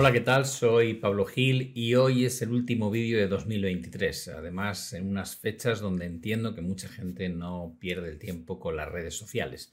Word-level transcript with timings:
Hola, 0.00 0.12
¿qué 0.12 0.20
tal? 0.20 0.46
Soy 0.46 0.94
Pablo 0.94 1.24
Gil 1.24 1.72
y 1.74 1.96
hoy 1.96 2.24
es 2.24 2.40
el 2.40 2.52
último 2.52 2.88
vídeo 2.88 3.18
de 3.18 3.26
2023. 3.26 4.28
Además, 4.28 4.92
en 4.92 5.08
unas 5.08 5.34
fechas 5.34 5.80
donde 5.80 6.06
entiendo 6.06 6.54
que 6.54 6.60
mucha 6.60 6.88
gente 6.88 7.28
no 7.28 7.76
pierde 7.80 8.10
el 8.10 8.20
tiempo 8.20 8.60
con 8.60 8.76
las 8.76 8.88
redes 8.88 9.18
sociales. 9.18 9.72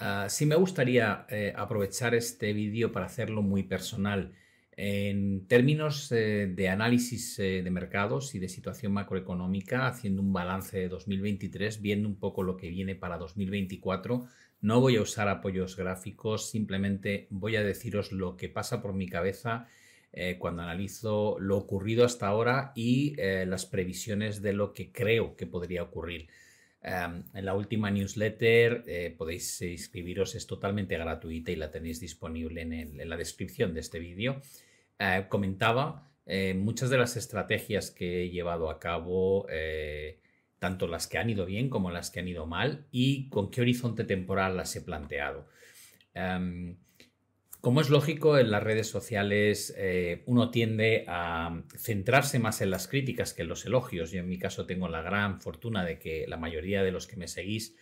Uh, 0.00 0.28
sí 0.28 0.46
me 0.46 0.54
gustaría 0.54 1.26
eh, 1.28 1.52
aprovechar 1.56 2.14
este 2.14 2.52
vídeo 2.52 2.92
para 2.92 3.06
hacerlo 3.06 3.42
muy 3.42 3.64
personal. 3.64 4.36
En 4.76 5.48
términos 5.48 6.12
eh, 6.12 6.46
de 6.54 6.68
análisis 6.68 7.36
eh, 7.40 7.62
de 7.64 7.70
mercados 7.72 8.36
y 8.36 8.38
de 8.38 8.48
situación 8.48 8.92
macroeconómica, 8.92 9.88
haciendo 9.88 10.22
un 10.22 10.32
balance 10.32 10.78
de 10.78 10.88
2023, 10.88 11.82
viendo 11.82 12.08
un 12.08 12.20
poco 12.20 12.44
lo 12.44 12.56
que 12.56 12.70
viene 12.70 12.94
para 12.94 13.18
2024, 13.18 14.28
no 14.60 14.80
voy 14.80 14.96
a 14.96 15.02
usar 15.02 15.28
apoyos 15.28 15.76
gráficos, 15.76 16.50
simplemente 16.50 17.26
voy 17.30 17.56
a 17.56 17.62
deciros 17.62 18.12
lo 18.12 18.36
que 18.36 18.48
pasa 18.48 18.82
por 18.82 18.92
mi 18.92 19.08
cabeza 19.08 19.66
eh, 20.12 20.36
cuando 20.38 20.62
analizo 20.62 21.36
lo 21.38 21.56
ocurrido 21.56 22.04
hasta 22.04 22.26
ahora 22.26 22.72
y 22.74 23.14
las 23.16 23.66
previsiones 23.66 24.42
de 24.42 24.52
lo 24.52 24.72
que 24.72 24.92
creo 24.92 25.36
que 25.36 25.46
podría 25.46 25.82
ocurrir. 25.82 26.28
Em, 26.82 27.24
en 27.34 27.44
la 27.44 27.54
última 27.54 27.90
newsletter 27.90 29.14
podéis 29.16 29.60
inscribiros, 29.62 30.34
es 30.34 30.46
totalmente 30.46 30.96
gratuita 30.96 31.52
y 31.52 31.56
la 31.56 31.70
tenéis 31.70 32.00
disponible 32.00 32.62
en 32.62 33.08
la 33.08 33.16
descripción 33.16 33.74
de 33.74 33.80
este 33.80 33.98
vídeo. 33.98 34.40
Eh, 35.00 35.26
comentaba 35.30 36.06
eh, 36.26 36.52
muchas 36.52 36.90
de 36.90 36.98
las 36.98 37.16
estrategias 37.16 37.90
que 37.90 38.24
he 38.24 38.30
llevado 38.30 38.68
a 38.68 38.78
cabo, 38.78 39.46
eh, 39.48 40.20
tanto 40.60 40.86
las 40.86 41.08
que 41.08 41.18
han 41.18 41.28
ido 41.28 41.46
bien 41.46 41.68
como 41.68 41.90
las 41.90 42.12
que 42.12 42.20
han 42.20 42.28
ido 42.28 42.46
mal, 42.46 42.86
y 42.92 43.28
con 43.30 43.50
qué 43.50 43.62
horizonte 43.62 44.04
temporal 44.04 44.56
las 44.56 44.76
he 44.76 44.82
planteado. 44.82 45.48
Em, 46.14 46.76
como 47.60 47.80
es 47.80 47.90
lógico, 47.90 48.38
en 48.38 48.52
las 48.52 48.62
redes 48.62 48.88
sociales 48.88 49.74
uno 50.26 50.50
tiende 50.50 51.04
a 51.08 51.62
centrarse 51.76 52.38
más 52.38 52.62
en 52.62 52.70
las 52.70 52.88
críticas 52.88 53.34
que 53.34 53.42
en 53.42 53.48
los 53.48 53.66
elogios. 53.66 54.12
Yo 54.12 54.20
en 54.20 54.28
mi 54.28 54.38
caso 54.38 54.64
tengo 54.64 54.88
la 54.88 55.02
gran 55.02 55.42
fortuna 55.42 55.84
de 55.84 55.98
que 55.98 56.26
la 56.26 56.38
mayoría 56.38 56.82
de 56.82 56.92
los 56.92 57.06
que 57.06 57.16
me 57.16 57.28
seguís 57.28 57.76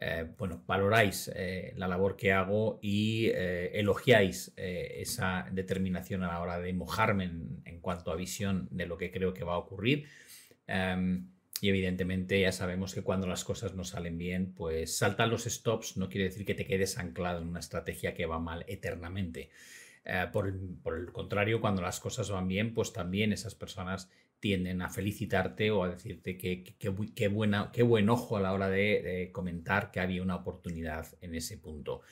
eh, 0.00 0.26
bueno, 0.36 0.62
valoráis 0.66 1.30
eh, 1.34 1.72
la 1.76 1.88
labor 1.88 2.16
que 2.16 2.32
hago 2.32 2.78
y 2.82 3.26
eh, 3.28 3.70
elogiáis 3.74 4.52
esa 4.56 5.46
determinación 5.50 6.22
a 6.22 6.28
la 6.28 6.40
hora 6.40 6.58
de 6.58 6.72
mojarme 6.72 7.24
en, 7.64 7.80
cuanto 7.80 8.10
a 8.10 8.16
visión 8.16 8.68
de 8.70 8.86
lo 8.86 8.96
que 8.96 9.10
creo 9.10 9.32
que 9.32 9.44
va 9.44 9.54
a 9.54 9.58
ocurrir. 9.58 10.06
Em, 10.66 11.30
y 11.60 11.68
evidentemente 11.68 12.40
ya 12.40 12.52
sabemos 12.52 12.94
que 12.94 13.02
cuando 13.02 13.26
las 13.26 13.44
cosas 13.44 13.74
no 13.74 13.84
salen 13.84 14.18
bien, 14.18 14.52
pues 14.54 14.98
saltan 14.98 15.30
los 15.30 15.44
stops, 15.44 15.96
no 15.96 16.08
quiere 16.08 16.24
decir 16.28 16.44
que 16.44 16.54
te 16.54 16.66
quedes 16.66 16.98
anclado 16.98 17.40
en 17.40 17.48
una 17.48 17.60
estrategia 17.60 18.14
que 18.14 18.26
va 18.26 18.38
mal 18.38 18.64
eternamente. 18.68 19.50
por, 20.32 20.46
el 20.48 21.12
contrario, 21.12 21.60
cuando 21.60 21.82
las 21.82 22.00
cosas 22.00 22.30
van 22.30 22.48
bien, 22.48 22.74
pues 22.74 22.92
también 22.92 23.32
esas 23.32 23.54
personas 23.54 24.10
tienden 24.38 24.82
a 24.82 24.90
felicitarte 24.90 25.70
o 25.70 25.82
a 25.82 25.88
decirte 25.88 26.36
que, 26.36 26.76
qué 26.78 27.28
buen 27.28 28.08
ojo 28.10 28.36
a 28.36 28.40
la 28.40 28.52
hora 28.52 28.68
de, 28.68 29.30
comentar 29.32 29.90
que 29.90 30.00
había 30.00 30.22
una 30.22 30.36
oportunidad 30.36 31.06
en 31.20 31.34
ese 31.34 31.58
punto. 31.58 32.02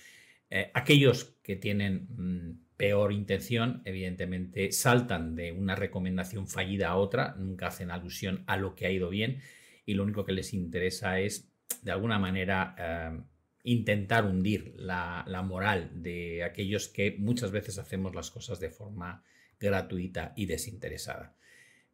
Eh, 0.50 0.70
aquellos 0.74 1.36
que 1.42 1.56
tienen 1.56 2.06
mm, 2.10 2.63
peor 2.76 3.12
intención, 3.12 3.82
evidentemente, 3.84 4.72
saltan 4.72 5.36
de 5.36 5.52
una 5.52 5.76
recomendación 5.76 6.48
fallida 6.48 6.88
a 6.88 6.96
otra, 6.96 7.34
nunca 7.38 7.68
hacen 7.68 7.90
alusión 7.90 8.42
a 8.46 8.56
lo 8.56 8.74
que 8.74 8.86
ha 8.86 8.90
ido 8.90 9.08
bien 9.10 9.40
y 9.86 9.94
lo 9.94 10.02
único 10.02 10.24
que 10.24 10.32
les 10.32 10.54
interesa 10.54 11.20
es, 11.20 11.52
de 11.82 11.92
alguna 11.92 12.18
manera, 12.18 12.74
eh, 12.78 13.20
intentar 13.64 14.24
hundir 14.24 14.74
la, 14.76 15.24
la 15.26 15.42
moral 15.42 15.90
de 16.02 16.44
aquellos 16.44 16.88
que 16.88 17.16
muchas 17.18 17.50
veces 17.50 17.78
hacemos 17.78 18.14
las 18.14 18.30
cosas 18.30 18.60
de 18.60 18.70
forma 18.70 19.24
gratuita 19.60 20.32
y 20.36 20.46
desinteresada. 20.46 21.36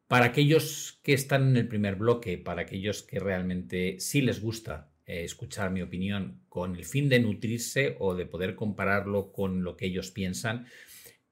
Para 0.08 0.26
aquellos 0.26 1.00
que 1.04 1.12
están 1.12 1.50
en 1.50 1.56
el 1.56 1.68
primer 1.68 1.94
bloque, 1.94 2.36
para 2.38 2.62
aquellos 2.62 3.02
que 3.02 3.20
realmente 3.20 4.00
sí 4.00 4.22
les 4.22 4.40
gusta 4.40 4.89
eh, 5.10 5.24
escuchar 5.24 5.72
mi 5.72 5.82
opinión 5.82 6.42
con 6.48 6.76
el 6.76 6.84
fin 6.84 7.08
de 7.08 7.18
nutrirse 7.18 7.96
o 7.98 8.14
de 8.14 8.26
poder 8.26 8.54
compararlo 8.54 9.32
con 9.32 9.64
lo 9.64 9.76
que 9.76 9.86
ellos 9.86 10.12
piensan, 10.12 10.66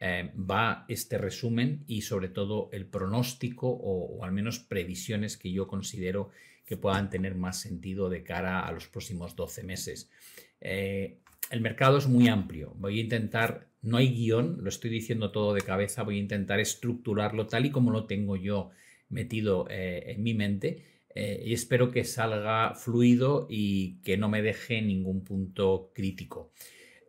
eh, 0.00 0.32
va 0.34 0.84
este 0.88 1.16
resumen 1.16 1.84
y 1.86 2.02
sobre 2.02 2.28
todo 2.28 2.70
el 2.72 2.86
pronóstico 2.86 3.68
o, 3.68 4.24
al 4.24 4.32
menos 4.32 4.58
previsiones 4.58 5.36
que 5.36 5.52
yo 5.52 5.68
considero 5.68 6.30
que 6.66 6.76
puedan 6.76 7.08
tener 7.08 7.36
más 7.36 7.60
sentido 7.60 8.10
de 8.10 8.24
cara 8.24 8.66
a 8.66 8.72
los 8.72 8.88
próximos 8.88 9.36
12 9.36 9.62
meses. 9.62 10.10
Eh, 10.60 11.18
el 11.48 11.60
mercado 11.60 11.98
es 11.98 12.08
muy 12.08 12.26
amplio. 12.26 12.74
Voy 12.78 12.98
a 12.98 13.02
intentar 13.02 13.68
no 13.82 13.98
hay 13.98 14.12
guion, 14.12 14.58
lo 14.60 14.70
estoy 14.70 14.90
diciendo 14.90 15.30
todo 15.30 15.54
de 15.54 15.62
cabeza, 15.62 16.02
voy 16.02 16.16
a 16.16 16.22
intentar 16.22 16.58
estructurarlo 16.58 17.46
tal 17.46 17.66
y 17.66 17.70
como 17.70 17.92
lo 17.92 18.06
tengo 18.06 18.34
yo 18.34 18.70
metido 19.08 19.68
en 19.70 20.20
mi 20.20 20.34
mente 20.34 20.97
eh, 21.20 21.42
y 21.44 21.52
espero 21.52 21.90
que 21.90 22.04
salga 22.04 22.76
fluido 22.76 23.48
y 23.50 24.00
que 24.02 24.16
no 24.16 24.28
me 24.28 24.40
deje 24.40 24.80
ningún 24.80 25.24
punto 25.24 25.90
crítico. 25.92 26.52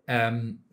Em, 0.08 0.64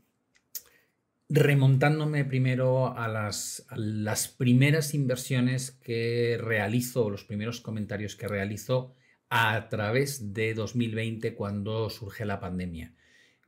remontándome 1.28 2.25
primero 2.25 2.96
a 2.96 3.08
las, 3.08 3.66
las, 3.76 4.28
primeras 4.28 4.94
inversiones 4.94 5.70
que 5.70 6.38
realizo, 6.41 7.10
los 7.10 7.25
primeros 7.25 7.60
comentarios 7.60 8.16
que 8.16 8.26
realizo 8.26 8.94
a 9.28 9.69
través 9.69 10.32
de 10.32 10.54
2020 10.54 11.34
cuando 11.34 11.91
surge 11.91 12.25
la 12.25 12.41
pandemia. 12.41 12.94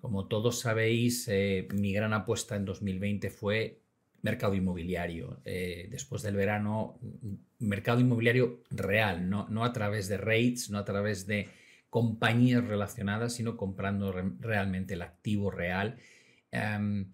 Como 0.03 0.29
todos 0.29 0.61
sabéis, 0.61 1.29
eh, 1.29 1.67
mi 1.73 1.95
gran 1.95 2.13
apuesta 2.13 2.57
en 2.57 2.67
2020 2.67 3.31
fue 3.31 3.81
mercado 4.23 4.55
inmobiliario. 4.55 5.41
Eh, 5.45 5.89
después 5.91 6.23
del 6.23 6.37
verano, 6.37 6.99
mercado 7.59 8.01
inmobiliario 8.01 8.63
real, 8.71 9.29
no, 9.29 9.49
no, 9.49 9.65
a 9.65 9.73
través 9.73 10.09
de 10.09 10.19
rates, 10.19 10.71
no 10.71 10.79
a 10.79 10.85
través 10.85 11.27
de 11.27 11.49
compañías 11.91 12.65
relacionadas, 12.65 13.35
sino 13.35 13.57
comprando 13.57 14.13
realmente 14.13 14.95
el 14.95 15.03
activo 15.03 15.51
real. 15.51 15.97
Em, 16.51 17.13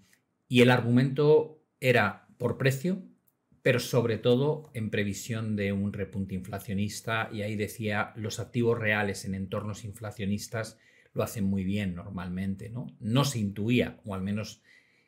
y 0.48 0.62
el 0.62 0.70
argumento 0.70 1.62
era 1.81 2.26
por 2.38 2.59
precio, 2.59 3.03
pero 3.62 3.81
sobre 3.81 4.19
todo 4.19 4.70
en 4.75 4.91
previsión 4.91 5.56
de 5.56 5.72
un 5.72 5.93
repunte 5.93 6.34
inflacionista. 6.34 7.31
Y 7.32 7.43
ahí 7.43 7.56
decía, 7.56 8.12
los 8.16 8.41
activos 8.41 8.78
reales 8.78 9.25
en 9.25 9.34
entornos 9.34 9.84
inflacionistas 9.84 10.78
lo 11.14 11.22
hacen 11.22 11.44
muy 11.44 11.64
bien 11.64 11.94
normalmente, 11.94 12.69
¿no? 12.69 12.87
No 13.00 13.25
se 13.25 13.38
intuía, 13.38 14.00
o 14.04 14.14
al 14.14 14.22
menos 14.22 14.62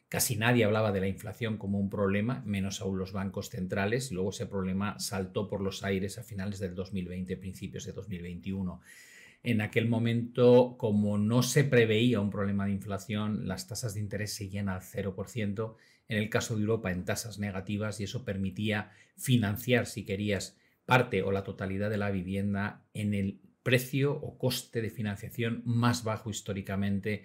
casi 0.08 0.36
nadie 0.36 0.64
hablaba 0.64 0.92
de 0.92 1.00
la 1.00 1.08
inflación 1.08 1.58
como 1.58 1.78
un 1.78 1.90
problema, 1.90 2.42
menos 2.46 2.80
aún 2.80 2.98
los 2.98 3.12
bancos 3.12 3.50
centrales, 3.50 4.10
y 4.10 4.14
luego 4.14 4.30
ese 4.30 4.46
problema 4.46 4.98
saltó 4.98 5.48
por 5.48 5.60
los 5.60 5.82
aires 5.82 6.18
a 6.18 6.22
finales 6.22 6.58
del 6.60 6.74
2020, 6.74 7.36
principios 7.36 7.84
de 7.86 7.92
2021. 7.92 8.80
En 9.42 9.60
aquel 9.60 9.88
momento, 9.88 10.76
como 10.78 11.18
no 11.18 11.42
se 11.42 11.64
preveía 11.64 12.20
un 12.20 12.30
problema 12.30 12.66
de 12.66 12.72
inflación, 12.72 13.46
las 13.46 13.68
tasas 13.68 13.94
de 13.94 14.00
interés 14.00 14.34
seguían 14.34 14.68
al 14.68 14.80
0%, 14.80 15.76
en 16.08 16.18
el 16.18 16.30
caso 16.30 16.54
de 16.54 16.62
Europa 16.62 16.92
en 16.92 17.04
tasas 17.04 17.38
negativas, 17.38 18.00
y 18.00 18.04
eso 18.04 18.24
permitía 18.24 18.90
financiar, 19.16 19.86
si 19.86 20.04
querías, 20.04 20.56
parte 20.84 21.22
o 21.22 21.32
la 21.32 21.44
totalidad 21.44 21.90
de 21.90 21.98
la 21.98 22.10
vivienda 22.10 22.84
en 22.94 23.12
el 23.12 23.40
precio 23.62 24.12
o 24.12 24.38
coste 24.38 24.80
de 24.80 24.90
financiación 24.90 25.62
más 25.64 26.04
bajo 26.04 26.30
históricamente. 26.30 27.24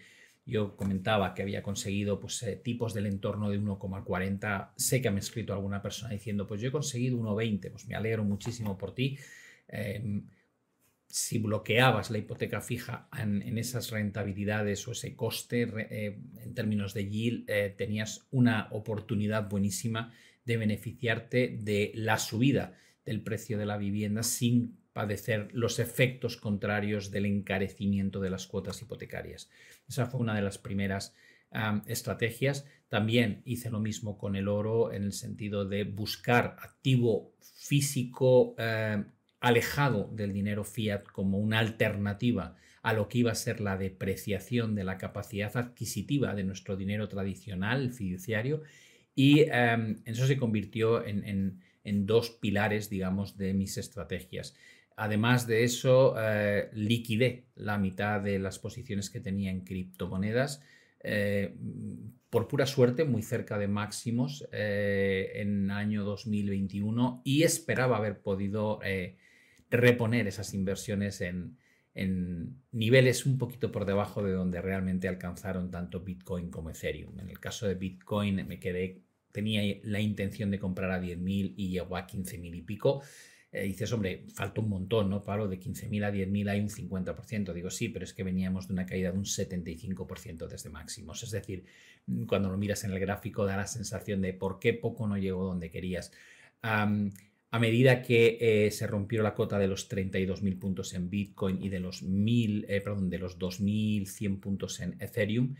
Yo 0.51 0.75
comentaba 0.75 1.33
que 1.33 1.43
había 1.43 1.63
conseguido 1.63 2.19
pues, 2.19 2.43
eh, 2.43 2.57
tipos 2.57 2.93
del 2.93 3.05
entorno 3.05 3.49
de 3.49 3.57
1,40. 3.57 4.73
Sé 4.75 5.01
que 5.01 5.09
me 5.09 5.15
ha 5.15 5.19
escrito 5.19 5.53
alguna 5.53 5.81
persona 5.81 6.11
diciendo, 6.11 6.45
pues 6.45 6.59
yo 6.59 6.67
he 6.67 6.71
conseguido 6.73 7.17
1,20. 7.17 7.71
Pues 7.71 7.87
me 7.87 7.95
alegro 7.95 8.25
muchísimo 8.25 8.77
por 8.77 8.93
ti. 8.93 9.17
Em, 9.69 10.27
si 11.07 11.39
bloqueabas 11.39 12.11
la 12.11 12.17
hipoteca 12.17 12.59
fija 12.59 13.07
en, 13.17 13.57
esas 13.57 13.91
rentabilidades 13.91 14.85
o 14.89 14.91
ese 14.91 15.15
coste 15.15 15.69
eh, 15.89 16.19
en 16.43 16.53
términos 16.53 16.93
de 16.93 17.07
yield, 17.07 17.49
eh, 17.49 17.73
tenías 17.77 18.27
una 18.29 18.67
oportunidad 18.71 19.49
buenísima 19.49 20.11
de 20.43 20.57
beneficiarte 20.57 21.59
de 21.61 21.93
la 21.95 22.17
subida 22.17 22.73
del 23.05 23.21
precio 23.21 23.57
de 23.57 23.65
la 23.65 23.77
vivienda 23.77 24.21
sin 24.23 24.81
padecer 24.91 25.47
los 25.53 25.79
efectos 25.79 26.35
contrarios 26.35 27.11
del 27.11 27.25
encarecimiento 27.25 28.19
de 28.19 28.29
las 28.29 28.47
cuotas 28.47 28.81
hipotecarias. 28.81 29.49
Esa 29.91 30.05
fue 30.05 30.21
una 30.21 30.33
de 30.33 30.41
las 30.41 30.57
primeras 30.57 31.13
estrategias. 31.85 32.65
También 32.87 33.41
hice 33.43 33.69
lo 33.69 33.81
mismo 33.81 34.17
con 34.17 34.37
el 34.37 34.47
oro 34.47 34.93
en 34.93 35.03
el 35.03 35.11
sentido 35.11 35.65
de 35.65 35.83
buscar 35.83 36.55
activo 36.61 37.33
físico 37.41 38.55
eh, 38.57 39.03
alejado 39.41 40.09
del 40.13 40.31
dinero 40.31 40.63
fiat 40.63 41.03
como 41.03 41.39
una 41.39 41.59
alternativa 41.59 42.55
a 42.83 42.93
lo 42.93 43.09
que 43.09 43.17
iba 43.17 43.33
a 43.33 43.35
ser 43.35 43.59
la 43.59 43.77
depreciación 43.77 44.75
de 44.75 44.85
la 44.85 44.97
capacidad 44.97 45.55
adquisitiva 45.57 46.33
de 46.35 46.45
nuestro 46.45 46.77
dinero 46.77 47.09
tradicional, 47.09 47.91
fiduciario, 47.91 48.63
y 49.13 49.41
eso 49.41 50.25
se 50.25 50.37
convirtió 50.37 51.05
en, 51.05 51.61
en 51.83 52.05
dos 52.05 52.31
pilares, 52.31 52.89
digamos, 52.89 53.37
de 53.37 53.53
mis 53.53 53.77
estrategias. 53.77 54.55
Además 55.01 55.47
de 55.47 55.63
eso, 55.63 56.13
eh, 56.15 56.69
liquidé 56.73 57.47
la 57.55 57.79
mitad 57.79 58.21
de 58.21 58.37
las 58.37 58.59
posiciones 58.59 59.09
que 59.09 59.19
tenía 59.19 59.49
en 59.49 59.61
criptomonedas. 59.61 60.61
Eh, 61.03 61.55
por 62.29 62.47
pura 62.47 62.67
suerte 62.67 63.03
muy 63.03 63.23
cerca 63.23 63.57
de 63.57 63.67
máximos 63.67 64.47
eh, 64.51 65.31
en 65.37 65.71
año 65.71 66.03
2021 66.03 67.23
y 67.25 67.41
esperaba 67.41 67.97
haber 67.97 68.21
podido 68.21 68.79
eh, 68.83 69.17
reponer 69.71 70.27
esas 70.27 70.53
inversiones 70.53 71.21
en, 71.21 71.57
niveles 72.71 73.25
un 73.25 73.39
poquito 73.39 73.71
por 73.71 73.85
debajo 73.85 74.21
de 74.21 74.33
donde 74.33 74.61
realmente 74.61 75.07
alcanzaron 75.07 75.71
tanto 75.71 76.01
Bitcoin 76.01 76.51
como 76.51 76.69
Ethereum. 76.69 77.19
En 77.19 77.29
el 77.31 77.39
caso 77.39 77.67
de 77.67 77.73
Bitcoin 77.73 78.47
me 78.47 78.59
quedé, 78.59 79.01
tenía 79.31 79.79
la 79.83 79.99
intención 79.99 80.51
de 80.51 80.59
comprar 80.59 80.91
a 80.91 81.01
10.000 81.01 81.55
y 81.57 81.69
llegó 81.69 81.97
a 81.97 82.05
15.000 82.05 82.55
y 82.55 82.61
pico. 82.61 83.01
Eh, 83.53 83.63
dices, 83.63 83.91
hombre, 83.91 84.23
falta 84.33 84.61
un 84.61 84.69
montón, 84.69 85.09
¿no, 85.09 85.23
Pablo? 85.23 85.47
De 85.49 85.59
15.000 85.59 86.05
a 86.05 86.11
10.000 86.11 86.49
hay 86.49 86.61
un 86.61 86.69
50%. 86.69 87.53
Digo, 87.53 87.69
sí, 87.69 87.89
pero 87.89 88.05
es 88.05 88.13
que 88.13 88.23
veníamos 88.23 88.67
de 88.67 88.73
una 88.73 88.85
caída 88.85 89.11
de 89.11 89.17
un 89.17 89.25
75% 89.25 90.47
desde 90.47 90.69
máximos. 90.69 91.21
Es 91.23 91.31
decir, 91.31 91.65
mm, 92.07 92.23
cuando 92.25 92.49
lo 92.49 92.57
miras 92.57 92.83
en 92.85 92.91
el 92.91 92.99
gráfico 92.99 93.45
da 93.45 93.57
la 93.57 93.67
sensación 93.67 94.21
de 94.21 94.33
por 94.33 94.59
qué 94.59 94.73
poco 94.73 95.05
no 95.07 95.17
llegó 95.17 95.43
donde 95.43 95.69
querías. 95.69 96.11
a 97.53 97.59
medida 97.59 98.01
que 98.01 98.37
eh, 98.39 98.71
se 98.71 98.87
rompió 98.87 99.21
la 99.23 99.33
cota 99.33 99.59
de 99.59 99.67
los 99.67 99.89
32.000 99.89 100.57
puntos 100.57 100.93
en 100.93 101.09
Bitcoin 101.09 101.61
y 101.61 101.69
de 101.69 101.79
los, 101.81 102.01
1000, 102.03 102.65
eh, 102.69 102.81
perdón, 102.81 103.09
de 103.09 103.19
los 103.19 103.37
2.100 103.37 104.39
puntos 104.39 104.79
en 104.79 104.95
Ethereum, 105.01 105.55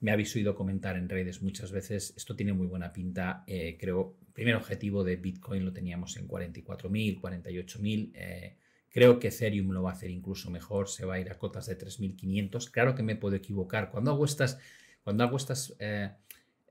me 0.00 0.10
habéis 0.10 0.34
oído 0.36 0.54
comentar 0.54 0.96
en 0.96 1.08
redes 1.08 1.42
muchas 1.42 1.70
veces, 1.72 2.14
esto 2.16 2.34
tiene 2.36 2.52
muy 2.54 2.66
buena 2.66 2.92
pinta, 2.92 3.44
creo 3.78 4.16
primer 4.34 4.56
objetivo 4.56 5.04
de 5.04 5.16
Bitcoin 5.16 5.64
lo 5.64 5.72
teníamos 5.72 6.16
en 6.16 6.28
44.000, 6.28 7.20
48.000. 7.20 8.12
Eh, 8.14 8.56
creo 8.90 9.18
que 9.18 9.28
Ethereum 9.28 9.70
lo 9.70 9.82
va 9.82 9.90
a 9.90 9.92
hacer 9.94 10.10
incluso 10.10 10.50
mejor, 10.50 10.88
se 10.88 11.06
va 11.06 11.14
a 11.14 11.20
ir 11.20 11.30
a 11.30 11.38
cotas 11.38 11.66
de 11.66 11.78
3.500. 11.78 12.70
Claro 12.70 12.94
que 12.94 13.04
me 13.04 13.16
puedo 13.16 13.36
equivocar. 13.36 13.90
Cuando 13.90 14.10
hago 14.10 14.24
estas, 14.24 14.58
cuando 15.02 15.22
hago 15.22 15.36
estas 15.36 15.76
eh, 15.78 16.10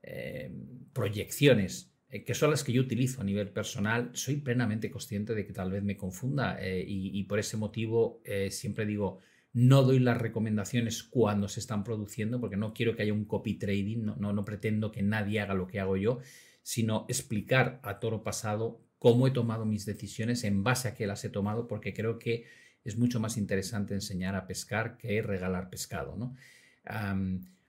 eh, 0.02 0.52
proyecciones, 0.92 1.90
que 2.24 2.34
son 2.34 2.50
las 2.50 2.62
que 2.62 2.72
yo 2.72 2.82
utilizo 2.82 3.22
a 3.22 3.24
nivel 3.24 3.48
personal, 3.48 4.10
soy 4.12 4.36
plenamente 4.36 4.88
consciente 4.88 5.34
de 5.34 5.44
que 5.44 5.52
tal 5.52 5.72
vez 5.72 5.82
me 5.82 5.96
confunda 5.96 6.60
y, 6.62 7.24
por 7.24 7.40
ese 7.40 7.56
motivo 7.56 8.22
siempre 8.50 8.86
digo, 8.86 9.18
no 9.52 9.82
doy 9.82 9.98
las 9.98 10.18
recomendaciones 10.18 11.02
cuando 11.02 11.48
se 11.48 11.58
están 11.58 11.82
produciendo 11.82 12.40
porque 12.40 12.56
no 12.56 12.72
quiero 12.72 12.94
que 12.94 13.02
haya 13.02 13.12
un 13.12 13.24
copy 13.24 13.54
trading, 13.54 14.04
no, 14.04 14.32
no 14.32 14.44
pretendo 14.44 14.92
que 14.92 15.02
nadie 15.02 15.40
haga 15.40 15.54
lo 15.54 15.66
que 15.66 15.80
hago 15.80 15.96
yo 15.96 16.20
sino 16.64 17.04
explicar 17.08 17.78
a 17.82 18.00
toro 18.00 18.24
pasado 18.24 18.80
cómo 18.98 19.28
he 19.28 19.30
tomado 19.30 19.66
mis 19.66 19.84
decisiones 19.84 20.44
en 20.44 20.64
base 20.64 20.88
a 20.88 20.94
qué 20.94 21.06
las 21.06 21.22
he 21.24 21.28
tomado, 21.28 21.68
porque 21.68 21.92
creo 21.92 22.18
que 22.18 22.46
es 22.82 22.96
mucho 22.96 23.20
más 23.20 23.36
interesante 23.36 23.92
enseñar 23.92 24.34
a 24.34 24.46
pescar 24.46 24.96
que 24.96 25.22
regalar 25.22 25.70
pescado. 25.70 26.16
¿no? 26.16 26.34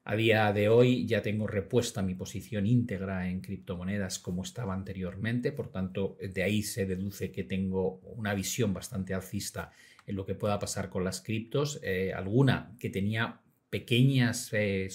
a 0.08 0.16
día 0.16 0.54
de 0.54 0.70
hoy 0.70 1.08
ya 1.08 1.22
tengo 1.22 1.48
repuesta 1.48 2.02
mi 2.02 2.14
posición 2.16 2.68
íntegra 2.68 3.28
en 3.28 3.42
criptomonedas 3.42 4.20
como 4.20 4.44
estaba 4.44 4.74
anteriormente, 4.74 5.52
por 5.52 5.72
tanto 5.72 6.18
de 6.22 6.44
ahí 6.44 6.62
se 6.64 6.86
deduce 6.86 7.32
que 7.32 7.44
tengo 7.44 8.00
una 8.16 8.34
visión 8.34 8.74
bastante 8.74 9.14
alcista 9.14 9.72
en 10.06 10.16
lo 10.16 10.26
que 10.26 10.36
pueda 10.36 10.60
pasar 10.60 10.90
con 10.90 11.04
las 11.04 11.22
criptos, 11.22 11.80
eh, 11.82 12.14
alguna 12.14 12.76
que 12.80 12.90
tenía 12.90 13.42
pequeñas 13.70 14.54
eh, 14.54 14.88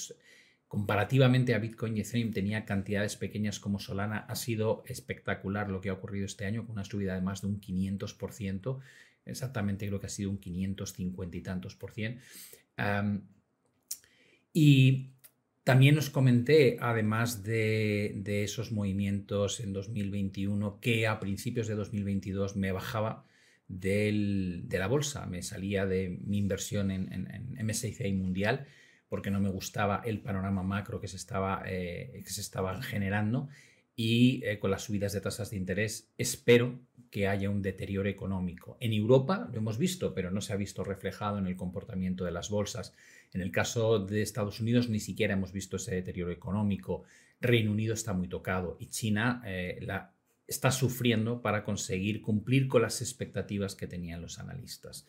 comparativamente 0.70 1.52
a 1.52 1.58
Bitcoin 1.58 1.96
y 1.96 2.02
Ethereum 2.02 2.32
tenía 2.32 2.64
cantidades 2.64 3.16
pequeñas 3.16 3.58
como 3.58 3.80
Solana, 3.80 4.18
ha 4.18 4.36
sido 4.36 4.84
espectacular 4.86 5.68
lo 5.68 5.80
que 5.80 5.88
ha 5.88 5.94
ocurrido 5.94 6.26
este 6.26 6.46
año 6.46 6.64
con 6.64 6.74
una 6.74 6.84
subida 6.84 7.16
de 7.16 7.20
más 7.20 7.40
de 7.40 7.48
un 7.48 7.60
500%, 7.60 8.78
exactamente 9.26 9.88
creo 9.88 9.98
que 9.98 10.06
ha 10.06 10.10
sido 10.10 10.30
un 10.30 10.38
550 10.38 11.36
y 11.36 11.40
tantos 11.40 11.74
por 11.74 11.90
cien. 11.90 12.20
y 14.52 15.10
también 15.64 15.98
os 15.98 16.08
comenté, 16.08 16.76
además 16.80 17.42
de, 17.42 18.22
esos 18.44 18.70
movimientos 18.70 19.58
en 19.58 19.72
2021, 19.72 20.78
que 20.78 21.08
a 21.08 21.18
principios 21.18 21.66
de 21.66 21.74
2022 21.74 22.54
me 22.54 22.70
bajaba 22.70 23.26
de 23.66 24.62
la 24.70 24.86
bolsa, 24.86 25.26
me 25.26 25.42
salía 25.42 25.84
de 25.84 26.16
mi 26.24 26.38
inversión 26.38 26.92
en, 26.92 27.12
en, 27.12 27.56
en 27.58 27.66
MSCI 27.66 28.12
Mundial 28.12 28.68
porque 29.10 29.30
no 29.30 29.40
me 29.40 29.50
gustaba 29.50 30.00
el 30.04 30.20
panorama 30.20 30.62
macro 30.62 31.00
que 31.00 31.08
se 31.08 31.16
estaba, 31.16 31.62
eh, 31.66 32.22
que 32.24 32.30
se 32.30 32.40
estaba 32.40 32.80
generando 32.80 33.48
y 33.96 34.42
eh, 34.44 34.58
con 34.58 34.70
las 34.70 34.84
subidas 34.84 35.12
de 35.12 35.20
tasas 35.20 35.50
de 35.50 35.58
interés 35.58 36.08
espero 36.16 36.80
que 37.10 37.26
haya 37.26 37.50
un 37.50 37.60
deterioro 37.60 38.08
económico. 38.08 38.78
En 38.80 38.92
Europa 38.92 39.48
lo 39.52 39.58
hemos 39.58 39.78
visto, 39.78 40.14
pero 40.14 40.30
no 40.30 40.40
se 40.40 40.52
ha 40.52 40.56
visto 40.56 40.84
reflejado 40.84 41.38
en 41.38 41.48
el 41.48 41.56
comportamiento 41.56 42.24
de 42.24 42.30
las 42.30 42.50
bolsas. 42.50 42.94
En 43.32 43.40
el 43.40 43.50
caso 43.50 43.98
de 43.98 44.22
Estados 44.22 44.60
Unidos 44.60 44.88
ni 44.88 45.00
siquiera 45.00 45.34
hemos 45.34 45.52
visto 45.52 45.76
ese 45.76 45.96
deterioro 45.96 46.30
económico. 46.30 47.02
Reino 47.40 47.72
Unido 47.72 47.94
está 47.94 48.12
muy 48.12 48.28
tocado 48.28 48.76
y 48.78 48.86
China 48.86 49.42
eh, 49.44 49.80
la, 49.82 50.12
está 50.46 50.70
sufriendo 50.70 51.42
para 51.42 51.64
conseguir 51.64 52.22
cumplir 52.22 52.68
con 52.68 52.82
las 52.82 53.02
expectativas 53.02 53.74
que 53.74 53.88
tenían 53.88 54.22
los 54.22 54.38
analistas. 54.38 55.06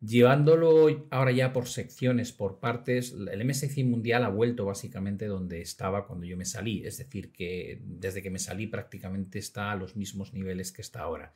Llevándolo 0.00 1.06
ahora 1.10 1.30
ya 1.30 1.52
por 1.52 1.68
secciones, 1.68 2.32
por 2.32 2.58
partes, 2.58 3.12
el 3.12 3.44
MSCI 3.44 3.84
mundial 3.84 4.24
ha 4.24 4.30
vuelto 4.30 4.64
básicamente 4.64 5.26
donde 5.26 5.60
estaba 5.60 6.06
cuando 6.06 6.24
yo 6.24 6.38
me 6.38 6.46
salí, 6.46 6.86
es 6.86 6.96
decir, 6.96 7.30
que 7.32 7.82
desde 7.84 8.22
que 8.22 8.30
me 8.30 8.38
salí 8.38 8.66
prácticamente 8.66 9.38
está 9.38 9.70
a 9.70 9.76
los 9.76 9.96
mismos 9.96 10.32
niveles 10.32 10.72
que 10.72 10.80
está 10.80 11.00
ahora. 11.00 11.34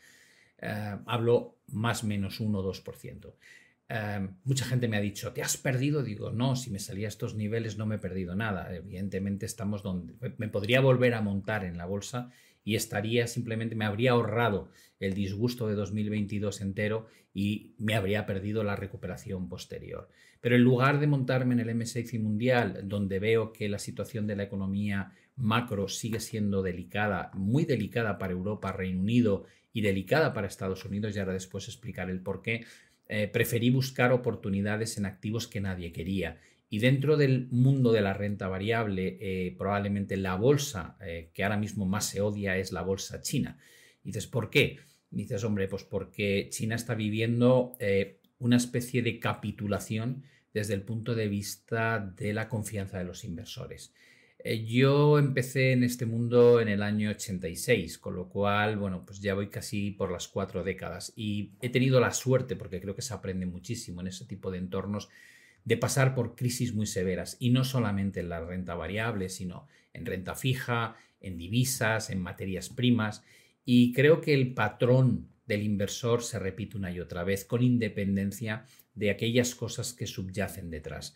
Eh, 0.59 0.97
hablo 1.05 1.59
más 1.69 2.05
menos 2.05 2.41
1 2.41 2.59
o 2.59 2.73
2%. 2.73 3.35
Eh, 3.91 4.29
mucha 4.45 4.65
gente 4.65 4.89
me 4.89 4.97
ha 4.97 5.01
dicho, 5.01 5.35
¿te 5.35 5.43
has 5.43 5.59
perdido? 5.59 6.03
Digo, 6.03 6.31
no, 6.31 6.57
si 6.57 6.71
me 6.71 6.79
salía 6.79 7.07
a 7.07 7.09
estos 7.09 7.35
niveles 7.35 7.77
no 7.77 7.85
me 7.85 7.97
he 7.97 7.99
perdido 7.99 8.35
nada. 8.35 8.75
Evidentemente 8.75 9.45
estamos 9.45 9.83
donde 9.83 10.15
me 10.39 10.49
podría 10.49 10.81
volver 10.81 11.13
a 11.13 11.21
montar 11.21 11.65
en 11.65 11.77
la 11.77 11.85
bolsa 11.85 12.31
y 12.65 12.77
estaría 12.77 13.27
simplemente, 13.27 13.75
me 13.75 13.85
habría 13.85 14.13
ahorrado 14.13 14.71
el 15.01 15.13
disgusto 15.13 15.69
de 15.69 15.75
2022 15.75 16.63
entero 16.63 17.09
y 17.35 17.75
me 17.79 17.95
habría 17.95 18.25
perdido 18.25 18.65
la 18.65 18.77
recuperación 18.77 19.49
posterior. 19.49 20.09
Pero 20.41 20.57
en 20.57 20.63
lugar 20.63 21.01
de 21.01 21.07
montarme 21.07 21.55
en 21.55 21.61
el 21.61 21.75
MSCI 21.75 22.19
mundial, 22.19 22.81
donde 22.85 23.19
veo 23.19 23.53
que 23.53 23.69
la 23.69 23.79
situación 23.79 24.27
de 24.27 24.37
la 24.37 24.45
economía 24.45 25.13
macro 25.37 25.89
sigue 25.89 26.21
siendo 26.21 26.63
delicada, 26.63 27.31
muy 27.35 27.65
delicada 27.65 28.19
para 28.19 28.33
Europa, 28.33 28.73
Reino 28.73 29.01
Unido 29.01 29.45
y 29.73 29.81
delicada 29.81 30.33
para 30.33 30.47
Estados 30.47 30.85
Unidos, 30.85 31.15
y 31.15 31.19
ahora 31.19 31.33
después 31.33 31.67
explicar 31.67 32.09
el 32.09 32.21
por 32.21 32.41
qué, 32.41 32.65
eh, 33.09 33.29
preferí 33.29 33.69
buscar 33.71 34.13
oportunidades 34.13 34.97
en 34.97 35.07
activos 35.07 35.49
que 35.49 35.61
nadie 35.61 35.93
quería 35.93 36.39
y 36.75 36.81
dentro 36.81 37.17
del 37.17 37.47
mundo 37.53 37.93
de 37.93 38.01
la 38.01 38.15
renta 38.15 38.49
variable, 38.49 39.17
eh, 39.21 39.55
probablemente 39.57 40.17
la 40.17 40.35
bolsa 40.35 40.97
eh, 41.01 41.31
que 41.33 41.45
ahora 41.45 41.57
mismo 41.57 41.87
más 41.87 42.07
se 42.07 42.21
odia 42.21 42.57
es 42.57 42.73
la 42.73 42.83
bolsa 42.83 43.21
china. 43.21 43.59
Y 44.03 44.09
dices, 44.09 44.27
¿por 44.27 44.51
qué? 44.51 44.81
Dices, 45.15 45.45
hombre, 45.45 45.69
pues 45.69 45.85
porque 45.85 46.49
China 46.51 46.75
está 46.75 46.95
viviendo 46.95 47.77
eh, 47.79 48.21
una 48.39 48.57
especie 48.57 49.03
de 49.03 49.19
capitulación 49.19 50.25
desde 50.53 50.75
el 50.75 50.83
punto 50.83 51.15
de 51.15 51.29
vista 51.29 51.99
de 51.99 52.33
la 52.33 52.49
confianza 52.49 52.99
de 52.99 53.05
los 53.05 53.25
inversores. 53.25 53.93
Yo 54.67 55.19
empecé 55.19 55.73
en 55.73 55.85
este 55.85 56.05
mundo 56.05 56.61
en 56.61 56.69
el 56.69 56.83
año 56.83 57.09
86, 57.11 57.97
con 57.97 58.15
lo 58.15 58.29
cual, 58.29 58.77
bueno, 58.77 59.07
pues 59.07 59.21
ya 59.21 59.33
voy 59.33 59.49
casi 59.49 59.91
por 59.91 60.13
las 60.13 60.29
cuatro 60.29 60.63
décadas 60.63 61.15
y 61.17 61.53
he 61.63 61.71
tenido 61.71 61.99
la 61.99 62.13
suerte, 62.13 62.55
porque 62.55 62.79
creo 62.79 62.95
que 62.95 63.01
se 63.01 63.15
aprende 63.15 63.47
muchísimo 63.47 64.03
en 64.03 64.09
ese 64.09 64.27
tipo 64.27 64.51
de 64.51 64.59
entornos, 64.59 65.09
de 65.65 65.79
pasar 65.79 66.15
por 66.15 66.35
crisis 66.35 66.75
muy 66.75 66.87
severas 66.87 67.39
y 67.41 67.51
no 67.51 67.65
solamente 67.65 68.21
en 68.21 68.29
la 68.29 68.45
renta 68.45 68.75
variable, 68.75 69.31
sino 69.31 69.67
en 69.95 70.05
renta 70.05 70.35
fija, 70.35 70.97
en 71.23 71.39
divisas, 71.39 72.11
en 72.11 72.21
materias 72.21 72.69
primas. 72.69 73.25
Y 73.65 73.93
creo 73.93 74.21
que 74.21 74.35
el 74.35 74.55
patrón 74.55 75.29
del 75.47 75.63
inversor 75.63 76.23
se 76.23 76.39
repite 76.39 76.77
una 76.77 76.91
y 76.91 77.01
otra 77.01 77.25
vez, 77.25 77.45
con 77.45 77.63
independencia 77.63 78.65
de 78.95 79.11
aquellas 79.11 79.55
cosas 79.55 79.93
que 79.93 80.07
subyacen 80.07 80.71
detrás. 80.71 81.15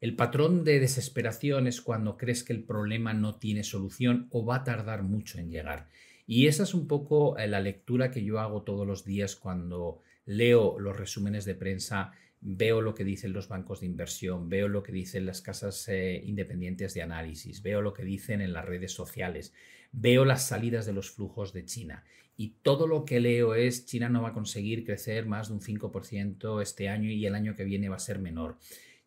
el 0.00 0.14
patrón 0.14 0.62
de 0.62 0.78
desesperación 0.78 1.66
es 1.66 1.80
cuando 1.80 2.16
crees 2.16 2.44
que 2.44 2.52
el 2.52 2.62
problema 2.62 3.14
no 3.14 3.36
tiene 3.36 3.64
solución 3.64 4.28
o 4.30 4.44
va 4.44 4.56
a 4.56 4.64
tardar 4.64 5.02
mucho 5.02 5.38
en 5.38 5.50
llegar. 5.50 5.88
Y 6.30 6.46
esa 6.46 6.62
es 6.64 6.74
un 6.74 6.86
poco 6.86 7.38
eh, 7.38 7.48
la 7.48 7.58
lectura 7.58 8.10
que 8.10 8.22
yo 8.22 8.38
hago 8.38 8.62
todos 8.62 8.86
los 8.86 9.04
días 9.04 9.34
cuando 9.34 10.02
leo 10.26 10.78
los 10.78 10.94
resúmenes 10.94 11.46
de 11.46 11.54
prensa 11.54 12.12
veo 12.40 12.82
lo 12.82 12.94
que 12.94 13.02
dicen 13.02 13.32
los 13.32 13.48
bancos 13.48 13.80
de 13.80 13.86
inversión, 13.86 14.48
veo 14.48 14.68
lo 14.68 14.82
que 14.82 14.92
dicen 14.92 15.24
las 15.24 15.40
casas 15.40 15.88
eh, 15.88 16.22
independientes 16.24 16.92
de 16.94 17.02
análisis, 17.02 17.62
veo 17.62 17.80
lo 17.80 17.94
que 17.94 18.04
dicen 18.04 18.42
en 18.42 18.52
las 18.52 18.66
redes 18.66 18.92
sociales, 18.92 19.54
veo 19.92 20.24
las 20.24 20.46
salidas 20.46 20.86
de 20.86 20.92
los 20.92 21.10
flujos 21.10 21.52
de 21.52 21.64
China. 21.64 22.04
Y 22.36 22.50
todo 22.62 22.86
lo 22.86 23.04
que 23.04 23.20
leo 23.20 23.54
es 23.54 23.86
China 23.86 24.08
no 24.08 24.22
va 24.22 24.28
a 24.28 24.32
conseguir 24.32 24.84
crecer 24.84 25.26
más 25.26 25.48
de 25.48 25.54
un 25.54 25.60
5% 25.60 26.62
este 26.62 26.88
año 26.88 27.10
y 27.10 27.26
el 27.26 27.34
año 27.34 27.54
que 27.56 27.64
viene 27.64 27.88
va 27.88 27.96
a 27.96 28.00
ser 28.00 28.20
menor. 28.20 28.58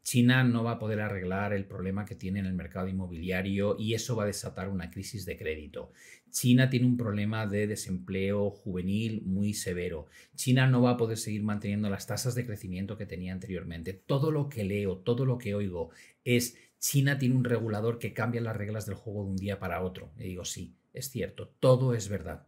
China 0.04 0.44
no 0.44 0.64
va 0.64 0.72
a 0.72 0.80
poder 0.80 1.00
arreglar 1.00 1.54
el 1.54 1.66
problema 1.66 2.06
que 2.06 2.16
tiene 2.16 2.40
en 2.40 2.48
el 2.48 2.54
mercado 2.54 2.88
inmobiliario 2.88 3.76
y 3.78 3.94
eso 3.94 4.16
va 4.16 4.24
a 4.24 4.28
desatar 4.28 4.68
una 4.68 4.90
crisis 4.90 5.26
de 5.26 5.38
crédito. 5.38 5.92
China 6.32 6.70
tiene 6.70 6.88
un 6.88 6.98
problema 6.98 7.46
de 7.46 7.68
desempleo 7.68 8.50
juvenil 8.50 9.22
muy 9.26 9.54
severo. 9.54 10.08
China 10.36 10.66
no 10.68 10.82
va 10.82 10.92
a 10.92 10.98
poder 10.98 11.18
seguir 11.18 11.44
manteniendo 11.44 11.90
las 11.90 12.08
tasas 12.08 12.34
de 12.36 12.46
crecimiento 12.46 12.98
que 12.98 13.06
tenía 13.06 13.32
anteriormente. 13.32 13.94
Todo 13.94 14.32
lo 14.32 14.50
que 14.50 14.64
leo, 14.64 14.98
todo 14.98 15.26
lo 15.26 15.38
que 15.38 15.54
oigo 15.54 15.92
es 16.24 16.58
China 16.82 17.20
tiene 17.20 17.36
un 17.36 17.44
regulador 17.44 18.00
que 18.00 18.12
cambia 18.12 18.42
las 18.42 18.58
reglas 18.58 18.88
del 18.88 18.96
juego 18.96 19.24
de 19.24 19.30
un 19.30 19.38
día 19.38 19.60
para 19.60 19.84
otro. 19.84 20.12
Y 20.18 20.24
digo, 20.24 20.44
sí, 20.44 20.76
es 20.94 21.10
cierto, 21.10 21.48
todo 21.60 21.94
es 21.94 22.10
verdad. 22.10 22.48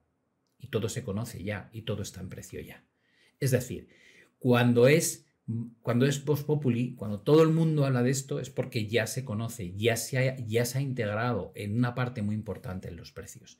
Y 0.58 0.68
todo 0.68 0.90
se 0.90 1.04
conoce 1.04 1.44
ya 1.44 1.70
y 1.72 1.84
todo 1.84 2.02
está 2.02 2.20
en 2.20 2.30
precio 2.30 2.60
ya. 2.60 2.84
Es 3.40 3.52
decir, 3.52 3.88
cuando 4.40 4.88
es 4.88 5.26
cuando 5.82 6.06
es 6.06 6.20
post 6.20 6.46
populi, 6.46 6.96
cuando 6.96 7.20
todo 7.20 7.44
el 7.44 7.50
mundo 7.50 7.86
habla 7.86 8.02
de 8.02 8.12
esto, 8.12 8.40
es 8.40 8.50
porque 8.50 8.88
ya 8.88 9.08
se 9.08 9.26
conoce, 9.26 9.74
ya 9.76 9.98
se, 9.98 10.18
ha, 10.18 10.38
ya 10.38 10.64
se 10.64 10.78
ha 10.78 10.82
integrado 10.82 11.52
en 11.54 11.78
una 11.78 11.96
parte 11.96 12.22
muy 12.22 12.34
importante 12.34 12.88
en 12.88 12.96
los 12.96 13.12
precios. 13.12 13.60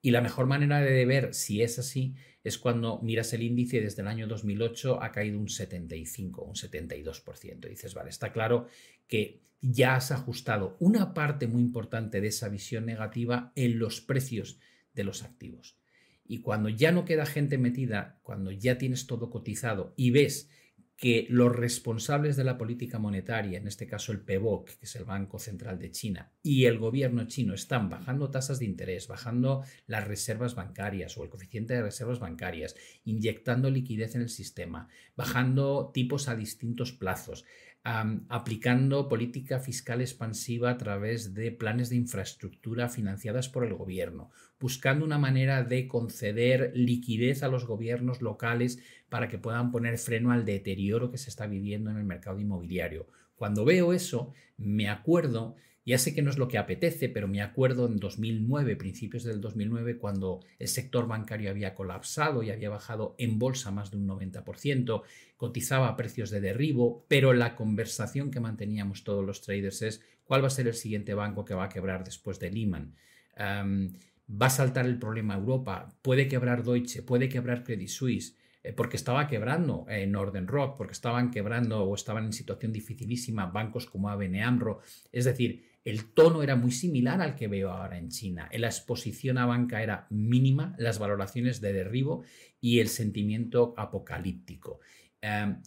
Y 0.00 0.10
la 0.10 0.22
mejor 0.22 0.46
manera 0.46 0.80
de 0.80 1.04
ver 1.04 1.34
si 1.34 1.60
es 1.60 1.78
así 1.78 2.14
es 2.44 2.56
cuando 2.56 2.98
miras 3.02 3.34
el 3.34 3.42
índice 3.42 3.82
desde 3.82 4.00
el 4.00 4.08
año 4.08 4.26
2008 4.26 5.02
ha 5.02 5.12
caído 5.12 5.38
un 5.38 5.50
75, 5.50 6.44
un 6.44 6.54
72%. 6.54 7.66
Y 7.66 7.68
dices, 7.68 7.92
vale, 7.92 8.08
está 8.08 8.32
claro 8.32 8.68
que 9.06 9.42
ya 9.60 9.96
has 9.96 10.12
ajustado 10.12 10.76
una 10.80 11.14
parte 11.14 11.46
muy 11.46 11.62
importante 11.62 12.20
de 12.20 12.28
esa 12.28 12.48
visión 12.48 12.86
negativa 12.86 13.52
en 13.54 13.78
los 13.78 14.00
precios 14.00 14.58
de 14.94 15.04
los 15.04 15.22
activos. 15.22 15.76
Y 16.24 16.40
cuando 16.40 16.68
ya 16.68 16.92
no 16.92 17.04
queda 17.04 17.26
gente 17.26 17.58
metida, 17.58 18.20
cuando 18.22 18.50
ya 18.50 18.78
tienes 18.78 19.06
todo 19.06 19.30
cotizado 19.30 19.94
y 19.96 20.10
ves 20.10 20.50
que 20.98 21.28
los 21.30 21.54
responsables 21.54 22.36
de 22.36 22.42
la 22.42 22.58
política 22.58 22.98
monetaria, 22.98 23.58
en 23.58 23.68
este 23.68 23.86
caso 23.86 24.10
el 24.10 24.20
PBOC, 24.20 24.78
que 24.78 24.84
es 24.84 24.96
el 24.96 25.04
Banco 25.04 25.38
Central 25.38 25.78
de 25.78 25.92
China, 25.92 26.32
y 26.42 26.64
el 26.64 26.76
gobierno 26.76 27.24
chino 27.28 27.54
están 27.54 27.88
bajando 27.88 28.32
tasas 28.32 28.58
de 28.58 28.64
interés, 28.64 29.06
bajando 29.06 29.62
las 29.86 30.08
reservas 30.08 30.56
bancarias 30.56 31.16
o 31.16 31.22
el 31.22 31.30
coeficiente 31.30 31.74
de 31.74 31.82
reservas 31.82 32.18
bancarias, 32.18 32.74
inyectando 33.04 33.70
liquidez 33.70 34.16
en 34.16 34.22
el 34.22 34.28
sistema, 34.28 34.88
bajando 35.14 35.92
tipos 35.94 36.28
a 36.28 36.34
distintos 36.34 36.90
plazos, 36.92 37.44
aplicando 37.84 39.08
política 39.08 39.60
fiscal 39.60 40.00
expansiva 40.00 40.70
a 40.70 40.76
través 40.76 41.32
de 41.32 41.52
planes 41.52 41.88
de 41.88 41.96
infraestructura 41.96 42.88
financiadas 42.88 43.48
por 43.48 43.64
el 43.64 43.74
gobierno, 43.74 44.30
buscando 44.60 45.04
una 45.04 45.18
manera 45.18 45.64
de 45.64 45.88
conceder 45.88 46.72
liquidez 46.74 47.42
a 47.42 47.48
los 47.48 47.66
gobiernos 47.66 48.20
locales 48.20 48.78
para 49.08 49.28
que 49.28 49.38
puedan 49.38 49.70
poner 49.70 49.96
freno 49.96 50.32
al 50.32 50.44
deterioro 50.44 51.10
que 51.10 51.18
se 51.18 51.30
está 51.30 51.46
viviendo 51.46 51.90
en 51.90 51.96
el 51.96 52.04
mercado 52.04 52.40
inmobiliario. 52.40 53.06
Cuando 53.36 53.64
veo 53.64 53.92
eso, 53.92 54.32
me 54.56 54.88
acuerdo 54.88 55.54
ya 55.88 55.96
sé 55.96 56.14
que 56.14 56.20
no 56.20 56.28
es 56.28 56.36
lo 56.36 56.48
que 56.48 56.58
apetece, 56.58 57.08
pero 57.08 57.28
me 57.28 57.40
acuerdo 57.40 57.86
en 57.86 57.96
2009, 57.96 58.76
principios 58.76 59.24
del 59.24 59.40
2009, 59.40 59.96
cuando 59.96 60.40
el 60.58 60.68
sector 60.68 61.08
bancario 61.08 61.48
había 61.48 61.74
colapsado 61.74 62.42
y 62.42 62.50
había 62.50 62.68
bajado 62.68 63.14
en 63.16 63.38
bolsa 63.38 63.70
más 63.70 63.90
de 63.90 63.96
un 63.96 64.06
90%, 64.06 65.02
cotizaba 65.38 65.88
a 65.88 65.96
precios 65.96 66.28
de 66.28 66.42
derribo, 66.42 67.06
pero 67.08 67.32
la 67.32 67.56
conversación 67.56 68.30
que 68.30 68.38
manteníamos 68.38 69.02
todos 69.02 69.24
los 69.24 69.40
traders 69.40 69.80
es 69.80 70.02
cuál 70.24 70.42
va 70.42 70.48
a 70.48 70.50
ser 70.50 70.66
el 70.66 70.74
siguiente 70.74 71.14
banco 71.14 71.46
que 71.46 71.54
va 71.54 71.64
a 71.64 71.68
quebrar 71.70 72.04
después 72.04 72.38
de 72.38 72.50
Lehman. 72.50 72.94
va 73.38 74.46
a 74.46 74.50
saltar 74.50 74.84
el 74.84 74.98
problema 74.98 75.36
a 75.36 75.38
Europa, 75.38 75.96
puede 76.02 76.28
quebrar 76.28 76.64
Deutsche, 76.64 77.00
puede 77.02 77.30
quebrar 77.30 77.64
Credit 77.64 77.88
Suisse, 77.88 78.36
eh, 78.62 78.74
porque 78.74 78.98
estaba 78.98 79.26
quebrando 79.26 79.86
en 79.88 80.12
Northern 80.12 80.46
Rock, 80.46 80.76
porque 80.76 80.92
estaban 80.92 81.30
quebrando 81.30 81.82
o 81.84 81.94
estaban 81.94 82.26
en 82.26 82.34
situación 82.34 82.72
dificilísima 82.74 83.46
bancos 83.46 83.86
como 83.86 84.10
ABN 84.10 84.42
AMRO. 84.42 84.80
Es 85.12 85.24
decir, 85.24 85.67
el 85.84 86.12
tono 86.12 86.42
era 86.42 86.56
muy 86.56 86.70
similar 86.70 87.20
al 87.20 87.34
que 87.34 87.48
veo 87.48 87.70
ahora 87.70 87.98
en 87.98 88.10
China. 88.10 88.48
La 88.52 88.66
exposición 88.66 89.38
a 89.38 89.46
banca 89.46 89.82
era 89.82 90.06
mínima, 90.10 90.74
las 90.78 90.98
valoraciones 90.98 91.60
de 91.60 91.72
derribo 91.72 92.24
y 92.60 92.80
el 92.80 92.88
sentimiento 92.88 93.74
apocalíptico. 93.76 94.80
Em, 95.20 95.62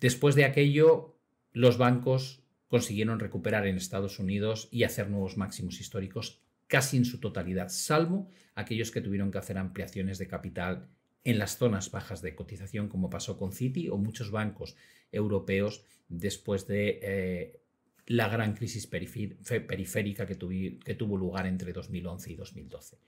después 0.00 0.34
de 0.34 0.44
aquello, 0.44 1.16
los 1.52 1.78
bancos 1.78 2.42
consiguieron 2.68 3.20
recuperar 3.20 3.66
en 3.66 3.76
Estados 3.76 4.18
Unidos 4.18 4.68
y 4.70 4.84
hacer 4.84 5.10
nuevos 5.10 5.36
máximos 5.36 5.80
históricos 5.80 6.42
casi 6.66 6.96
en 6.96 7.04
su 7.04 7.20
totalidad, 7.20 7.68
salvo 7.68 8.30
aquellos 8.54 8.90
que 8.90 9.02
tuvieron 9.02 9.30
que 9.30 9.38
hacer 9.38 9.58
ampliaciones 9.58 10.18
de 10.18 10.26
capital 10.26 10.88
en 11.24 11.38
las 11.38 11.58
zonas 11.58 11.90
bajas 11.90 12.22
de 12.22 12.34
cotización, 12.34 12.88
como 12.88 13.10
pasó 13.10 13.38
con 13.38 13.52
Citi 13.52 13.88
o 13.88 13.96
muchos 13.96 14.30
bancos 14.30 14.76
europeos 15.10 15.84
después 16.08 16.66
de 16.66 17.00
eh, 17.02 17.61
la 18.06 18.28
gran 18.28 18.54
crisis 18.54 18.86
periférica 18.86 20.26
que, 20.26 20.34
tuvo 20.34 21.16
lugar 21.16 21.46
entre 21.46 21.72
2011 21.72 22.32
y 22.32 22.36
2012. 22.36 22.98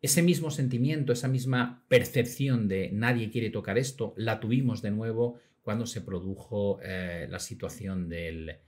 ese 0.00 0.22
mismo 0.22 0.50
sentimiento, 0.50 1.12
esa 1.12 1.28
misma 1.28 1.84
percepción 1.88 2.68
de 2.68 2.90
nadie 2.92 3.30
quiere 3.30 3.50
tocar 3.50 3.78
esto, 3.78 4.14
la 4.16 4.40
tuvimos 4.40 4.82
de 4.82 4.90
nuevo 4.90 5.38
cuando 5.62 5.86
se 5.86 6.00
produjo 6.00 6.78
eh, 6.82 7.26
la 7.28 7.38
situación 7.40 8.08
de 8.08 8.60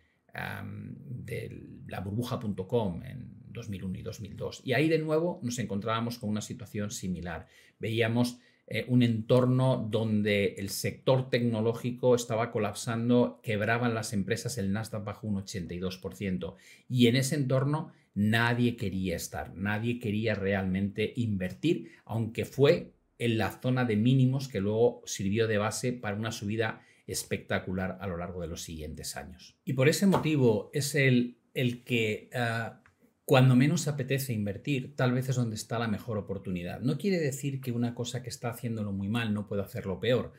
la 1.87 2.00
burbuja.com 2.00 3.02
en 3.02 3.38
2001 3.52 3.99
y 3.99 4.02
2002. 4.02 4.62
Y 4.64 4.73
ahí 4.73 4.88
de 4.88 4.99
nuevo 4.99 5.40
nos 5.42 5.59
encontrábamos 5.59 6.18
con 6.18 6.30
una 6.30 6.40
situación 6.40 6.90
similar. 6.90 7.47
Veíamos 7.78 8.38
eh, 8.71 8.85
un 8.89 9.03
entorno 9.03 9.89
donde 9.91 10.57
el 10.59 10.69
sector 10.69 11.31
tecnológico 11.31 12.15
estaba 12.15 12.51
colapsando, 12.51 13.41
quebraban 13.43 13.95
las 13.95 14.13
empresas, 14.13 14.59
el 14.59 14.73
Nasdaq 14.73 15.05
bajó 15.05 15.27
un 15.27 15.37
82%. 15.37 16.55
Y 16.87 17.07
en 17.07 17.17
ese 17.17 17.37
entorno 17.37 17.93
nadie 18.15 18.77
quería 18.77 19.17
estar, 19.17 19.55
nadie 19.55 19.99
quería 19.99 20.35
realmente 20.35 21.15
invertir, 21.17 21.93
aunque 22.05 22.45
fue 22.45 22.93
en 23.19 23.39
la 23.39 23.53
zona 23.53 23.87
de 23.87 23.97
mínimos 23.97 24.49
que 24.49 24.61
luego 24.61 25.03
sirvió 25.07 25.47
de 25.47 25.57
base 25.57 25.95
para 25.95 26.17
una 26.17 26.31
subida 26.31 26.83
espectacular 27.07 27.97
a 28.03 28.07
lo 28.07 28.19
largo 28.19 28.43
de 28.43 28.49
los 28.49 28.63
siguientes 28.63 29.17
años. 29.17 29.57
Y 29.65 29.73
por 29.73 29.89
ese 29.89 30.07
motivo 30.07 30.71
es 30.75 30.95
el, 30.95 31.39
el 31.55 31.85
que 31.85 32.29
ah, 32.35 32.83
cuando 33.28 33.56
menos 33.56 33.88
apetece 33.88 34.32
invertir, 34.32 34.97
tal 34.97 35.12
vez 35.12 35.28
es 35.28 35.37
donde 35.37 35.54
está 35.54 35.78
la 35.78 35.87
mejor 35.87 36.16
oportunidad. 36.16 36.80
No 36.80 36.97
quiere 36.97 37.18
decir 37.18 37.61
que 37.61 37.73
una 37.73 37.94
cosa 37.94 38.23
que 38.23 38.30
está 38.30 38.49
haciéndolo 38.49 38.90
muy 38.90 39.08
mal 39.08 39.35
no 39.35 39.47
pueda 39.47 39.64
hacerlo 39.64 40.00
peor, 40.00 40.32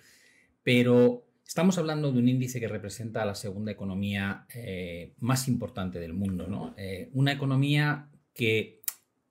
pero 0.64 1.24
estamos 1.46 1.78
hablando 1.78 2.12
de 2.12 2.18
un 2.18 2.28
índice 2.28 2.60
que 2.60 2.68
representa 2.68 3.24
la 3.26 3.36
segunda 3.36 3.72
economía 3.72 4.48
eh, 4.56 5.14
más 5.20 5.48
importante 5.48 6.00
del 6.00 6.14
mundo, 6.14 6.48
¿no? 6.48 6.74
Eh, 6.80 7.12
una 7.14 7.32
economía 7.32 8.10
que, 8.34 8.82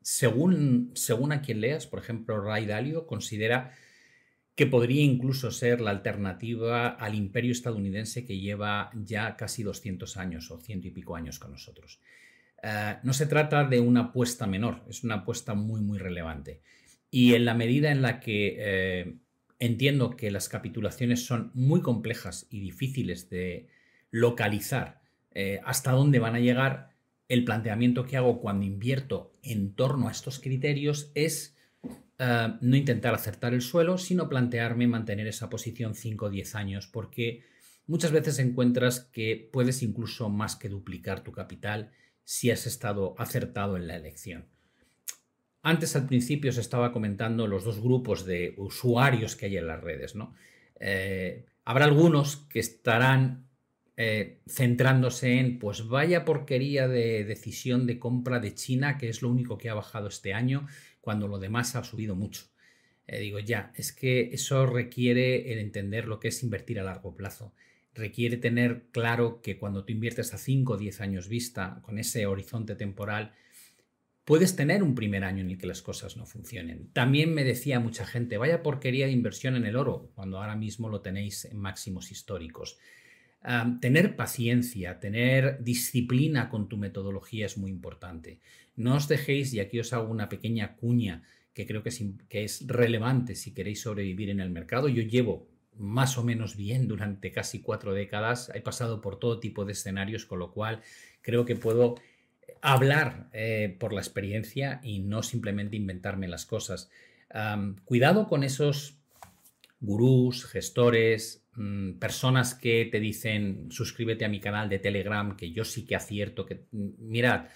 según, 0.03 0.93
según 0.95 1.33
a 1.33 1.43
quien 1.43 1.61
leas, 1.61 1.89
por 1.89 1.99
ejemplo, 1.99 2.41
Ray 2.41 2.65
Dalio 2.65 3.09
considera 3.09 3.75
que 4.55 4.67
podría 4.67 5.03
incluso 5.03 5.51
ser 5.51 5.81
la 5.81 5.91
alternativa 5.91 6.91
al 6.91 7.17
imperio 7.17 7.51
estadounidense 7.51 8.25
que 8.25 8.39
lleva 8.39 8.93
ya 8.95 9.37
casi 9.37 9.65
200 9.65 10.17
años 10.17 10.49
o 10.53 10.61
ciento 10.61 10.87
y 10.87 10.93
pico 10.93 11.17
años 11.17 11.41
con 11.41 11.51
nosotros. 11.51 11.99
Eh, 12.63 12.97
no 13.03 13.13
se 13.13 13.27
trata 13.27 13.65
de 13.65 13.81
una 13.81 14.01
apuesta 14.01 14.47
menor, 14.47 14.83
es 14.89 15.05
una 15.05 15.17
apuesta 15.17 15.55
muy, 15.55 15.81
muy 15.81 15.99
relevante. 15.99 16.61
Y 17.11 17.35
en 17.35 17.45
la 17.45 17.55
medida 17.55 17.91
en 17.91 18.03
la 18.03 18.21
que 18.21 18.57
eh, 18.59 19.17
entiendo 19.59 20.17
que 20.17 20.31
las 20.31 20.49
capitulaciones 20.49 21.25
son 21.25 21.51
muy 21.55 21.81
complejas 21.81 22.47
y 22.51 22.61
difíciles 22.61 23.31
de 23.31 23.69
localizar 24.11 25.01
eh, 25.35 25.61
hasta 25.65 25.93
dónde 25.93 26.19
van 26.19 26.35
a 26.35 26.41
llegar, 26.41 26.91
el 27.29 27.45
planteamiento 27.45 28.07
que 28.07 28.17
hago 28.17 28.41
cuando 28.41 28.65
invierto 28.65 29.35
en 29.43 29.75
torno 29.75 30.09
a 30.09 30.13
estos 30.13 30.39
criterios 30.41 31.13
es 31.15 31.55
no 32.61 32.77
intentar 32.77 33.15
acertar 33.15 33.55
el 33.55 33.63
suelo, 33.63 33.97
sino 33.97 34.29
plantearme 34.29 34.89
mantener 34.89 35.29
esa 35.29 35.49
posición 35.49 35.95
5 35.95 36.27
o 36.27 36.31
10 36.31 36.57
años, 36.57 36.89
porque 36.89 37.45
muchas 37.87 38.11
veces 38.11 38.41
encuentras 38.41 39.09
que 39.13 39.49
puedes 39.53 39.85
incluso 39.85 40.29
más 40.29 40.57
que 40.57 40.69
duplicar 40.69 41.23
tu 41.23 41.31
capital 41.31 41.93
si 42.29 42.51
has 42.51 42.67
estado 42.67 43.15
acertado 43.17 43.79
en 43.79 43.87
la 43.87 43.97
elección. 43.97 44.45
Antes 45.63 45.97
al 45.97 46.05
principio 46.05 46.53
se 46.53 46.61
estaba 46.61 46.93
comentando 46.93 47.47
los 47.47 47.65
dos 47.65 47.81
grupos 47.81 48.27
de 48.27 48.53
usuarios 48.59 49.35
que 49.35 49.47
hay 49.47 49.57
en 49.57 49.67
las 49.67 49.81
redes. 49.81 50.15
¿no? 50.15 50.35
Eh, 50.79 51.47
habrá 51.65 51.87
algunos 51.87 52.37
que 52.37 52.61
estarán 52.61 53.49
eh, 53.97 54.43
centrándose 54.47 55.39
en, 55.39 55.59
pues 55.59 55.89
vaya 55.89 56.27
porquería 56.27 56.87
de 56.87 57.25
decisión 57.25 57.87
de 57.87 57.99
compra 57.99 58.41
de 58.41 58.55
China, 58.55 58.99
que 58.99 59.09
es 59.09 59.23
lo 59.23 59.31
único 59.31 59.57
que 59.57 59.71
ha 59.71 59.75
bajado 59.75 60.09
este 60.09 60.35
año, 60.35 60.67
cuando 61.01 61.29
lo 61.29 61.39
demás 61.39 61.77
ha 61.77 61.83
subido 61.83 62.15
mucho. 62.15 62.43
Eh, 63.07 63.21
digo, 63.21 63.39
ya, 63.39 63.73
es 63.75 63.91
que 63.91 64.35
eso 64.35 64.67
requiere 64.67 65.51
el 65.51 65.61
entender 65.61 66.07
lo 66.07 66.21
que 66.21 66.29
es 66.29 66.43
invertir 66.43 66.79
a 66.79 66.85
largo 66.85 67.17
plazo 67.17 67.55
requiere 67.95 68.37
tener 68.37 68.87
claro 68.93 69.41
que 69.43 69.59
cuando 69.59 69.85
tú 69.85 69.93
inviertes 69.93 70.33
a 70.35 70.39
5 70.39 70.75
o 70.75 70.77
10 70.77 71.01
años 71.01 71.29
vista, 71.29 71.81
con 71.83 71.99
ese 71.99 72.27
horizonte 72.27 72.75
temporal, 72.75 73.33
puedes 74.25 74.57
tener 74.57 74.83
un 74.83 74.95
primer 74.95 75.25
año 75.25 75.43
en 75.43 75.51
el 75.51 75.59
que 75.59 75.67
las 75.67 75.81
cosas 75.81 76.17
no 76.17 76.27
funcionen. 76.27 76.91
También 76.93 77.33
me 77.33 77.45
decía 77.45 77.81
mucha 77.81 78.05
gente, 78.05 78.37
vaya 78.37 78.63
porquería 78.63 79.07
de 79.07 79.13
inversión 79.13 79.57
en 79.57 79.65
el 79.65 79.75
oro, 79.75 80.11
cuando 80.15 80.39
ahora 80.39 80.55
mismo 80.55 80.89
lo 80.89 81.01
tenéis 81.01 81.47
en 81.47 81.59
máximos 81.59 82.11
históricos. 82.11 82.79
tener 83.81 84.17
paciencia, 84.17 85.01
tener 85.01 85.63
disciplina 85.65 86.51
con 86.51 86.69
tu 86.69 86.77
metodología 86.77 87.47
es 87.47 87.57
muy 87.57 87.71
importante. 87.71 88.41
No 88.77 88.97
os 88.97 89.09
dejéis, 89.09 89.55
y 89.55 89.61
aquí 89.61 89.81
os 89.81 89.93
hago 89.93 90.11
una 90.11 90.29
pequeña 90.29 90.77
cuña 90.77 91.23
que 91.55 91.67
creo 91.67 91.83
que 91.83 91.89
es, 91.89 92.05
que 92.29 92.45
es 92.45 92.67
relevante 92.67 93.35
si 93.35 93.53
queréis 93.53 93.81
sobrevivir 93.81 94.31
en 94.31 94.41
el 94.41 94.51
mercado. 94.51 94.89
Yo 94.89 95.03
llevo 95.03 95.49
más 95.79 96.19
o 96.19 96.25
menos 96.25 96.57
bien 96.57 96.89
durante 96.89 97.33
casi 97.33 97.61
cuatro 97.61 97.95
décadas. 97.95 98.51
He 98.55 98.61
pasado 98.61 99.01
por 99.01 99.19
todo 99.19 99.41
tipo 99.41 99.65
de 99.65 99.73
escenarios, 99.73 100.27
con 100.27 100.39
lo 100.39 100.51
cual 100.51 100.83
creo 101.23 101.45
que 101.45 101.57
puedo 101.57 101.97
hablar 102.61 103.29
eh, 103.33 103.77
por 103.79 103.93
la 103.93 104.01
experiencia 104.01 104.81
y 104.83 105.01
no 105.01 105.23
simplemente 105.23 105.77
inventarme 105.77 106.29
las 106.29 106.47
cosas. 106.47 106.91
cuidado 107.85 108.27
con 108.27 108.43
esos 108.43 108.99
gurús, 109.81 110.47
gestores, 110.47 111.45
mm, 111.55 111.93
personas 111.99 112.55
que 112.55 112.89
te 112.91 113.01
dicen 113.01 113.69
suscríbete 113.71 114.25
a 114.25 114.29
mi 114.29 114.41
canal 114.41 114.69
de 114.69 114.79
Telegram, 114.79 115.37
que 115.37 115.53
yo 115.53 115.65
sí 115.65 115.85
que 115.85 115.97
acierto, 115.97 116.47
que 116.47 116.67
mm, 116.73 116.89
mirad, 116.99 117.47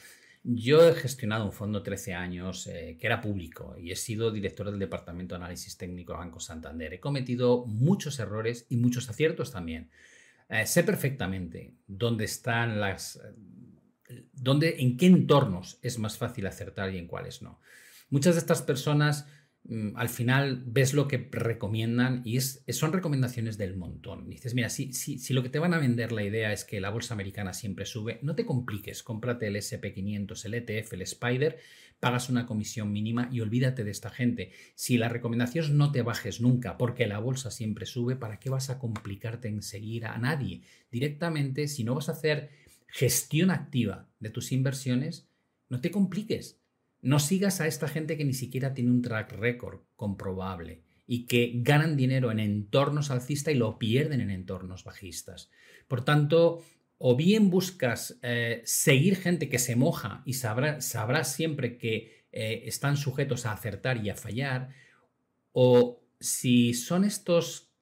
yo 0.45 0.89
he 0.89 0.95
gestionado 0.95 1.45
un 1.45 1.53
fondo 1.53 1.83
13 1.83 2.15
años 2.15 2.67
eh, 2.67 2.97
que 2.99 3.07
era 3.07 3.21
público 3.21 3.77
y 3.79 3.93
he 3.93 3.97
sido 3.97 4.31
director 4.31 4.71
del 4.71 4.81
Departamento 4.81 5.35
de 5.35 5.43
Análisis 5.43 5.77
Técnico 5.77 6.13
de 6.13 6.19
Banco 6.19 6.41
Santander. 6.41 6.95
He 6.95 7.01
cometido 7.01 7.65
muchos 7.67 8.19
errores 8.19 8.67
y 8.69 8.77
muchos 8.77 9.09
aciertos 9.09 9.53
también. 9.53 9.91
Eh, 10.49 10.67
sé 10.67 10.85
perfectamente 10.85 11.75
dónde 11.87 12.25
están 12.25 12.81
las 12.81 13.21
dónde, 14.33 14.77
en 14.81 14.97
qué 14.97 15.07
entornos 15.07 15.79
es 15.83 15.99
más 15.99 16.19
fácil 16.19 16.47
acertar 16.47 16.93
y 16.93 16.99
en 16.99 17.07
cuáles 17.07 17.43
no. 17.43 17.61
Muchas 18.11 18.35
de 18.35 18.41
estas 18.41 18.63
personas 18.63 19.27
al 19.95 20.09
final 20.09 20.63
ves 20.67 20.93
lo 20.93 21.07
que 21.07 21.29
recomiendan 21.31 22.23
y 22.25 22.37
es, 22.37 22.65
son 22.69 22.93
recomendaciones 22.93 23.59
del 23.59 23.77
montón. 23.77 24.29
Dices, 24.29 24.55
mira, 24.55 24.69
si, 24.69 24.93
si, 24.93 25.19
si, 25.19 25.33
lo 25.33 25.43
que 25.43 25.51
te 25.51 25.61
van 25.61 25.73
a 25.73 25.79
vender 25.79 26.11
la 26.11 26.25
idea 26.25 26.53
es 26.53 26.65
que 26.65 26.81
la 26.81 26.91
bolsa 26.91 27.15
americana 27.15 27.55
siempre 27.55 27.87
sube, 27.87 28.19
no 28.23 28.35
te 28.35 28.45
compliques, 28.45 29.03
cómprate 29.03 29.47
el 29.47 29.57
SP500, 29.57 30.45
el 30.47 30.55
ETF, 30.55 30.93
el 30.95 31.03
Spider, 31.03 31.59
pagas 32.01 32.29
una 32.29 32.47
comisión 32.47 32.93
mínima 32.93 33.29
y 33.31 33.41
olvídate 33.41 33.85
de 33.85 33.93
esta 33.93 34.11
gente. 34.11 34.51
Si 34.75 34.99
la 34.99 35.09
recomendación 35.09 35.65
es 35.65 35.71
no 35.71 35.93
te 35.93 36.03
bajes 36.03 36.41
nunca 36.41 36.77
porque 36.77 37.07
la 37.07 37.21
bolsa 37.21 37.53
siempre 37.53 37.87
sube, 37.87 38.17
¿para 38.17 38.41
qué 38.41 38.51
vas 38.51 38.69
a 38.69 38.81
complicarte 38.81 39.47
en 39.47 39.63
seguir 39.63 40.07
a 40.07 40.19
nadie? 40.19 40.63
Directamente, 40.91 41.69
si 41.69 41.85
no 41.85 41.95
vas 41.95 42.09
a 42.09 42.13
hacer 42.13 42.51
gestión 42.89 43.53
activa 43.53 44.09
de 44.19 44.31
tus 44.31 44.51
inversiones, 44.51 45.29
no 45.69 45.81
te 45.81 45.93
compliques. 45.93 46.62
No 47.03 47.19
sigas 47.19 47.61
a 47.61 47.67
esta 47.67 47.89
gente 47.89 48.17
que 48.17 48.25
ni 48.25 48.33
siquiera 48.33 48.75
tiene 48.75 48.91
un 48.91 49.03
track 49.03 49.33
record 49.33 49.81
comprobable 49.97 50.83
y 51.07 51.27
que 51.27 51.53
ganan 51.57 51.97
dinero 51.97 52.31
en 52.31 52.39
entornos 52.39 53.11
alcistas 53.11 53.55
y 53.55 53.59
lo 53.59 53.79
pierden 53.79 54.21
en 54.21 54.31
entornos 54.31 54.85
bajistas. 54.85 55.51
Por 55.89 56.05
tanto, 56.05 56.63
o 56.97 57.17
bien 57.17 57.51
buscas 57.51 58.19
eh, 58.23 58.63
seguir 58.65 59.17
gente 59.17 59.49
que 59.49 59.59
se 59.59 59.77
moja 59.77 60.23
y 60.25 60.35
sabrás 60.35 61.35
siempre 61.35 61.77
que 61.77 62.27
eh, 62.33 62.63
están 62.67 62.97
sujetos 62.97 63.45
a 63.45 63.53
acertar 63.53 64.03
y 64.03 64.09
a 64.09 64.17
fallar, 64.17 64.71
o 65.53 66.01
si 66.19 66.73
son 66.73 67.05
estos, 67.05 67.73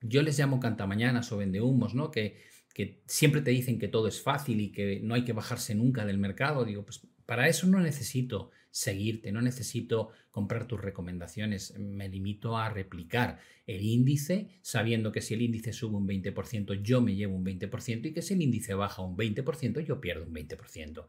yo 0.00 0.22
les 0.22 0.38
llamo 0.38 0.58
cantamañanas 0.58 1.30
o 1.30 1.36
vendehumos, 1.36 1.94
¿no? 1.94 2.10
Que 2.10 2.50
que 2.74 3.02
siempre 3.06 3.42
te 3.42 3.50
dicen 3.50 3.78
que 3.78 3.88
todo 3.88 4.08
es 4.08 4.22
fácil 4.22 4.60
y 4.60 4.72
que 4.72 5.00
no 5.00 5.14
hay 5.14 5.24
que 5.24 5.32
bajarse 5.32 5.74
nunca 5.74 6.04
del 6.04 6.18
mercado, 6.18 6.64
digo, 6.64 6.84
pues 6.84 7.06
para 7.26 7.48
eso 7.48 7.66
no 7.66 7.80
necesito 7.80 8.50
seguirte, 8.70 9.32
no 9.32 9.42
necesito 9.42 10.10
comprar 10.30 10.66
tus 10.66 10.80
recomendaciones, 10.80 11.76
me 11.78 12.08
limito 12.08 12.56
a 12.56 12.68
replicar 12.70 13.40
el 13.66 13.82
índice 13.82 14.48
sabiendo 14.62 15.12
que 15.12 15.20
si 15.20 15.34
el 15.34 15.42
índice 15.42 15.72
sube 15.72 15.96
un 15.96 16.06
20% 16.06 16.80
yo 16.82 17.00
me 17.00 17.14
llevo 17.14 17.36
un 17.36 17.44
20% 17.44 18.06
y 18.06 18.12
que 18.12 18.22
si 18.22 18.34
el 18.34 18.42
índice 18.42 18.74
baja 18.74 19.02
un 19.02 19.16
20% 19.16 19.80
yo 19.80 20.00
pierdo 20.00 20.24
un 20.24 20.34
20%. 20.34 21.06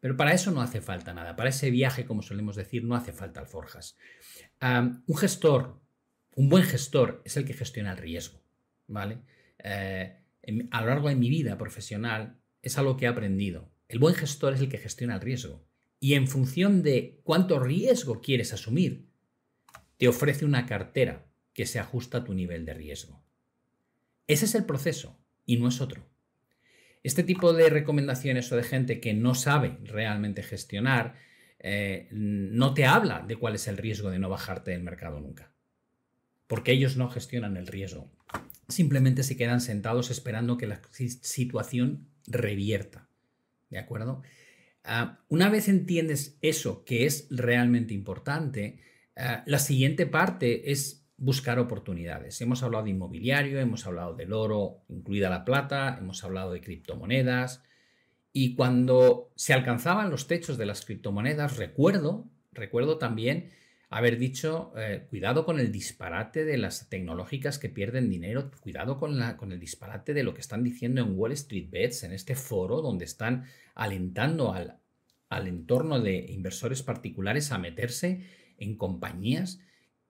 Pero 0.00 0.16
para 0.16 0.34
eso 0.34 0.50
no 0.50 0.60
hace 0.60 0.80
falta 0.80 1.14
nada, 1.14 1.36
para 1.36 1.50
ese 1.50 1.70
viaje, 1.70 2.04
como 2.04 2.22
solemos 2.22 2.56
decir, 2.56 2.84
no 2.84 2.96
hace 2.96 3.12
falta 3.12 3.40
alforjas. 3.40 3.96
un 4.60 5.16
gestor, 5.16 5.80
un 6.34 6.48
buen 6.48 6.64
gestor 6.64 7.22
es 7.24 7.36
el 7.36 7.44
que 7.44 7.54
gestiona 7.54 7.92
el 7.92 7.98
riesgo, 7.98 8.42
¿vale? 8.88 9.18
Eh, 9.58 10.18
a 10.70 10.80
lo 10.80 10.86
largo 10.88 11.08
de 11.08 11.14
mi 11.14 11.30
vida 11.30 11.56
profesional 11.56 12.36
es 12.62 12.78
algo 12.78 12.96
que 12.96 13.04
he 13.04 13.08
aprendido. 13.08 13.70
El 13.88 14.00
buen 14.00 14.14
gestor 14.14 14.54
es 14.54 14.60
el 14.60 14.68
que 14.68 14.78
gestiona 14.78 15.14
el 15.14 15.20
riesgo. 15.20 15.64
Y 16.02 16.14
en 16.14 16.26
función 16.26 16.82
de 16.82 17.20
cuánto 17.22 17.60
riesgo 17.60 18.20
quieres 18.20 18.52
asumir, 18.52 19.06
te 19.98 20.08
ofrece 20.08 20.44
una 20.44 20.66
cartera 20.66 21.28
que 21.54 21.64
se 21.64 21.78
ajusta 21.78 22.18
a 22.18 22.24
tu 22.24 22.34
nivel 22.34 22.64
de 22.64 22.74
riesgo. 22.74 23.24
Ese 24.26 24.46
es 24.46 24.56
el 24.56 24.64
proceso 24.64 25.16
y 25.46 25.58
no 25.58 25.68
es 25.68 25.80
otro. 25.80 26.04
Este 27.04 27.22
tipo 27.22 27.52
de 27.52 27.70
recomendaciones 27.70 28.50
o 28.50 28.56
de 28.56 28.64
gente 28.64 29.00
que 29.00 29.14
no 29.14 29.36
sabe 29.36 29.78
realmente 29.84 30.42
gestionar 30.42 31.14
eh, 31.60 32.08
no 32.10 32.74
te 32.74 32.84
habla 32.84 33.24
de 33.26 33.36
cuál 33.36 33.54
es 33.54 33.68
el 33.68 33.76
riesgo 33.76 34.10
de 34.10 34.18
no 34.18 34.28
bajarte 34.28 34.72
del 34.72 34.82
mercado 34.82 35.20
nunca. 35.20 35.54
Porque 36.48 36.72
ellos 36.72 36.96
no 36.96 37.08
gestionan 37.08 37.56
el 37.56 37.68
riesgo 37.68 38.10
simplemente 38.72 39.22
se 39.22 39.36
quedan 39.36 39.60
sentados 39.60 40.10
esperando 40.10 40.58
que 40.58 40.66
la 40.66 40.80
situación 40.90 42.08
revierta. 42.26 43.08
¿De 43.70 43.78
acuerdo? 43.78 44.22
Ah, 44.84 45.20
una 45.28 45.48
vez 45.48 45.68
entiendes 45.68 46.38
eso, 46.42 46.84
que 46.84 47.06
es 47.06 47.28
realmente 47.30 47.94
importante, 47.94 48.80
ah, 49.16 49.42
la 49.46 49.58
siguiente 49.58 50.06
parte 50.06 50.72
es 50.72 51.06
buscar 51.16 51.60
oportunidades. 51.60 52.40
Hemos 52.40 52.62
hablado 52.64 52.84
de 52.84 52.90
inmobiliario, 52.90 53.60
hemos 53.60 53.86
hablado 53.86 54.14
del 54.14 54.32
oro, 54.32 54.82
incluida 54.88 55.30
la 55.30 55.44
plata, 55.44 55.96
hemos 56.00 56.24
hablado 56.24 56.52
de 56.52 56.60
criptomonedas. 56.60 57.62
Y 58.32 58.56
cuando 58.56 59.30
se 59.36 59.52
alcanzaban 59.52 60.10
los 60.10 60.26
techos 60.26 60.58
de 60.58 60.66
las 60.66 60.84
criptomonedas, 60.84 61.58
recuerdo, 61.58 62.28
recuerdo 62.50 62.98
también 62.98 63.50
haber 63.92 64.18
dicho, 64.18 64.72
eh, 64.74 65.06
cuidado 65.10 65.44
con 65.44 65.60
el 65.60 65.70
disparate 65.70 66.46
de 66.46 66.56
las 66.56 66.88
tecnológicas 66.88 67.58
que 67.58 67.68
pierden 67.68 68.08
dinero, 68.08 68.50
cuidado 68.60 68.96
con, 68.96 69.18
la, 69.18 69.36
con 69.36 69.52
el 69.52 69.60
disparate 69.60 70.14
de 70.14 70.22
lo 70.22 70.32
que 70.32 70.40
están 70.40 70.64
diciendo 70.64 71.02
en 71.02 71.14
Wall 71.14 71.32
Street 71.32 71.68
Bets, 71.70 72.04
en 72.04 72.12
este 72.12 72.34
foro 72.34 72.80
donde 72.80 73.04
están 73.04 73.44
alentando 73.74 74.54
al, 74.54 74.78
al 75.28 75.46
entorno 75.46 76.00
de 76.00 76.24
inversores 76.30 76.82
particulares 76.82 77.52
a 77.52 77.58
meterse 77.58 78.24
en 78.56 78.78
compañías 78.78 79.60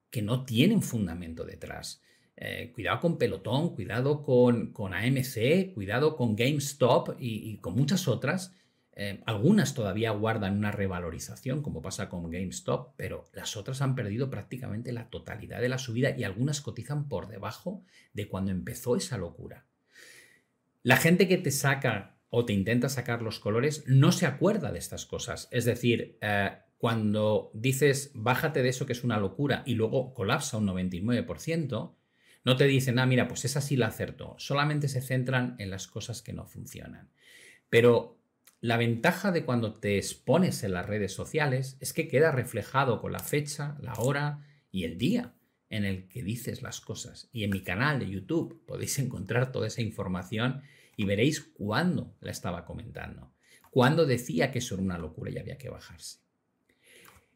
que 0.09 0.21
no 0.21 0.45
tienen 0.45 0.81
fundamento 0.81 1.43
detrás. 1.43 2.01
Eh, 2.37 2.71
cuidado 2.73 3.01
con 3.01 3.17
Pelotón, 3.17 3.75
cuidado 3.75 4.23
con, 4.23 4.71
con, 4.71 4.93
AMC, 4.93 5.73
cuidado 5.73 6.15
con 6.15 6.37
GameStop 6.37 7.17
y 7.19 7.57
con 7.57 7.75
muchas 7.75 8.07
otras 8.07 8.55
eh, 8.95 9.21
algunas 9.25 9.73
todavía 9.73 10.11
guardan 10.11 10.57
una 10.57 10.71
revalorización, 10.71 11.63
como 11.63 11.81
pasa 11.81 12.09
con 12.09 12.29
GameStop, 12.29 12.93
pero 12.95 13.25
las 13.33 13.57
otras 13.57 13.81
han 13.81 13.95
perdido 13.95 14.29
prácticamente 14.29 14.93
la 14.93 15.09
totalidad 15.09 15.61
de 15.61 15.69
la 15.69 15.79
subida 15.79 16.15
y 16.15 16.23
algunas 16.23 16.61
cotizan 16.61 17.09
por 17.09 17.27
debajo 17.27 17.83
de 18.13 18.27
cuando 18.27 18.51
empezó 18.51 18.95
esa 18.95 19.17
locura. 19.17 19.65
La 20.83 20.97
gente 20.97 21.27
que 21.27 21.37
te 21.37 21.49
saca 21.49 22.17
o 22.29 22.45
te 22.45 22.53
intenta 22.53 22.89
sacar 22.89 23.21
los 23.21 23.39
colores 23.39 23.83
no 23.87 24.11
se 24.11 24.25
acuerda 24.25 24.71
de 24.71 24.79
estas 24.79 25.05
cosas. 25.05 25.47
Es 25.51 25.65
decir, 25.65 26.17
eh, 26.21 26.51
cuando 26.77 27.49
dices 27.53 28.11
bájate 28.13 28.61
de 28.61 28.69
eso 28.69 28.85
que 28.85 28.93
es 28.93 29.03
una 29.03 29.17
locura 29.17 29.63
y 29.65 29.75
luego 29.75 30.13
colapsa 30.13 30.57
un 30.57 30.67
99%, 30.67 31.95
no 32.45 32.57
te 32.57 32.65
dicen, 32.65 32.99
ah, 32.99 33.05
mira, 33.05 33.27
pues 33.27 33.45
esa 33.45 33.61
sí 33.61 33.77
la 33.77 33.87
acertó. 33.87 34.35
Solamente 34.37 34.87
se 34.87 35.01
centran 35.01 35.55
en 35.59 35.69
las 35.69 35.87
cosas 35.87 36.21
que 36.21 36.33
no 36.33 36.45
funcionan. 36.45 37.09
Pero 37.69 38.19
la 38.63 38.77
ventaja 38.77 39.33
de 39.33 39.43
cuando 39.43 39.73
te 39.73 39.97
expones 39.97 40.63
en 40.63 40.71
las 40.71 40.85
redes 40.85 41.11
sociales 41.11 41.75
es 41.81 41.91
que 41.91 42.07
queda 42.07 42.31
reflejado 42.31 43.01
con 43.01 43.11
la 43.11 43.19
fecha, 43.19 43.75
la 43.81 43.91
hora 43.95 44.39
y 44.71 44.85
el 44.85 44.97
día 44.97 45.33
en 45.67 45.83
el 45.83 46.07
que 46.07 46.23
dices 46.23 46.61
las 46.61 46.79
cosas. 46.79 47.29
Y 47.33 47.43
en 47.43 47.49
mi 47.49 47.61
canal 47.61 47.99
de 47.99 48.09
YouTube 48.09 48.63
podéis 48.65 48.97
encontrar 48.99 49.51
toda 49.51 49.67
esa 49.67 49.81
información 49.81 50.61
y 50.95 51.03
veréis 51.03 51.41
cuándo 51.41 52.15
la 52.21 52.31
estaba 52.31 52.63
comentando, 52.63 53.33
cuándo 53.69 54.05
decía 54.05 54.49
que 54.49 54.59
eso 54.59 54.75
era 54.75 54.83
una 54.83 54.97
locura 54.97 55.29
y 55.29 55.37
había 55.37 55.57
que 55.57 55.67
bajarse. 55.67 56.19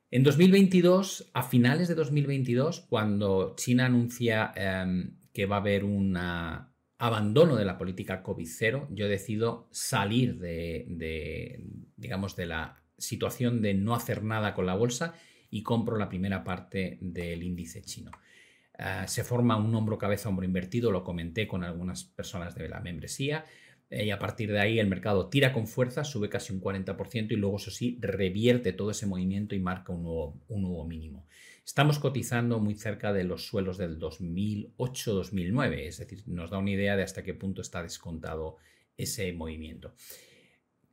En 0.09 0.23
2022, 0.23 1.31
a 1.33 1.43
finales 1.43 1.89
de 1.89 1.95
2022, 1.95 2.85
cuando 2.87 3.53
China 3.57 3.87
anuncia 3.87 4.53
em, 4.55 5.17
que 5.33 5.45
va 5.45 5.57
a 5.57 5.59
haber 5.59 5.83
una, 5.83 6.73
abandono 6.99 7.55
de 7.55 7.65
la 7.65 7.77
política 7.77 8.23
COVID-0, 8.23 8.87
yo 8.89 9.07
decido 9.07 9.67
salir 9.71 10.39
de, 10.39 11.63
digamos, 11.95 12.35
de 12.35 12.45
la 12.47 12.81
situación 12.97 13.61
de 13.61 13.73
no 13.73 13.93
hacer 13.93 14.23
nada 14.23 14.53
con 14.53 14.65
la 14.65 14.75
bolsa 14.75 15.13
y 15.49 15.63
compro 15.63 15.97
la 15.97 16.09
primera 16.09 16.43
parte 16.43 16.97
del 17.01 17.43
índice 17.43 17.81
chino. 17.83 18.11
Ah, 18.79 19.07
se 19.07 19.23
forma 19.23 19.57
un 19.57 19.73
hombro 19.73 19.97
cabeza 19.97 20.29
hombro 20.29 20.45
invertido, 20.45 20.91
lo 20.91 21.03
comenté 21.03 21.47
con 21.47 21.63
algunas 21.63 22.03
personas 22.03 22.55
de 22.55 22.69
la 22.69 22.79
membresía, 22.79 23.45
eh, 23.89 24.05
y 24.05 24.11
a 24.11 24.19
partir 24.19 24.51
de 24.51 24.59
ahí 24.59 24.79
el 24.79 24.87
mercado 24.87 25.29
tira 25.29 25.53
con 25.53 25.67
fuerza, 25.67 26.03
sube 26.03 26.29
casi 26.29 26.53
un 26.53 26.61
40% 26.61 27.31
y 27.31 27.37
luego 27.37 27.57
eso 27.57 27.71
sí 27.71 27.97
revierte 28.01 28.73
todo 28.73 28.91
ese 28.91 29.05
movimiento 29.05 29.55
y 29.55 29.59
marca 29.59 29.93
un 29.93 30.03
nuevo 30.03 30.85
mínimo. 30.85 31.25
Estamos 31.67 31.99
cotizando 31.99 32.59
muy 32.59 32.75
cerca 32.75 33.11
de 33.11 33.25
los 33.25 33.45
suelos 33.45 33.77
del 33.77 33.99
2008-2009, 33.99 35.79
es 35.85 35.97
decir, 35.97 36.23
nos 36.25 36.49
da 36.49 36.59
una 36.59 36.71
idea 36.71 36.95
de 36.95 37.03
hasta 37.03 37.23
qué 37.23 37.33
punto 37.33 37.61
está 37.61 37.83
descontado 37.83 38.55
ese 38.95 39.33
movimiento. 39.33 39.93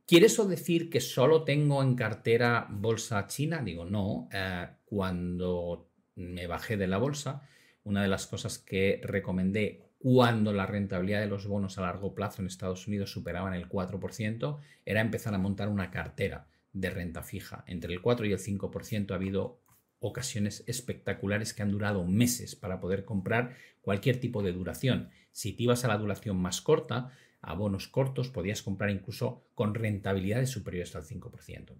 ¿Quiere 0.05 0.25
eso 0.25 0.45
decir 0.45 0.89
que 0.89 0.99
solo 0.99 1.45
tengo 1.45 1.81
en 1.81 1.95
cartera 1.95 2.67
bolsa 2.69 3.25
china? 3.25 3.61
Digo, 3.63 3.85
no. 3.85 4.27
Eh, 4.33 4.67
cuando 4.83 5.89
me 6.15 6.45
bajé 6.45 6.75
de 6.75 6.87
la 6.87 6.97
bolsa, 6.97 7.47
una 7.85 8.01
de 8.01 8.09
las 8.09 8.27
cosas 8.27 8.57
que 8.57 8.99
recomendé 9.01 9.93
cuando 9.97 10.51
la 10.51 10.65
rentabilidad 10.65 11.21
de 11.21 11.27
los 11.27 11.47
bonos 11.47 11.77
a 11.77 11.83
largo 11.83 12.13
plazo 12.13 12.41
en 12.41 12.47
Estados 12.47 12.85
Unidos 12.85 13.11
superaban 13.11 13.53
el 13.53 13.69
4%, 13.69 14.59
era 14.83 14.99
empezar 14.99 15.33
a 15.33 15.39
montar 15.39 15.69
una 15.69 15.89
cartera 15.89 16.49
de 16.73 16.89
renta 16.89 17.23
fija. 17.23 17.63
Entre 17.65 17.93
el 17.93 18.01
4 18.01 18.25
y 18.25 18.33
el 18.33 18.39
5% 18.39 19.11
ha 19.11 19.15
habido 19.15 19.64
ocasiones 20.07 20.63
espectaculares 20.67 21.53
que 21.53 21.63
han 21.63 21.71
durado 21.71 22.05
meses 22.05 22.55
para 22.55 22.79
poder 22.79 23.05
comprar 23.05 23.55
cualquier 23.81 24.19
tipo 24.19 24.43
de 24.43 24.51
duración. 24.51 25.09
Si 25.31 25.53
te 25.53 25.63
ibas 25.63 25.83
a 25.83 25.87
la 25.87 25.97
duración 25.97 26.37
más 26.37 26.61
corta, 26.61 27.11
a 27.41 27.53
bonos 27.53 27.87
cortos, 27.87 28.29
podías 28.29 28.61
comprar 28.61 28.89
incluso 28.89 29.47
con 29.53 29.73
rentabilidades 29.73 30.49
superiores 30.49 30.95
al 30.95 31.03
5%. 31.03 31.73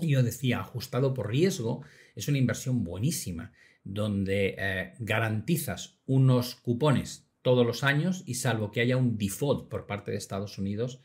Y 0.00 0.08
yo 0.08 0.22
decía, 0.22 0.60
ajustado 0.60 1.14
por 1.14 1.30
riesgo, 1.30 1.84
es 2.14 2.28
una 2.28 2.38
inversión 2.38 2.84
buenísima, 2.84 3.52
donde 3.84 4.54
eh, 4.58 4.94
garantizas 4.98 5.98
unos 6.06 6.54
cupones 6.54 7.28
todos 7.42 7.66
los 7.66 7.82
años 7.82 8.22
y 8.26 8.34
salvo 8.34 8.70
que 8.70 8.80
haya 8.80 8.96
un 8.96 9.18
default 9.18 9.68
por 9.68 9.86
parte 9.86 10.10
de 10.10 10.16
Estados 10.16 10.58
Unidos, 10.58 11.00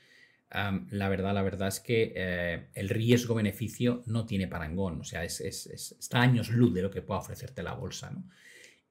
la 0.53 1.09
verdad, 1.09 1.33
la 1.33 1.41
verdad 1.41 1.69
es 1.69 1.79
que 1.79 2.13
eh, 2.15 2.67
el 2.75 2.89
riesgo-beneficio 2.89 4.03
no 4.05 4.25
tiene 4.25 4.47
parangón, 4.47 5.01
o 5.01 5.03
sea, 5.03 5.23
es, 5.23 5.41
está 5.41 6.21
años 6.21 6.49
luz 6.49 6.73
de 6.73 6.83
lo 6.83 6.91
que 6.91 7.01
pueda 7.01 7.19
ofrecerte 7.19 7.63
la 7.63 7.73
bolsa. 7.73 8.11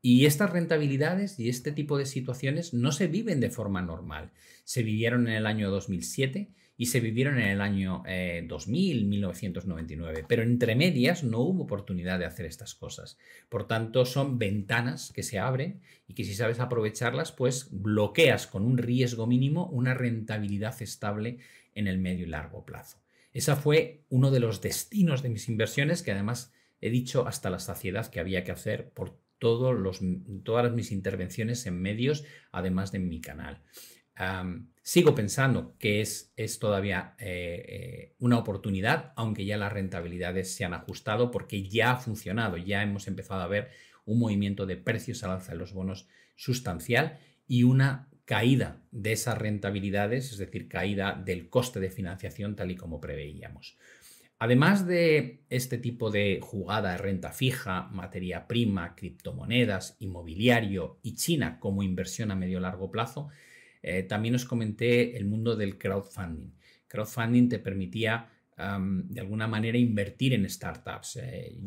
Y 0.01 0.27
estas 0.27 0.51
rentabilidades 0.51 1.39
y 1.39 1.49
este 1.49 1.71
tipo 1.71 1.97
de 1.97 2.07
situaciones 2.07 2.75
no 2.75 2.91
se 2.91 3.07
viven 3.07 3.39
de 3.39 3.51
forma 3.51 3.83
normal. 3.83 4.33
Se 4.65 4.83
vivieron 4.83 5.29
en 5.29 5.35
el 5.35 5.47
año 5.47 5.71
2007 5.71 6.51
y 6.83 6.87
se 6.87 6.99
vivieron 6.99 7.39
en 7.39 7.47
el 7.47 7.61
año 7.61 8.03
2000, 8.49 8.99
eh, 8.99 9.05
1999, 9.05 10.25
pero 10.27 10.43
entre 10.43 10.75
medias 10.75 11.23
no 11.23 11.39
hubo 11.39 11.63
oportunidad 11.63 12.19
de 12.19 12.25
hacer 12.25 12.45
estas 12.45 12.75
cosas. 12.75 13.19
Por 13.49 13.69
tanto, 13.69 14.05
son 14.05 14.37
ventanas 14.37 15.13
que 15.15 15.23
se 15.23 15.39
abren 15.39 15.81
y 16.09 16.15
que 16.15 16.25
si 16.25 16.35
sabes 16.35 16.59
aprovecharlas, 16.59 17.31
pues 17.31 17.69
bloqueas 17.71 18.49
con 18.49 18.65
un 18.65 18.79
riesgo 18.79 19.29
mínimo 19.29 19.67
una 19.67 19.95
rentabilidad 19.95 20.83
estable 20.83 21.39
en 21.77 21.87
el 21.87 21.99
medio 21.99 22.27
y 22.27 22.31
largo 22.31 22.67
plazo. 22.67 22.99
Esa 23.33 23.55
fue 23.55 24.03
uno 24.09 24.33
de 24.33 24.41
los 24.41 24.61
destinos 24.61 25.23
de 25.23 25.29
mis 25.29 25.49
inversiones 25.49 26.03
que 26.03 26.11
además 26.11 26.53
he 26.81 26.91
dicho 26.91 27.29
hasta 27.29 27.49
la 27.49 27.61
saciedad 27.61 28.11
que 28.11 28.19
había 28.19 28.43
que 28.43 28.51
hacer 28.51 28.91
por 28.91 29.17
todos 29.39 29.79
los, 29.79 30.01
todas 30.43 30.73
mis 30.73 30.91
intervenciones 30.91 31.65
en 31.65 31.81
medios, 31.81 32.25
además 32.51 32.91
de 32.91 32.99
mi 32.99 33.21
canal 33.21 33.63
sigo 34.83 35.15
pensando 35.15 35.77
que 35.79 36.01
es, 36.01 36.33
es 36.37 36.59
todavía 36.59 37.15
eh, 37.19 37.65
eh, 37.69 38.15
una 38.19 38.39
oportunidad, 38.39 39.13
aunque 39.17 39.45
ya 39.45 39.57
las 39.57 39.73
rentabilidades 39.73 40.55
se 40.55 40.65
han 40.65 40.75
ajustado 40.75 41.31
porque 41.31 41.69
ya 41.69 41.93
ha 41.93 41.97
funcionado, 41.97 42.57
ya 42.57 42.83
hemos 42.83 43.07
empezado 43.07 43.43
a 43.43 43.49
ver 43.49 43.71
un 44.05 44.19
movimiento 44.19 44.67
de 44.67 44.77
precios 44.77 45.23
al 45.23 45.31
alza 45.31 45.53
de 45.53 45.59
los 45.59 45.73
bonos 45.73 46.09
sustancial 46.37 47.19
y 47.47 47.63
una 47.63 48.09
caída 48.25 48.83
de 48.91 49.13
esas 49.13 49.39
rentabilidades, 49.39 50.33
es 50.33 50.39
decir, 50.39 50.69
caída 50.69 51.21
del 51.25 51.49
coste 51.49 51.81
de 51.81 51.91
financiación 51.91 52.57
tal 52.57 52.71
y 52.71 52.77
como 52.77 53.01
preveíamos. 53.01 53.77
Además 54.39 54.89
de 54.89 55.45
este 55.51 55.79
tipo 55.79 56.11
de 56.11 56.41
jugada 56.43 56.93
de 56.93 56.99
renta 56.99 57.31
fija, 57.31 57.83
materia 57.93 58.49
prima, 58.49 58.97
criptomonedas, 58.97 59.97
inmobiliario 60.01 60.99
y 61.03 61.15
China 61.15 61.61
como 61.61 61.85
inversión 61.85 62.33
a 62.33 62.35
medio 62.35 62.59
largo 62.59 62.91
plazo, 62.91 63.29
eh, 63.83 64.05
también 64.05 64.35
os 64.35 64.45
comenté 64.45 65.17
el 65.17 65.25
mundo 65.25 65.57
del 65.57 65.77
crowdfunding. 65.77 66.55
Crowdfunding 66.87 67.49
te 67.49 67.59
permitía 67.59 68.29
de 68.55 69.21
alguna 69.21 69.49
manera 69.49 69.77
invertir 69.77 70.35
en 70.35 70.49
startups. 70.49 71.17
Eh, 71.17 71.59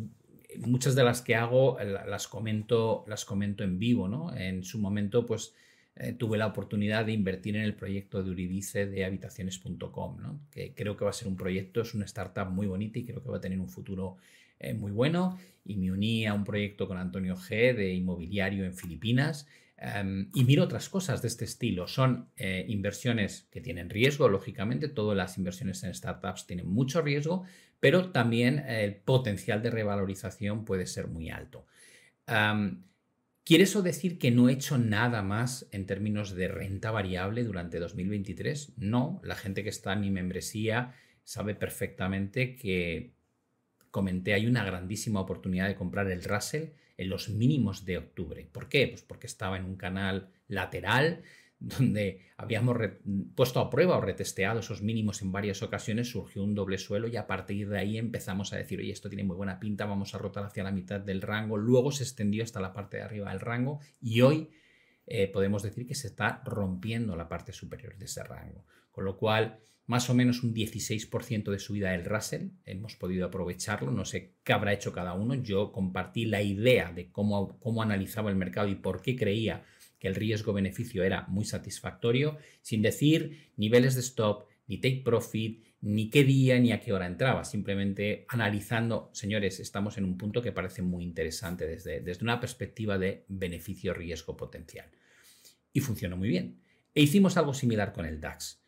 muchas 0.60 0.96
de 0.96 1.04
las 1.04 1.22
que 1.22 1.36
hago 1.36 1.78
eh, 1.78 1.86
las 1.86 2.30
comento, 2.30 3.04
las 3.08 3.26
comento 3.26 3.66
en 3.66 3.78
vivo, 3.78 4.08
¿no? 4.08 4.34
En 4.34 4.64
su 4.64 4.80
momento, 4.80 5.26
pues 5.26 5.54
tuve 6.18 6.38
la 6.38 6.48
oportunidad 6.48 7.06
de 7.06 7.14
invertir 7.14 7.56
en 7.56 7.62
el 7.62 7.74
proyecto 7.74 8.22
de 8.22 8.30
Uridice 8.30 8.86
de 8.86 9.06
habitaciones.com, 9.06 10.22
¿no? 10.22 10.42
que 10.52 10.74
creo 10.74 10.98
que 10.98 11.06
va 11.06 11.12
a 11.12 11.14
ser 11.14 11.30
un 11.30 11.38
proyecto, 11.38 11.80
es 11.80 11.94
una 11.94 12.04
startup 12.04 12.50
muy 12.50 12.68
bonita 12.68 13.00
y 13.00 13.06
creo 13.06 13.24
que 13.24 13.30
va 13.30 13.38
a 13.38 13.40
tener 13.40 13.62
un 13.62 13.70
futuro 13.70 14.18
muy 14.78 14.92
bueno. 14.92 15.40
Y 15.64 15.78
me 15.78 15.94
uní 15.94 16.26
a 16.26 16.34
un 16.34 16.44
proyecto 16.44 16.90
con 16.90 16.98
Antonio 16.98 17.38
G 17.38 17.74
de 17.74 17.94
inmobiliario 17.94 18.66
en 18.66 18.74
Filipinas 18.74 19.48
Em, 19.78 20.30
y 20.34 20.46
miro 20.46 20.64
otras 20.64 20.88
cosas 20.88 21.22
de 21.22 21.28
este 21.28 21.46
estilo. 21.46 21.88
Son 21.88 22.30
eh, 22.38 22.66
inversiones 22.70 23.48
que 23.52 23.62
tienen 23.62 23.90
riesgo, 23.90 24.30
lógicamente, 24.30 24.88
todas 24.88 25.18
las 25.18 25.38
inversiones 25.38 25.84
en 25.84 25.94
startups 25.94 26.48
tienen 26.48 26.68
mucho 26.68 27.02
riesgo, 27.02 27.44
pero 27.80 28.12
también 28.12 28.60
el 28.60 28.96
potencial 28.96 29.62
de 29.62 29.72
revalorización 29.72 30.64
puede 30.64 30.88
ser 30.88 31.08
muy 31.08 31.30
alto. 31.30 31.66
Em, 32.28 32.84
¿Quiere 33.44 33.66
eso 33.66 33.84
decir 33.84 34.18
que 34.18 34.32
no 34.32 34.50
he 34.50 34.54
hecho 34.54 34.80
nada 34.80 35.22
más 35.22 35.68
en 35.72 35.86
términos 35.86 36.34
de 36.34 36.48
renta 36.48 36.90
variable 36.90 37.44
durante 37.44 37.78
2023? 37.78 38.74
No, 38.78 39.22
la 39.24 39.36
gente 39.36 39.62
que 39.62 39.70
está 39.70 39.94
en 39.94 40.02
mi 40.02 40.10
membresía 40.10 40.96
sabe 41.24 41.54
perfectamente 41.54 42.56
que 42.56 43.14
comenté, 43.92 44.34
hay 44.34 44.48
una 44.48 44.64
grandísima 44.64 45.20
oportunidad 45.20 45.68
de 45.68 45.76
comprar 45.76 46.10
el 46.10 46.24
Russell 46.24 46.70
en 46.98 47.10
los 47.10 47.30
mínimos 47.30 47.86
de 47.86 47.98
octubre. 47.98 48.48
¿Por 48.52 48.70
qué? 48.70 48.88
Pues 48.88 49.02
porque 49.02 49.28
estaba 49.28 49.58
en 49.58 49.66
un 49.66 49.76
canal 49.76 50.30
lateral 50.48 51.24
donde 51.60 52.22
habíamos 52.38 52.78
puesto 53.34 53.60
a 53.60 53.70
prueba 53.70 53.98
o 53.98 54.02
retesteado 54.02 54.60
esos 54.60 54.82
mínimos 54.82 55.22
en 55.22 55.32
varias 55.32 55.64
ocasiones, 55.64 56.10
surgió 56.10 56.44
un 56.44 56.54
doble 56.54 56.78
suelo 56.78 57.08
y 57.08 57.16
a 57.16 57.28
partir 57.28 57.70
de 57.70 57.80
ahí 57.80 57.98
empezamos 57.98 58.54
a 58.54 58.58
decir, 58.58 58.80
oye, 58.80 58.92
esto 58.92 59.10
tiene 59.10 59.24
muy 59.24 59.36
buena 59.36 59.60
pinta, 59.60 59.86
vamos 59.86 60.14
a 60.14 60.18
rotar 60.18 60.44
hacia 60.44 60.64
la 60.64 60.72
mitad 60.72 61.00
del 61.00 61.22
rango, 61.22 61.58
luego 61.58 61.92
se 61.92 62.04
extendió 62.04 62.44
hasta 62.44 62.60
la 62.60 62.74
parte 62.74 62.98
de 62.98 63.04
arriba 63.04 63.32
del 63.32 63.40
rango 63.40 63.80
y 64.02 64.22
hoy 64.22 64.50
eh, 65.08 65.28
podemos 65.28 65.64
decir 65.64 65.88
que 65.88 65.96
se 65.96 66.08
está 66.08 66.42
rompiendo 66.46 67.16
la 67.16 67.30
parte 67.30 67.54
superior 67.54 67.98
de 67.98 68.06
ese 68.06 68.24
rango. 68.24 68.66
Con 68.96 69.04
lo 69.04 69.18
cual, 69.18 69.60
más 69.88 70.10
o 70.10 70.14
menos 70.14 70.42
un 70.42 70.54
16% 70.54 71.52
de 71.52 71.60
subida 71.60 71.92
del 71.92 72.06
Russell, 72.06 72.52
hemos 72.64 72.96
podido 72.96 73.26
aprovecharlo, 73.26 73.92
no 73.92 74.06
sé 74.06 74.36
qué 74.46 74.54
habrá 74.54 74.72
hecho 74.72 74.94
cada 74.94 75.14
uno, 75.16 75.36
yo 75.36 75.74
compartí 75.74 76.24
la 76.24 76.42
idea 76.42 76.94
de 76.94 77.12
cómo, 77.12 77.60
cómo 77.60 77.84
analizaba 77.84 78.30
el 78.30 78.38
mercado 78.38 78.70
y 78.70 78.76
por 78.76 79.02
qué 79.02 79.18
creía 79.18 79.66
que 80.00 80.08
el 80.08 80.16
riesgo-beneficio 80.16 81.04
era 81.04 81.26
muy 81.28 81.44
satisfactorio, 81.44 82.38
sin 82.62 82.82
decir 82.82 83.52
niveles 83.58 83.96
de 83.96 84.00
stop, 84.00 84.48
ni 84.68 84.78
take 84.78 85.02
profit, 85.04 85.66
ni 85.82 86.10
qué 86.10 86.24
día 86.24 86.58
ni 86.58 86.72
a 86.72 86.80
qué 86.80 86.94
hora 86.94 87.06
entraba, 87.06 87.44
simplemente 87.44 88.26
analizando, 88.30 89.10
señores, 89.12 89.60
estamos 89.60 89.98
en 89.98 90.06
un 90.06 90.18
punto 90.18 90.42
que 90.42 90.54
parece 90.54 90.84
muy 90.84 91.04
interesante 91.04 91.68
desde, 91.68 92.00
desde 92.00 92.24
una 92.24 92.40
perspectiva 92.40 92.98
de 92.98 93.26
beneficio-riesgo 93.28 94.38
potencial. 94.38 94.90
Y 95.74 95.82
funcionó 95.82 96.16
muy 96.16 96.30
bien. 96.30 96.62
E 96.94 97.02
hicimos 97.02 97.36
algo 97.36 97.54
similar 97.54 97.92
con 97.92 98.06
el 98.06 98.22
DAX. 98.22 98.65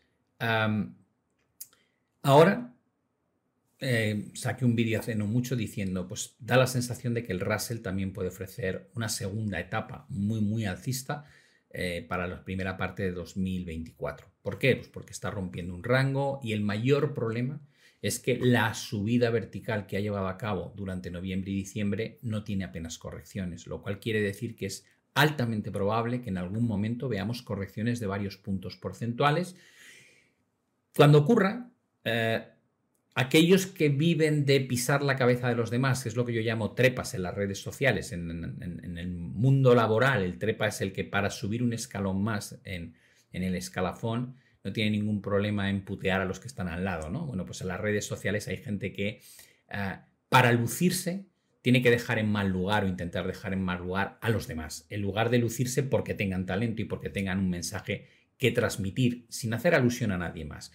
Ahora 2.21 2.73
eh, 3.79 4.31
saqué 4.33 4.65
un 4.65 4.75
vídeo 4.75 4.99
hace 4.99 5.13
no 5.13 5.27
mucho 5.27 5.55
diciendo, 5.55 6.07
pues 6.07 6.35
da 6.39 6.57
la 6.57 6.67
sensación 6.67 7.13
de 7.13 7.23
que 7.23 7.31
el 7.31 7.39
Russell 7.39 7.81
también 7.81 8.11
puede 8.11 8.29
ofrecer 8.29 8.89
una 8.95 9.07
segunda 9.07 9.59
etapa 9.59 10.05
muy, 10.09 10.41
muy 10.41 10.65
alcista 10.65 11.25
eh, 11.69 12.05
para 12.07 12.27
la 12.27 12.43
primera 12.43 12.75
parte 12.75 13.03
de 13.03 13.11
2024. 13.11 14.27
¿Por 14.41 14.57
qué? 14.57 14.77
Pues 14.77 14.87
porque 14.87 15.11
está 15.11 15.29
rompiendo 15.29 15.75
un 15.75 15.83
rango 15.83 16.39
y 16.41 16.53
el 16.53 16.61
mayor 16.61 17.13
problema 17.13 17.61
es 18.01 18.19
que 18.19 18.39
la 18.39 18.73
subida 18.73 19.29
vertical 19.29 19.85
que 19.85 19.97
ha 19.97 19.99
llevado 20.01 20.27
a 20.27 20.37
cabo 20.37 20.73
durante 20.75 21.11
noviembre 21.11 21.51
y 21.51 21.55
diciembre 21.55 22.19
no 22.21 22.43
tiene 22.43 22.63
apenas 22.63 22.97
correcciones, 22.97 23.67
lo 23.67 23.81
cual 23.81 23.99
quiere 23.99 24.21
decir 24.21 24.55
que 24.55 24.67
es 24.67 24.85
altamente 25.13 25.71
probable 25.71 26.21
que 26.21 26.29
en 26.29 26.37
algún 26.37 26.65
momento 26.65 27.09
veamos 27.09 27.41
correcciones 27.41 27.99
de 27.99 28.07
varios 28.07 28.37
puntos 28.37 28.77
porcentuales. 28.77 29.55
Cuando 30.97 31.19
ocurra, 31.19 31.69
eh, 32.05 32.43
aquellos 33.13 33.67
que 33.67 33.89
viven 33.89 34.45
de 34.45 34.61
pisar 34.61 35.03
la 35.03 35.15
cabeza 35.15 35.47
de 35.47 35.53
los 35.53 35.69
demás, 35.69 36.01
que 36.01 36.09
es 36.09 36.15
lo 36.15 36.25
que 36.25 36.33
yo 36.33 36.41
llamo 36.41 36.73
trepas 36.73 37.13
en 37.13 37.21
las 37.21 37.35
redes 37.35 37.61
sociales, 37.61 38.11
en, 38.13 38.97
el 38.97 39.07
mundo 39.07 39.75
laboral, 39.75 40.23
el 40.23 40.39
trepa 40.39 40.65
es 40.65 40.81
el 40.81 40.93
que 40.93 41.03
para 41.03 41.29
subir 41.29 41.61
un 41.61 41.71
escalón 41.71 42.23
más 42.23 42.59
en, 42.63 42.95
el 43.31 43.53
escalafón 43.53 44.37
no 44.63 44.73
tiene 44.73 44.89
ningún 44.89 45.21
problema 45.21 45.69
en 45.69 45.85
putear 45.85 46.21
a 46.21 46.25
los 46.25 46.39
que 46.39 46.47
están 46.47 46.67
al 46.67 46.83
lado, 46.83 47.11
¿no? 47.11 47.27
Bueno, 47.27 47.45
pues 47.45 47.61
en 47.61 47.67
las 47.67 47.79
redes 47.79 48.03
sociales 48.03 48.47
hay 48.47 48.57
gente 48.57 48.91
que 48.91 49.21
eh, 49.69 49.95
para 50.29 50.51
lucirse 50.51 51.27
tiene 51.61 51.83
que 51.83 51.91
dejar 51.91 52.17
en 52.17 52.31
mal 52.31 52.49
lugar 52.49 52.85
o 52.85 52.87
intentar 52.87 53.27
dejar 53.27 53.53
en 53.53 53.61
mal 53.61 53.77
lugar 53.77 54.17
a 54.19 54.29
los 54.29 54.47
demás, 54.47 54.87
en 54.89 55.03
lugar 55.03 55.29
de 55.29 55.37
lucirse 55.37 55.83
porque 55.83 56.15
tengan 56.15 56.47
talento 56.47 56.81
y 56.81 56.85
porque 56.85 57.11
tengan 57.11 57.37
un 57.37 57.51
mensaje 57.51 58.07
que 58.37 58.51
transmitir 58.51 59.25
sin 59.29 59.53
hacer 59.53 59.75
alusión 59.75 60.11
a 60.11 60.17
nadie 60.17 60.45
más. 60.45 60.71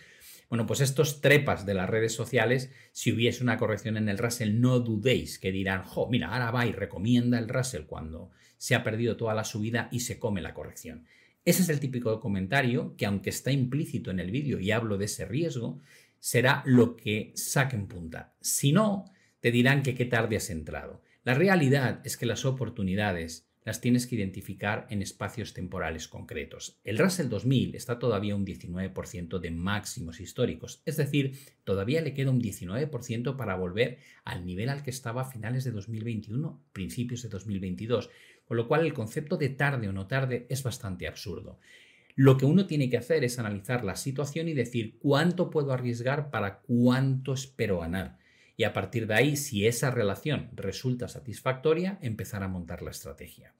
Bueno, 0.49 0.67
pues 0.67 0.81
estos 0.81 1.23
trepas 1.23 1.65
de 1.65 1.75
las 1.75 1.89
redes 1.89 2.15
sociales, 2.15 2.71
si 2.93 3.11
hubiese 3.11 3.43
una 3.43 3.57
corrección 3.57 3.97
en 3.97 4.09
el 4.11 4.19
Russell, 4.19 4.61
no 4.61 4.81
dudéis 4.81 5.39
que 5.39 5.51
dirán, 5.51 5.83
jo, 5.83 6.09
mira, 6.11 6.29
ahora 6.29 6.51
va 6.51 6.67
y 6.67 6.73
recomienda 6.73 7.39
el 7.39 7.49
Russell 7.49 7.85
cuando 7.85 8.31
se 8.59 8.75
ha 8.75 8.85
perdido 8.85 9.17
toda 9.17 9.35
la 9.35 9.45
subida 9.45 9.89
y 9.91 10.01
se 10.01 10.19
come 10.19 10.43
la 10.43 10.53
corrección. 10.53 11.07
Ese 11.45 11.63
es 11.63 11.69
el 11.71 11.81
típico 11.81 12.21
comentario 12.21 12.95
que, 12.97 13.07
aunque 13.07 13.31
está 13.31 13.51
implícito 13.51 14.11
en 14.11 14.21
el 14.21 14.31
vídeo 14.31 14.61
y 14.61 14.71
hablo 14.71 14.99
de 14.99 15.07
ese 15.07 15.25
riesgo, 15.25 15.81
será 16.19 16.63
lo 16.67 16.97
que 16.97 17.33
saque 17.35 17.75
en 17.75 17.89
punta. 17.89 18.35
Si 18.41 18.73
no, 18.73 19.07
te 19.41 19.51
dirán 19.51 19.83
que 19.83 19.95
qué 19.95 20.05
tarde 20.05 20.37
has 20.37 20.51
entrado. 20.51 21.03
La 21.25 21.35
realidad 21.35 22.01
es 22.05 22.17
que 22.17 22.27
las 22.27 22.45
oportunidades 22.45 23.49
las 23.65 23.81
tienes 23.81 24.07
que 24.07 24.17
identificar 24.17 24.87
en 24.91 25.03
espacios 25.03 25.55
temporales 25.55 26.09
concretos. 26.09 26.79
El 26.85 26.99
Russell 26.99 27.29
2000 27.29 27.75
está 27.75 27.99
todavía 27.99 28.35
un 28.35 28.45
19% 28.45 29.39
de 29.39 29.51
máximos 29.51 30.21
históricos, 30.21 30.83
es 30.85 30.97
decir, 30.97 31.39
todavía 31.65 32.01
le 32.01 32.15
queda 32.15 32.31
un 32.31 32.41
19% 32.41 33.37
para 33.37 33.57
volver 33.57 33.99
al 34.25 34.45
nivel 34.45 34.69
al 34.69 34.83
que 34.83 34.91
estaba 34.91 35.23
a 35.23 35.31
finales 35.31 35.65
de 35.65 35.71
2021, 35.71 36.61
principios 36.73 37.23
de 37.23 37.29
2022, 37.29 38.11
con 38.45 38.57
lo 38.57 38.67
cual 38.67 38.85
el 38.85 38.95
concepto 38.95 39.37
de 39.37 39.51
tarde 39.51 39.89
o 39.89 39.93
no 39.93 40.07
tarde 40.07 40.47
es 40.49 40.63
bastante 40.63 41.07
absurdo. 41.07 41.59
Lo 42.15 42.37
que 42.37 42.45
uno 42.45 42.67
tiene 42.67 42.91
que 42.91 42.99
hacer 42.99 43.25
es 43.25 43.39
analizar 43.39 43.85
la 43.85 43.97
situación 43.97 44.49
y 44.49 44.53
decir 44.53 44.99
cuánto 44.99 45.49
puedo 45.49 45.73
arriesgar 45.73 46.31
para 46.31 46.61
cuánto 46.61 47.33
espero 47.33 47.81
ganar 47.81 48.22
a 48.65 48.73
partir 48.73 49.07
de 49.07 49.15
ahí, 49.15 49.37
si 49.37 49.67
esa 49.67 49.91
relación 49.91 50.51
resulta 50.55 51.09
satisfactoria, 51.09 51.99
empezar 52.03 52.43
a 52.43 52.49
montar 52.49 52.83
la 52.83 52.91
estrategia. 52.91 53.55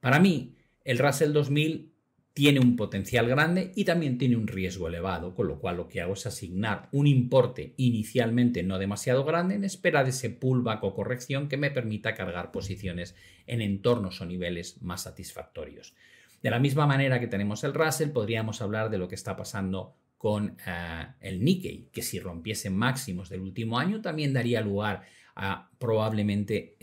Para 0.00 0.20
mí, 0.20 0.56
el 0.84 0.98
Russell 0.98 1.32
2000 1.32 1.92
tiene 2.38 2.60
un 2.60 2.76
potencial 2.76 3.26
grande 3.26 3.72
y 3.74 3.84
también 3.84 4.16
tiene 4.16 4.36
un 4.36 4.46
riesgo 4.46 4.86
elevado, 4.86 5.34
con 5.34 5.48
lo 5.48 5.58
cual 5.58 5.76
lo 5.76 5.88
que 5.88 6.00
hago 6.00 6.12
es 6.12 6.24
asignar 6.24 6.88
un 6.92 7.08
importe 7.08 7.74
inicialmente 7.76 8.62
no 8.62 8.78
demasiado 8.78 9.24
grande 9.24 9.56
en 9.56 9.64
espera 9.64 10.04
de 10.04 10.10
ese 10.10 10.30
pullback 10.30 10.84
o 10.84 10.94
corrección 10.94 11.48
que 11.48 11.56
me 11.56 11.72
permita 11.72 12.14
cargar 12.14 12.52
posiciones 12.52 13.16
en 13.48 13.60
entornos 13.60 14.20
o 14.20 14.24
niveles 14.24 14.80
más 14.82 15.02
satisfactorios. 15.02 15.96
De 16.40 16.50
la 16.50 16.60
misma 16.60 16.86
manera 16.86 17.18
que 17.18 17.26
tenemos 17.26 17.64
el 17.64 17.74
Russell, 17.74 18.10
podríamos 18.10 18.62
hablar 18.62 18.88
de 18.90 18.98
lo 18.98 19.08
que 19.08 19.16
está 19.16 19.36
pasando 19.36 19.96
con 20.18 20.56
eh, 20.66 21.06
el 21.20 21.42
Nikkei, 21.42 21.88
que 21.92 22.02
si 22.02 22.18
rompiese 22.18 22.68
máximos 22.68 23.28
del 23.28 23.40
último 23.40 23.78
año 23.78 24.02
también 24.02 24.32
daría 24.32 24.60
lugar 24.60 25.06
a 25.36 25.70
probablemente 25.78 26.76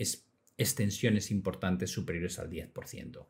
extensiones 0.56 1.30
importantes 1.30 1.90
superiores 1.90 2.38
al 2.38 2.50
10%. 2.50 3.26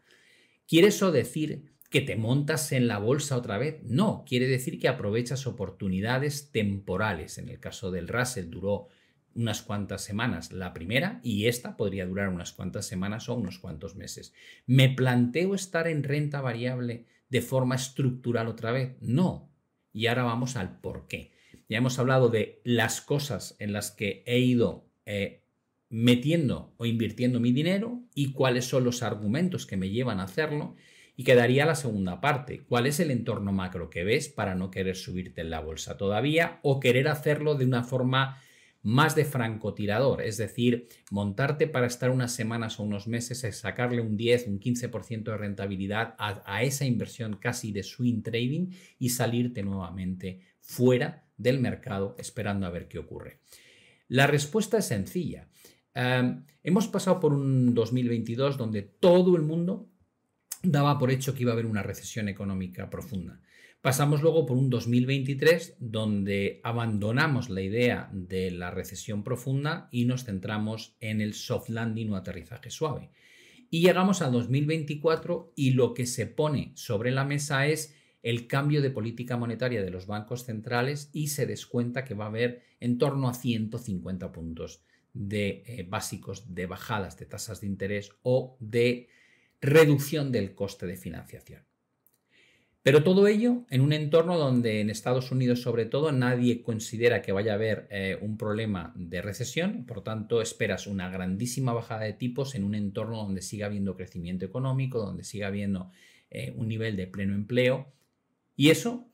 ¿Quiere 0.66 0.88
eso 0.88 1.10
decir 1.10 1.72
que 1.90 2.00
te 2.00 2.14
montas 2.16 2.70
en 2.70 2.86
la 2.86 2.98
bolsa 2.98 3.36
otra 3.36 3.58
vez? 3.58 3.82
No, 3.82 4.24
quiere 4.26 4.46
decir 4.46 4.78
que 4.78 4.88
aprovechas 4.88 5.46
oportunidades 5.48 6.52
temporales. 6.52 7.38
En 7.38 7.48
el 7.48 7.58
caso 7.58 7.90
del 7.90 8.08
Russell 8.08 8.48
duró 8.48 8.88
unas 9.34 9.62
cuantas 9.62 10.02
semanas 10.02 10.52
la 10.52 10.72
primera 10.72 11.20
y 11.22 11.46
esta 11.46 11.76
podría 11.76 12.06
durar 12.06 12.28
unas 12.28 12.52
cuantas 12.52 12.86
semanas 12.86 13.28
o 13.28 13.34
unos 13.34 13.58
cuantos 13.58 13.96
meses. 13.96 14.32
¿Me 14.66 14.88
planteo 14.88 15.54
estar 15.54 15.88
en 15.88 16.04
renta 16.04 16.40
variable 16.40 17.06
de 17.28 17.42
forma 17.42 17.74
estructural 17.74 18.46
otra 18.46 18.72
vez? 18.72 18.96
No, 19.00 19.50
y 19.96 20.08
ahora 20.08 20.24
vamos 20.24 20.56
al 20.56 20.78
por 20.78 21.08
qué. 21.08 21.32
Ya 21.70 21.78
hemos 21.78 21.98
hablado 21.98 22.28
de 22.28 22.60
las 22.64 23.00
cosas 23.00 23.56
en 23.58 23.72
las 23.72 23.90
que 23.90 24.22
he 24.26 24.38
ido 24.38 24.84
eh, 25.06 25.42
metiendo 25.88 26.74
o 26.76 26.84
invirtiendo 26.84 27.40
mi 27.40 27.50
dinero 27.50 28.02
y 28.14 28.32
cuáles 28.32 28.66
son 28.66 28.84
los 28.84 29.02
argumentos 29.02 29.64
que 29.64 29.78
me 29.78 29.88
llevan 29.88 30.20
a 30.20 30.24
hacerlo. 30.24 30.76
Y 31.16 31.24
quedaría 31.24 31.64
la 31.64 31.74
segunda 31.74 32.20
parte. 32.20 32.60
¿Cuál 32.68 32.86
es 32.86 33.00
el 33.00 33.10
entorno 33.10 33.52
macro 33.52 33.88
que 33.88 34.04
ves 34.04 34.28
para 34.28 34.54
no 34.54 34.70
querer 34.70 34.96
subirte 34.96 35.40
en 35.40 35.48
la 35.48 35.60
bolsa 35.60 35.96
todavía 35.96 36.60
o 36.62 36.78
querer 36.78 37.08
hacerlo 37.08 37.54
de 37.54 37.64
una 37.64 37.82
forma 37.82 38.42
más 38.86 39.16
de 39.16 39.24
francotirador, 39.24 40.22
es 40.22 40.36
decir, 40.36 40.86
montarte 41.10 41.66
para 41.66 41.88
estar 41.88 42.08
unas 42.08 42.32
semanas 42.32 42.78
o 42.78 42.84
unos 42.84 43.08
meses, 43.08 43.40
sacarle 43.58 44.00
un 44.00 44.16
10, 44.16 44.46
un 44.46 44.60
15% 44.60 45.24
de 45.24 45.36
rentabilidad 45.36 46.14
a, 46.18 46.62
esa 46.62 46.84
inversión 46.84 47.36
casi 47.36 47.72
de 47.72 47.82
swing 47.82 48.22
trading 48.22 48.68
y 49.00 49.08
salirte 49.08 49.64
nuevamente 49.64 50.38
fuera 50.60 51.24
del 51.36 51.58
mercado 51.58 52.14
esperando 52.16 52.64
a 52.64 52.70
ver 52.70 52.86
qué 52.86 53.00
ocurre. 53.00 53.40
La 54.06 54.28
respuesta 54.28 54.78
es 54.78 54.84
sencilla. 54.84 55.48
Em, 55.92 56.44
hemos 56.62 56.86
pasado 56.86 57.18
por 57.18 57.32
un 57.32 57.74
2022 57.74 58.56
donde 58.56 58.82
todo 58.82 59.34
el 59.34 59.42
mundo 59.42 59.90
daba 60.62 60.96
por 60.96 61.10
hecho 61.10 61.34
que 61.34 61.42
iba 61.42 61.50
a 61.50 61.54
haber 61.54 61.66
una 61.66 61.82
recesión 61.82 62.28
económica 62.28 62.88
profunda. 62.88 63.40
Pasamos 63.80 64.20
luego 64.22 64.46
por 64.46 64.56
un 64.56 64.68
2023 64.68 65.76
donde 65.78 66.60
abandonamos 66.64 67.50
la 67.50 67.62
idea 67.62 68.10
de 68.12 68.50
la 68.50 68.70
recesión 68.70 69.22
profunda 69.22 69.88
y 69.92 70.06
nos 70.06 70.24
centramos 70.24 70.96
en 71.00 71.20
el 71.20 71.34
soft 71.34 71.68
landing 71.68 72.10
o 72.10 72.16
aterrizaje 72.16 72.70
suave. 72.70 73.10
Y 73.70 73.82
llegamos 73.82 74.22
al 74.22 74.32
2024 74.32 75.52
y 75.54 75.70
lo 75.70 75.94
que 75.94 76.06
se 76.06 76.26
pone 76.26 76.72
sobre 76.74 77.10
la 77.10 77.24
mesa 77.24 77.66
es 77.66 77.94
el 78.22 78.48
cambio 78.48 78.82
de 78.82 78.90
política 78.90 79.36
monetaria 79.36 79.82
de 79.82 79.90
los 79.90 80.06
bancos 80.06 80.44
centrales 80.44 81.10
y 81.12 81.28
se 81.28 81.46
descuenta 81.46 82.04
que 82.04 82.14
va 82.14 82.24
a 82.24 82.28
haber 82.28 82.62
en 82.80 82.98
torno 82.98 83.28
a 83.28 83.34
150 83.34 84.32
puntos 84.32 84.82
de 85.12 85.62
eh, 85.66 85.86
básicos 85.88 86.52
de 86.52 86.66
bajadas 86.66 87.16
de 87.18 87.26
tasas 87.26 87.60
de 87.60 87.68
interés 87.68 88.10
o 88.22 88.56
de 88.58 89.08
reducción 89.60 90.32
del 90.32 90.56
coste 90.56 90.86
de 90.86 90.96
financiación. 90.96 91.65
Pero 92.86 93.02
todo 93.02 93.26
ello 93.26 93.64
en 93.68 93.80
un 93.80 93.92
entorno 93.92 94.38
donde 94.38 94.80
en 94.80 94.90
Estados 94.90 95.32
Unidos 95.32 95.60
sobre 95.60 95.86
todo 95.86 96.12
nadie 96.12 96.62
considera 96.62 97.20
que 97.20 97.32
vaya 97.32 97.50
a 97.50 97.54
haber 97.56 97.88
eh, 97.90 98.16
un 98.22 98.38
problema 98.38 98.92
de 98.94 99.22
recesión, 99.22 99.86
por 99.86 100.04
tanto 100.04 100.40
esperas 100.40 100.86
una 100.86 101.10
grandísima 101.10 101.72
bajada 101.72 102.02
de 102.02 102.12
tipos 102.12 102.54
en 102.54 102.62
un 102.62 102.76
entorno 102.76 103.16
donde 103.16 103.42
siga 103.42 103.66
habiendo 103.66 103.96
crecimiento 103.96 104.44
económico, 104.44 105.00
donde 105.00 105.24
siga 105.24 105.48
habiendo 105.48 105.90
eh, 106.30 106.54
un 106.54 106.68
nivel 106.68 106.94
de 106.94 107.08
pleno 107.08 107.34
empleo. 107.34 107.92
Y 108.54 108.70
eso 108.70 109.10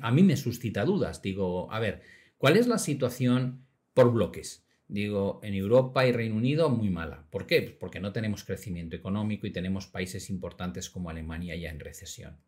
a 0.00 0.10
mí 0.10 0.22
me 0.22 0.38
suscita 0.38 0.86
dudas. 0.86 1.20
Digo, 1.20 1.70
a 1.70 1.80
ver, 1.80 2.00
¿cuál 2.38 2.56
es 2.56 2.66
la 2.66 2.78
situación 2.78 3.66
por 3.92 4.10
bloques? 4.10 4.64
Digo, 4.88 5.38
en 5.42 5.52
Europa 5.52 6.06
y 6.06 6.12
Reino 6.12 6.36
Unido 6.36 6.70
muy 6.70 6.88
mala. 6.88 7.26
¿Por 7.28 7.46
qué? 7.46 7.60
Pues 7.60 7.76
porque 7.78 8.00
no 8.00 8.10
tenemos 8.10 8.42
crecimiento 8.42 8.96
económico 8.96 9.46
y 9.46 9.52
tenemos 9.52 9.86
países 9.86 10.30
importantes 10.30 10.88
como 10.88 11.10
Alemania 11.10 11.54
ya 11.56 11.68
en 11.68 11.78
recesión 11.78 12.38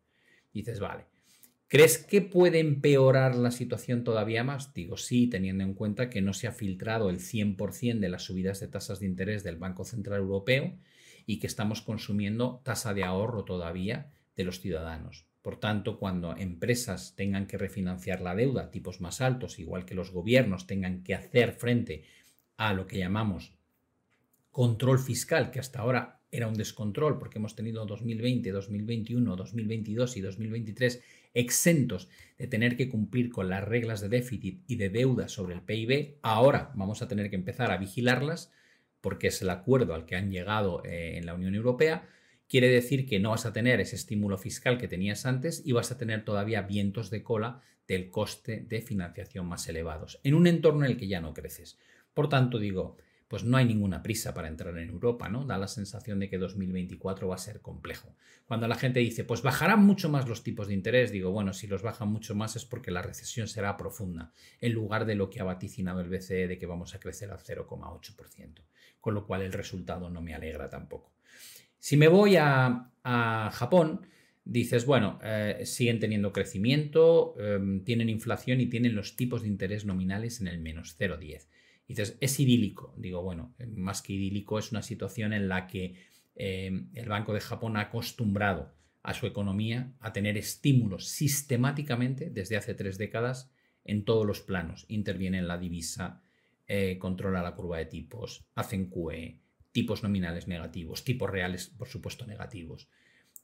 dices, 0.59 0.79
vale, 0.79 1.05
¿crees 1.67 1.97
que 1.97 2.21
puede 2.21 2.59
empeorar 2.59 3.35
la 3.35 3.51
situación 3.51 4.03
todavía 4.03 4.43
más? 4.43 4.73
Digo, 4.73 4.97
sí, 4.97 5.27
teniendo 5.27 5.63
en 5.63 5.73
cuenta 5.73 6.09
que 6.09 6.21
no 6.21 6.33
se 6.33 6.47
ha 6.47 6.51
filtrado 6.51 7.09
el 7.09 7.19
100% 7.19 7.99
de 7.99 8.09
las 8.09 8.23
subidas 8.23 8.59
de 8.59 8.67
tasas 8.67 8.99
de 8.99 9.05
interés 9.05 9.43
del 9.43 9.57
Banco 9.57 9.83
Central 9.83 10.19
Europeo 10.19 10.77
y 11.25 11.39
que 11.39 11.47
estamos 11.47 11.81
consumiendo 11.81 12.61
tasa 12.63 12.93
de 12.93 13.03
ahorro 13.03 13.45
todavía 13.45 14.11
de 14.35 14.43
los 14.43 14.59
ciudadanos. 14.59 15.25
Por 15.41 15.59
tanto, 15.59 15.99
cuando 15.99 16.35
empresas 16.35 17.15
tengan 17.15 17.45
que 17.45 17.57
refinanciar 17.57 18.21
la 18.21 18.35
deuda 18.35 18.63
a 18.63 18.71
tipos 18.71 18.99
más 18.99 19.21
altos, 19.21 19.59
igual 19.59 19.85
que 19.85 19.93
los 19.93 20.11
gobiernos 20.11 20.65
tengan 20.65 21.03
que 21.03 21.13
hacer 21.13 21.53
frente 21.53 22.03
a 22.57 22.73
lo 22.73 22.87
que 22.87 22.97
llamamos 22.97 23.53
control 24.49 24.99
fiscal, 24.99 25.51
que 25.51 25.59
hasta 25.59 25.79
ahora 25.79 26.14
era 26.35 26.47
un 26.47 26.55
descontrol 26.55 27.17
porque 27.17 27.37
hemos 27.39 27.55
tenido 27.55 27.85
2020, 27.85 28.51
2021, 28.51 29.35
2022 29.35 30.17
y 30.17 30.21
2023 30.21 31.03
exentos 31.33 32.09
de 32.37 32.47
tener 32.47 32.75
que 32.77 32.89
cumplir 32.89 33.29
con 33.29 33.49
las 33.49 33.63
reglas 33.63 34.01
de 34.01 34.09
déficit 34.09 34.63
y 34.67 34.75
de 34.75 34.89
deuda 34.89 35.27
sobre 35.27 35.55
el 35.55 35.61
PIB. 35.61 36.17
Ahora 36.21 36.71
vamos 36.75 37.01
a 37.01 37.07
tener 37.07 37.29
que 37.29 37.35
empezar 37.35 37.71
a 37.71 37.77
vigilarlas 37.77 38.51
porque 39.01 39.27
es 39.27 39.41
el 39.41 39.49
acuerdo 39.49 39.93
al 39.93 40.05
que 40.05 40.15
han 40.15 40.31
llegado 40.31 40.83
eh, 40.83 41.17
en 41.17 41.25
la 41.25 41.35
Unión 41.35 41.55
Europea. 41.55 42.09
Quiere 42.47 42.69
decir 42.69 43.05
que 43.05 43.19
no 43.19 43.31
vas 43.31 43.45
a 43.45 43.53
tener 43.53 43.79
ese 43.79 43.95
estímulo 43.95 44.37
fiscal 44.37 44.77
que 44.77 44.87
tenías 44.87 45.25
antes 45.25 45.61
y 45.65 45.71
vas 45.71 45.91
a 45.91 45.97
tener 45.97 46.25
todavía 46.25 46.61
vientos 46.61 47.09
de 47.09 47.23
cola 47.23 47.61
del 47.87 48.09
coste 48.09 48.65
de 48.67 48.81
financiación 48.81 49.47
más 49.47 49.67
elevados, 49.67 50.19
en 50.23 50.33
un 50.33 50.47
entorno 50.47 50.85
en 50.85 50.91
el 50.91 50.97
que 50.97 51.07
ya 51.07 51.21
no 51.21 51.33
creces. 51.33 51.77
Por 52.13 52.29
tanto, 52.29 52.57
digo, 52.57 52.97
pues 53.35 53.43
no 53.43 53.57
hay 53.57 53.65
ninguna 53.65 54.01
prisa 54.01 54.33
para 54.33 54.47
entrar 54.47 54.77
en 54.77 54.87
Europa, 54.87 55.27
¿no? 55.27 55.43
Da 55.43 55.57
la 55.57 55.67
sensación 55.67 56.21
de 56.21 56.29
que 56.29 56.37
2024 56.37 57.27
va 57.27 57.35
a 57.35 57.37
ser 57.37 57.59
complejo. 57.59 58.15
Cuando 58.45 58.65
la 58.65 58.75
gente 58.75 59.01
dice, 59.01 59.25
pues 59.25 59.41
bajarán 59.41 59.83
mucho 59.83 60.07
más 60.07 60.25
los 60.25 60.41
tipos 60.41 60.69
de 60.69 60.73
interés, 60.73 61.11
digo, 61.11 61.31
bueno, 61.31 61.51
si 61.51 61.67
los 61.67 61.81
bajan 61.81 62.07
mucho 62.07 62.33
más 62.33 62.55
es 62.55 62.63
porque 62.63 62.91
la 62.91 63.01
recesión 63.01 63.49
será 63.49 63.75
profunda, 63.75 64.31
en 64.61 64.71
lugar 64.71 65.05
de 65.05 65.15
lo 65.15 65.29
que 65.29 65.41
ha 65.41 65.43
vaticinado 65.43 65.99
el 65.99 66.07
BCE 66.07 66.47
de 66.47 66.57
que 66.57 66.65
vamos 66.65 66.95
a 66.95 67.01
crecer 67.01 67.29
al 67.29 67.39
0,8%, 67.39 68.61
con 69.01 69.13
lo 69.13 69.27
cual 69.27 69.41
el 69.41 69.51
resultado 69.51 70.09
no 70.09 70.21
me 70.21 70.33
alegra 70.33 70.69
tampoco. 70.69 71.11
Si 71.77 71.97
me 71.97 72.07
voy 72.07 72.37
a, 72.37 72.89
Japón, 73.51 74.07
dices, 74.45 74.85
bueno, 74.85 75.19
eh, 75.21 75.63
siguen 75.65 75.99
teniendo 75.99 76.31
crecimiento, 76.31 77.35
em, 77.37 77.83
tienen 77.83 78.07
inflación 78.07 78.61
y 78.61 78.67
tienen 78.67 78.95
los 78.95 79.17
tipos 79.17 79.41
de 79.41 79.49
interés 79.49 79.83
nominales 79.83 80.39
en 80.39 80.47
el 80.47 80.61
menos 80.61 80.95
0,10 80.97 81.49
dices, 81.87 82.17
es 82.19 82.39
idílico. 82.39 82.93
Digo, 82.97 83.21
bueno, 83.21 83.53
más 83.75 84.01
que 84.01 84.13
idílico, 84.13 84.59
es 84.59 84.71
una 84.71 84.81
situación 84.81 85.33
en 85.33 85.47
la 85.47 85.67
que 85.67 85.95
eh, 86.35 86.85
el 86.93 87.09
Banco 87.09 87.33
de 87.33 87.41
Japón 87.41 87.77
ha 87.77 87.81
acostumbrado 87.81 88.73
a 89.03 89.13
su 89.13 89.27
economía 89.27 89.93
a 89.99 90.13
tener 90.13 90.37
estímulos 90.37 91.07
sistemáticamente 91.07 92.29
desde 92.29 92.57
hace 92.57 92.73
tres 92.73 92.97
décadas 92.97 93.51
en 93.83 94.03
todos 94.03 94.25
los 94.25 94.41
planos. 94.41 94.85
Interviene 94.87 95.37
en 95.37 95.47
la 95.47 95.59
divisa, 95.59 96.23
eh, 96.67 96.97
controla 96.97 97.43
la 97.43 97.55
curva 97.55 97.77
de 97.77 97.85
tipos, 97.85 98.43
hacen 98.55 98.89
QE, 98.89 99.39
tipos 99.71 100.01
nominales 100.01 100.47
negativos, 100.47 101.03
tipos 101.03 101.29
reales, 101.29 101.67
por 101.67 101.87
supuesto, 101.87 102.25
negativos. 102.25 102.89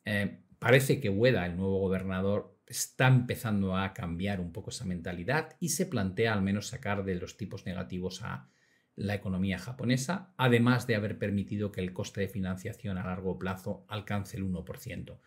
Eh, 0.05 0.39
parece 0.57 0.99
que 0.99 1.09
Ueda, 1.09 1.45
el 1.45 1.57
nuevo 1.57 1.79
gobernador, 1.79 2.57
está 2.71 3.07
empezando 3.07 3.75
a 3.75 3.93
cambiar 3.93 4.39
un 4.39 4.51
poco 4.51 4.69
esa 4.69 4.85
mentalidad 4.85 5.55
y 5.59 5.69
se 5.69 5.85
plantea 5.85 6.33
al 6.33 6.41
menos 6.41 6.67
sacar 6.67 7.03
de 7.03 7.15
los 7.15 7.37
tipos 7.37 7.65
negativos 7.65 8.21
a 8.23 8.49
la 8.95 9.15
economía 9.15 9.59
japonesa, 9.59 10.33
además 10.37 10.87
de 10.87 10.95
haber 10.95 11.17
permitido 11.17 11.71
que 11.71 11.81
el 11.81 11.93
coste 11.93 12.21
de 12.21 12.27
financiación 12.27 12.97
a 12.97 13.05
largo 13.05 13.37
plazo 13.37 13.85
alcance 13.87 14.37
el 14.37 14.43
1% 14.43 15.19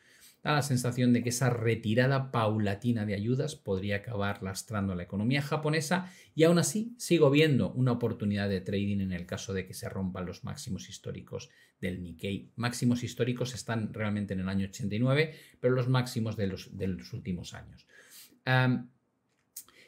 da 0.45 0.53
la 0.53 0.63
sensación 0.63 1.15
de 1.15 1.23
que 1.23 1.31
esa 1.31 1.49
retirada 1.49 2.31
paulatina 2.31 3.07
de 3.07 3.15
ayudas 3.15 3.57
podría 3.57 3.97
acabar 3.97 4.43
lastrando 4.43 4.95
la 4.95 5.03
economía 5.03 5.41
japonesa 5.41 6.13
y 6.35 6.45
aún 6.45 6.59
así 6.59 6.95
sigo 6.99 7.31
viendo 7.31 7.73
una 7.73 7.93
oportunidad 7.93 8.51
de 8.51 8.61
trading 8.61 9.01
en 9.01 9.13
el 9.13 9.25
caso 9.25 9.55
de 9.55 9.67
que 9.67 9.73
se 9.73 9.89
rompan 9.89 10.27
los 10.27 10.45
máximos 10.45 10.91
históricos 10.91 11.49
del 11.81 12.03
Nikkei. 12.03 12.53
Máximos 12.57 13.03
históricos 13.03 13.55
están 13.55 13.95
realmente 13.95 14.35
en 14.35 14.41
el 14.41 14.49
año 14.51 14.67
89, 14.67 15.35
pero 15.61 15.75
los 15.75 15.89
máximos 15.89 16.37
de 16.37 16.47
los, 16.47 16.69
últimos 17.15 17.55
años. 17.55 17.87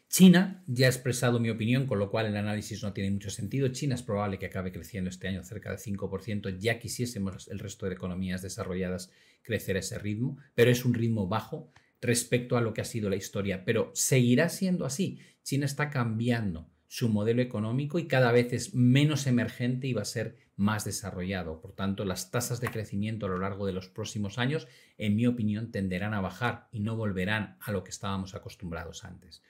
China, 0.09 0.63
ya 0.67 0.87
he 0.87 0.89
expresado 0.89 1.41
mi 1.41 1.51
opinión, 1.51 1.87
con 1.87 1.99
lo 1.99 2.11
cual 2.11 2.27
el 2.27 2.37
análisis 2.37 2.83
no 2.83 2.93
tiene 2.93 3.11
mucho 3.11 3.31
sentido. 3.31 3.69
China 3.69 3.95
es 3.95 4.03
probable 4.03 4.39
que 4.39 4.47
acabe 4.47 4.73
creciendo 4.73 5.11
este 5.11 5.29
año 5.29 5.43
cerca 5.43 5.71
del 5.71 5.79
5%, 5.79 6.59
ya 6.59 6.79
quisiésemos 6.79 7.49
el 7.49 7.59
resto 7.59 7.87
de 7.87 7.95
economías 7.95 8.41
desarrolladas 8.41 9.11
crecer 9.43 9.77
a 9.77 9.81
ese 9.81 9.99
ritmo, 9.99 10.39
pero 10.55 10.71
es 10.71 10.85
un 10.85 10.95
ritmo 10.95 11.27
bajo 11.29 11.73
respecto 12.01 12.57
a 12.57 12.61
lo 12.61 12.73
que 12.73 12.81
ha 12.81 12.85
sido 12.85 13.11
la 13.11 13.17
historia. 13.17 13.65
Pero 13.65 13.91
seguirá 13.95 14.49
siendo 14.49 14.85
así. 14.85 15.19
China 15.43 15.67
está 15.67 15.91
cambiando 15.91 16.69
su 16.89 17.09
modelo 17.09 17.43
económico 17.43 17.99
y 17.99 18.07
cada 18.07 18.33
vez 18.33 18.53
es 18.53 18.75
menos 18.75 19.27
emergente 19.27 19.87
y 19.87 19.93
va 19.93 20.03
a 20.03 20.07
ser 20.07 20.37
más 20.57 20.85
desarrollado. 20.85 21.61
Por 21.61 21.73
tanto, 21.73 22.05
las 22.05 22.31
tasas 22.31 22.61
de 22.61 22.69
crecimiento 22.69 23.27
a 23.27 23.29
lo 23.29 23.39
largo 23.39 23.67
de 23.67 23.73
los 23.73 23.89
próximos 23.89 24.39
años, 24.39 24.67
en 24.97 25.17
mi 25.17 25.27
opinión, 25.27 25.71
tenderán 25.71 26.15
a 26.15 26.21
bajar 26.21 26.69
y 26.73 26.81
no 26.81 26.97
volverán 26.97 27.57
a 27.61 27.73
lo 27.73 27.85
que 27.85 27.91
estábamos 27.91 28.35
acostumbrados 28.35 29.05
antes. 29.05 29.43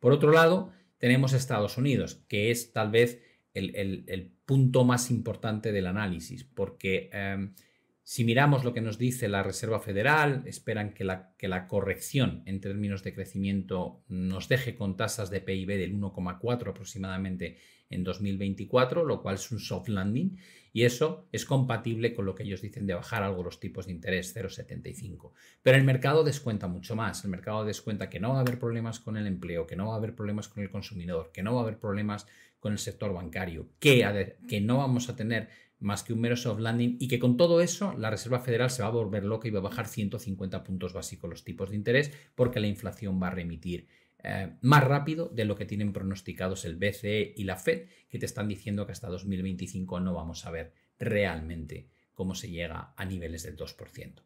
Por 0.00 0.12
otro 0.12 0.32
lado, 0.32 0.72
tenemos 0.98 1.32
Estados 1.32 1.78
Unidos, 1.78 2.24
que 2.28 2.50
es 2.50 2.72
tal 2.72 2.90
vez 2.90 3.20
el, 3.54 4.32
punto 4.44 4.84
más 4.84 5.10
importante 5.10 5.72
del 5.72 5.86
análisis, 5.86 6.42
porque 6.42 7.10
em, 7.12 7.54
si 8.02 8.24
miramos 8.24 8.64
lo 8.64 8.72
que 8.72 8.80
nos 8.80 8.96
dice 8.96 9.28
la 9.28 9.42
Reserva 9.42 9.78
Federal, 9.78 10.42
esperan 10.46 10.94
que 10.94 11.04
la, 11.04 11.34
que 11.36 11.48
la, 11.48 11.66
corrección 11.66 12.42
en 12.46 12.62
términos 12.62 13.02
de 13.02 13.12
crecimiento 13.12 14.02
nos 14.08 14.48
deje 14.48 14.74
con 14.74 14.96
tasas 14.96 15.28
de 15.28 15.42
PIB 15.42 15.76
del 15.76 15.94
1,4 15.94 16.70
aproximadamente 16.70 17.58
en 17.90 18.04
2024, 18.04 19.04
lo 19.04 19.20
cual 19.20 19.34
es 19.34 19.50
un 19.50 19.60
soft 19.60 19.88
landing, 19.88 20.38
y 20.78 20.84
eso 20.84 21.26
es 21.32 21.44
compatible 21.44 22.14
con 22.14 22.24
lo 22.24 22.36
que 22.36 22.44
ellos 22.44 22.62
dicen 22.62 22.86
de 22.86 22.94
bajar 22.94 23.24
algo 23.24 23.42
los 23.42 23.58
tipos 23.58 23.86
de 23.86 23.92
interés 23.94 24.32
0,75. 24.36 25.32
Pero 25.60 25.76
el 25.76 25.82
mercado 25.82 26.22
descuenta 26.22 26.68
mucho 26.68 26.94
más. 26.94 27.24
El 27.24 27.30
mercado 27.32 27.64
descuenta 27.64 28.08
que 28.08 28.20
no 28.20 28.28
va 28.28 28.36
a 28.36 28.40
haber 28.42 28.60
problemas 28.60 29.00
con 29.00 29.16
el 29.16 29.26
empleo, 29.26 29.66
que 29.66 29.74
no 29.74 29.88
va 29.88 29.94
a 29.94 29.96
haber 29.96 30.14
problemas 30.14 30.46
con 30.46 30.62
el 30.62 30.70
consumidor, 30.70 31.32
que 31.32 31.42
no 31.42 31.52
va 31.52 31.62
a 31.62 31.64
haber 31.64 31.80
problemas 31.80 32.28
con 32.60 32.70
el 32.70 32.78
sector 32.78 33.12
bancario, 33.12 33.70
que, 33.80 34.36
que 34.46 34.60
no 34.60 34.78
vamos 34.78 35.08
a 35.08 35.16
tener 35.16 35.48
más 35.80 36.04
que 36.04 36.12
un 36.12 36.20
mero 36.20 36.36
soft 36.36 36.60
landing 36.60 36.96
y 37.00 37.08
que 37.08 37.18
con 37.18 37.36
todo 37.36 37.60
eso 37.60 37.94
la 37.98 38.10
Reserva 38.10 38.38
Federal 38.38 38.70
se 38.70 38.82
va 38.82 38.88
a 38.88 38.92
volver 38.92 39.24
loca 39.24 39.48
y 39.48 39.50
va 39.50 39.58
a 39.58 39.62
bajar 39.62 39.88
150 39.88 40.62
puntos 40.62 40.92
básicos 40.92 41.28
los 41.28 41.42
tipos 41.42 41.70
de 41.70 41.76
interés 41.76 42.12
porque 42.36 42.60
la 42.60 42.68
inflación 42.68 43.20
va 43.20 43.26
a 43.26 43.32
remitir 43.32 43.88
eh, 44.22 44.56
más 44.62 44.84
rápido 44.84 45.28
de 45.28 45.44
lo 45.44 45.54
que 45.54 45.64
tienen 45.64 45.92
pronosticados 45.92 46.64
el 46.64 46.76
BCE 46.76 47.34
y 47.36 47.44
la 47.44 47.56
Fed, 47.56 47.88
que 48.08 48.18
te 48.18 48.26
están 48.26 48.48
diciendo 48.48 48.84
que 48.84 48.92
hasta 48.92 49.08
2025 49.08 50.00
no 50.00 50.14
vamos 50.14 50.44
a 50.44 50.50
ver 50.50 50.72
realmente 50.98 51.88
cómo 52.14 52.34
se 52.34 52.50
llega 52.50 52.94
a 52.96 53.04
niveles 53.04 53.44
del 53.44 53.56
2%. 53.56 54.22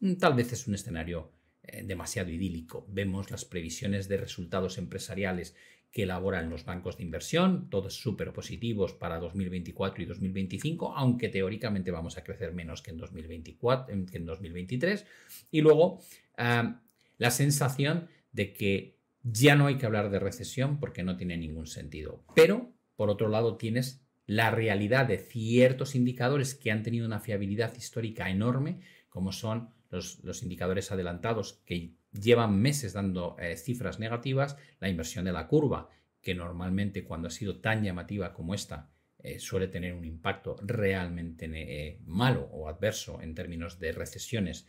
Mm, 0.00 0.14
tal 0.14 0.34
vez 0.34 0.52
es 0.52 0.68
un 0.68 0.74
escenario 0.74 1.32
eh, 1.62 1.82
demasiado 1.82 2.30
idílico. 2.30 2.86
Vemos 2.88 3.30
las 3.30 3.44
previsiones 3.44 4.06
de 4.06 4.18
resultados 4.18 4.78
empresariales 4.78 5.56
que 5.90 6.04
elaboran 6.04 6.50
los 6.50 6.64
bancos 6.64 6.96
de 6.96 7.04
inversión, 7.04 7.70
todos 7.70 7.94
súper 7.94 8.32
positivos 8.32 8.92
para 8.92 9.18
2024 9.18 10.02
y 10.02 10.06
2025, 10.06 10.94
aunque 10.96 11.28
teóricamente 11.28 11.90
vamos 11.90 12.18
a 12.18 12.24
crecer 12.24 12.52
menos 12.52 12.82
que 12.82 12.90
en, 12.90 12.98
2024, 12.98 14.06
que 14.10 14.16
en 14.16 14.26
2023. 14.26 15.06
Y 15.50 15.60
luego 15.60 16.00
eh, 16.36 16.74
la 17.18 17.30
sensación 17.30 18.08
de 18.32 18.52
que 18.52 18.93
ya 19.24 19.56
no 19.56 19.66
hay 19.66 19.78
que 19.78 19.86
hablar 19.86 20.10
de 20.10 20.20
recesión 20.20 20.78
porque 20.78 21.02
no 21.02 21.16
tiene 21.16 21.36
ningún 21.36 21.66
sentido. 21.66 22.22
Pero, 22.34 22.72
por 22.94 23.08
otro 23.08 23.28
lado, 23.28 23.56
tienes 23.56 24.04
la 24.26 24.50
realidad 24.50 25.06
de 25.06 25.18
ciertos 25.18 25.94
indicadores 25.94 26.54
que 26.54 26.70
han 26.70 26.82
tenido 26.82 27.06
una 27.06 27.20
fiabilidad 27.20 27.74
histórica 27.74 28.30
enorme, 28.30 28.80
como 29.08 29.32
son 29.32 29.70
los, 29.90 30.42
indicadores 30.42 30.92
adelantados 30.92 31.62
que 31.64 31.94
llevan 32.12 32.60
meses 32.60 32.92
dando 32.92 33.36
eh, 33.38 33.56
cifras 33.56 33.98
negativas, 33.98 34.56
la 34.78 34.88
inversión 34.88 35.24
de 35.24 35.32
la 35.32 35.46
curva, 35.46 35.88
que 36.20 36.34
normalmente 36.34 37.04
cuando 37.04 37.28
ha 37.28 37.30
sido 37.30 37.60
tan 37.60 37.82
llamativa 37.82 38.32
como 38.34 38.54
esta, 38.54 38.90
eh, 39.18 39.38
suele 39.38 39.68
tener 39.68 39.94
un 39.94 40.04
impacto 40.04 40.56
realmente 40.62 41.48
eh, 41.52 41.98
malo 42.04 42.48
o 42.52 42.68
adverso 42.68 43.22
en 43.22 43.34
términos 43.34 43.78
de 43.78 43.92
recesiones 43.92 44.66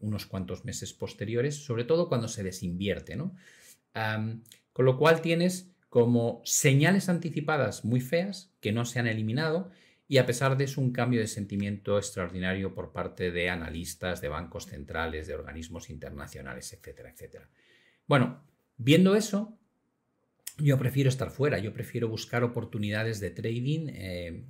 unos 0.00 0.24
cuantos 0.24 0.64
meses 0.64 0.94
posteriores, 0.94 1.62
sobre 1.62 1.84
todo 1.84 2.08
cuando 2.08 2.26
se 2.26 2.42
desinvierte. 2.42 3.16
¿no? 3.16 3.36
Con 3.92 4.84
lo 4.84 4.96
cual 4.96 5.20
tienes 5.20 5.70
como 5.88 6.40
señales 6.44 7.08
anticipadas 7.08 7.84
muy 7.84 8.00
feas 8.00 8.50
que 8.60 8.72
no 8.72 8.84
se 8.84 8.98
han 8.98 9.06
eliminado 9.06 9.70
y 10.08 10.18
a 10.18 10.26
pesar 10.26 10.56
de 10.56 10.64
eso 10.64 10.80
un 10.80 10.92
cambio 10.92 11.20
de 11.20 11.26
sentimiento 11.26 11.98
extraordinario 11.98 12.74
por 12.74 12.92
parte 12.92 13.30
de 13.30 13.50
analistas, 13.50 14.20
de 14.20 14.28
bancos 14.28 14.66
centrales, 14.66 15.26
de 15.26 15.34
organismos 15.34 15.90
internacionales, 15.90 16.72
etcétera, 16.72 17.10
etcétera. 17.10 17.48
Bueno, 18.06 18.42
viendo 18.76 19.14
eso, 19.14 19.58
yo 20.58 20.78
prefiero 20.78 21.08
estar 21.08 21.30
fuera, 21.30 21.58
yo 21.58 21.72
prefiero 21.72 22.08
buscar 22.08 22.44
oportunidades 22.44 23.20
de 23.20 23.30
trading, 23.30 23.88
eh, 23.88 24.44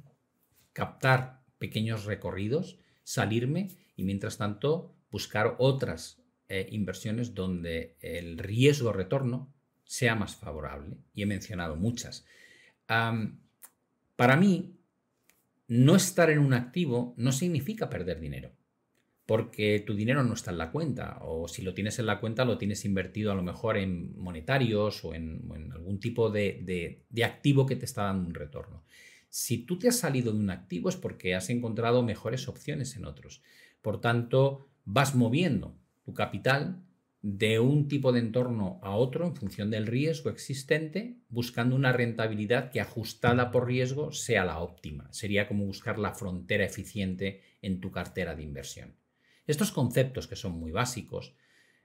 captar 0.73 1.43
pequeños 1.59 2.05
recorridos, 2.05 2.79
salirme 3.05 3.69
y 3.97 4.05
mientras 4.05 4.39
tanto 4.39 4.95
buscar 5.11 5.57
otras 5.59 6.22
eh, 6.49 6.69
inversiones 6.71 7.35
donde 7.35 7.97
el 8.01 8.39
riesgo 8.39 8.93
retorno 8.93 9.53
sea 9.85 10.15
más 10.15 10.37
favorable. 10.37 10.97
Y 11.15 11.23
he 11.23 11.27
mencionado 11.27 11.77
muchas. 11.77 12.25
para 12.87 14.37
mí, 14.37 14.77
no 15.69 15.97
estar 15.97 16.31
en 16.31 16.39
un 16.39 16.53
activo 16.53 17.15
no 17.17 17.33
significa 17.33 17.89
perder 17.89 18.21
dinero, 18.21 18.53
porque 19.27 19.83
tu 19.87 19.95
dinero 19.95 20.23
no 20.25 20.35
está 20.35 20.51
en 20.51 20.59
la 20.59 20.71
cuenta, 20.71 21.19
o 21.23 21.49
si 21.49 21.63
lo 21.63 21.73
tienes 21.73 21.99
en 21.99 22.07
la 22.07 22.21
cuenta 22.21 22.45
lo 22.45 22.59
tienes 22.59 22.85
invertido 22.85 23.33
a 23.33 23.35
lo 23.35 23.43
mejor 23.43 23.79
en 23.79 24.15
monetarios 24.19 25.05
o 25.05 25.15
en, 25.15 25.51
algún 25.73 26.01
tipo 26.01 26.31
de, 26.31 27.03
de 27.09 27.25
activo 27.25 27.65
que 27.65 27.77
te 27.77 27.87
está 27.87 28.05
dando 28.05 28.29
un 28.29 28.35
retorno. 28.35 28.85
Si 29.31 29.65
tú 29.65 29.79
te 29.79 29.89
has 29.89 29.99
salido 29.99 30.33
de 30.33 30.41
un 30.41 30.51
activo 30.51 30.91
es 30.91 30.97
porque 30.97 31.35
has 31.35 31.49
encontrado 31.49 32.03
mejores 32.03 32.49
opciones 32.49 32.97
en 32.97 33.07
otros. 33.07 33.43
Por 33.81 33.99
tanto, 33.99 34.69
vas 34.85 35.15
moviendo 35.15 35.75
capital 36.15 36.83
de 37.23 37.61
un 37.61 37.87
tipo 37.87 38.11
de 38.13 38.19
entorno 38.19 38.81
a 38.83 38.97
otro 38.97 39.25
en 39.27 39.37
función 39.37 39.71
del 39.71 39.87
riesgo 39.87 40.29
existente, 40.29 41.19
buscando 41.29 41.77
una 41.77 41.93
rentabilidad 41.93 42.71
que 42.71 42.81
ajustada 42.81 43.53
por 43.53 43.69
riesgo 43.69 44.11
sea 44.11 44.45
la 44.45 44.59
óptima. 44.59 45.13
Sería 45.13 45.47
como 45.47 45.65
buscar 45.65 46.01
la 46.01 46.15
frontera 46.15 46.65
eficiente 46.65 47.43
en 47.63 47.81
tu 47.81 47.93
cartera 47.93 48.35
de 48.35 48.43
inversión. 48.43 48.97
Estos 49.47 49.71
conceptos 49.71 50.27
que 50.27 50.35
son 50.35 50.59
muy 50.59 50.73
básicos, 50.73 51.37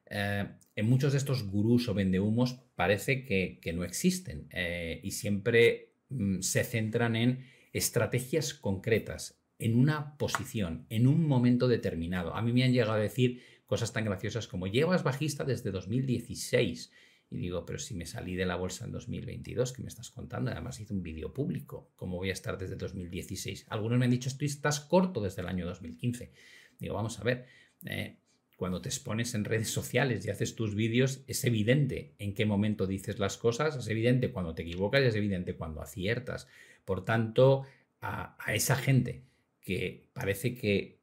eh, 0.10 0.48
en 0.76 0.90
muchos 0.90 1.12
de 1.12 1.20
estos 1.20 1.44
gurús 1.44 1.88
o 1.88 1.94
vendehumos 1.94 2.60
parece 2.76 3.24
que, 3.24 3.74
no 3.74 3.84
existen 3.84 4.48
eh, 4.52 5.00
y 5.04 5.12
siempre 5.12 5.94
mm, 6.10 6.40
se 6.42 6.64
centran 6.64 7.16
en 7.16 7.46
estrategias 7.74 8.54
concretas, 8.54 9.40
en 9.60 9.78
una 9.78 10.18
posición, 10.18 10.86
en 10.90 11.08
un 11.08 11.28
momento 11.28 11.68
determinado. 11.68 12.36
A 12.36 12.42
mí 12.42 12.54
me 12.54 12.64
han 12.64 12.74
llegado 12.74 12.94
a 12.94 12.98
decir 12.98 13.42
cosas 13.68 13.94
tan 13.94 14.06
graciosas 14.06 14.48
como 14.48 14.66
llevas 14.66 15.04
bajista 15.04 15.44
desde 15.44 15.72
2016. 15.72 16.92
Y 17.30 17.38
digo, 17.38 17.66
pero 17.66 17.78
si 17.78 17.94
me 17.94 18.06
salí 18.06 18.36
de 18.36 18.46
la 18.46 18.56
bolsa 18.56 18.86
en 18.86 18.94
2022, 18.94 19.74
¿qué 19.74 19.82
me 19.82 19.90
estás 19.90 20.10
contando? 20.10 20.50
Además 20.50 20.80
hice 20.80 20.94
un 20.94 21.04
vídeo 21.04 21.34
público. 21.34 21.92
¿Cómo 21.98 22.16
voy 22.16 22.30
a 22.30 22.34
estar 22.34 22.58
desde 22.58 22.78
2016? 22.78 23.66
Algunos 23.68 24.00
me 24.00 24.06
han 24.06 24.12
dicho, 24.12 24.30
estás 24.40 24.80
corto 24.80 25.22
desde 25.22 25.42
el 25.42 25.50
año 25.50 25.66
2015. 25.66 26.32
Digo, 26.80 26.96
vamos 26.96 27.20
a 27.20 27.24
ver, 27.24 27.46
eh, 27.86 28.16
cuando 28.56 28.82
te 28.82 28.88
expones 28.88 29.36
en 29.36 29.44
redes 29.44 29.70
sociales 29.70 30.26
y 30.26 30.30
haces 30.30 30.56
tus 30.56 30.74
vídeos, 30.74 31.24
es 31.28 31.44
evidente 31.44 32.16
en 32.18 32.34
qué 32.34 32.46
momento 32.46 32.88
dices 32.88 33.20
las 33.20 33.38
cosas, 33.38 33.76
es 33.76 33.88
evidente 33.90 34.32
cuando 34.32 34.56
te 34.56 34.62
equivocas 34.62 35.02
y 35.02 35.08
es 35.08 35.16
evidente 35.16 35.56
cuando 35.56 35.82
aciertas. 35.82 36.48
Por 36.86 37.04
tanto, 37.04 37.64
a 38.00 38.54
esa 38.54 38.78
gente 38.78 39.24
que 39.60 40.08
parece 40.14 40.56
que 40.56 41.02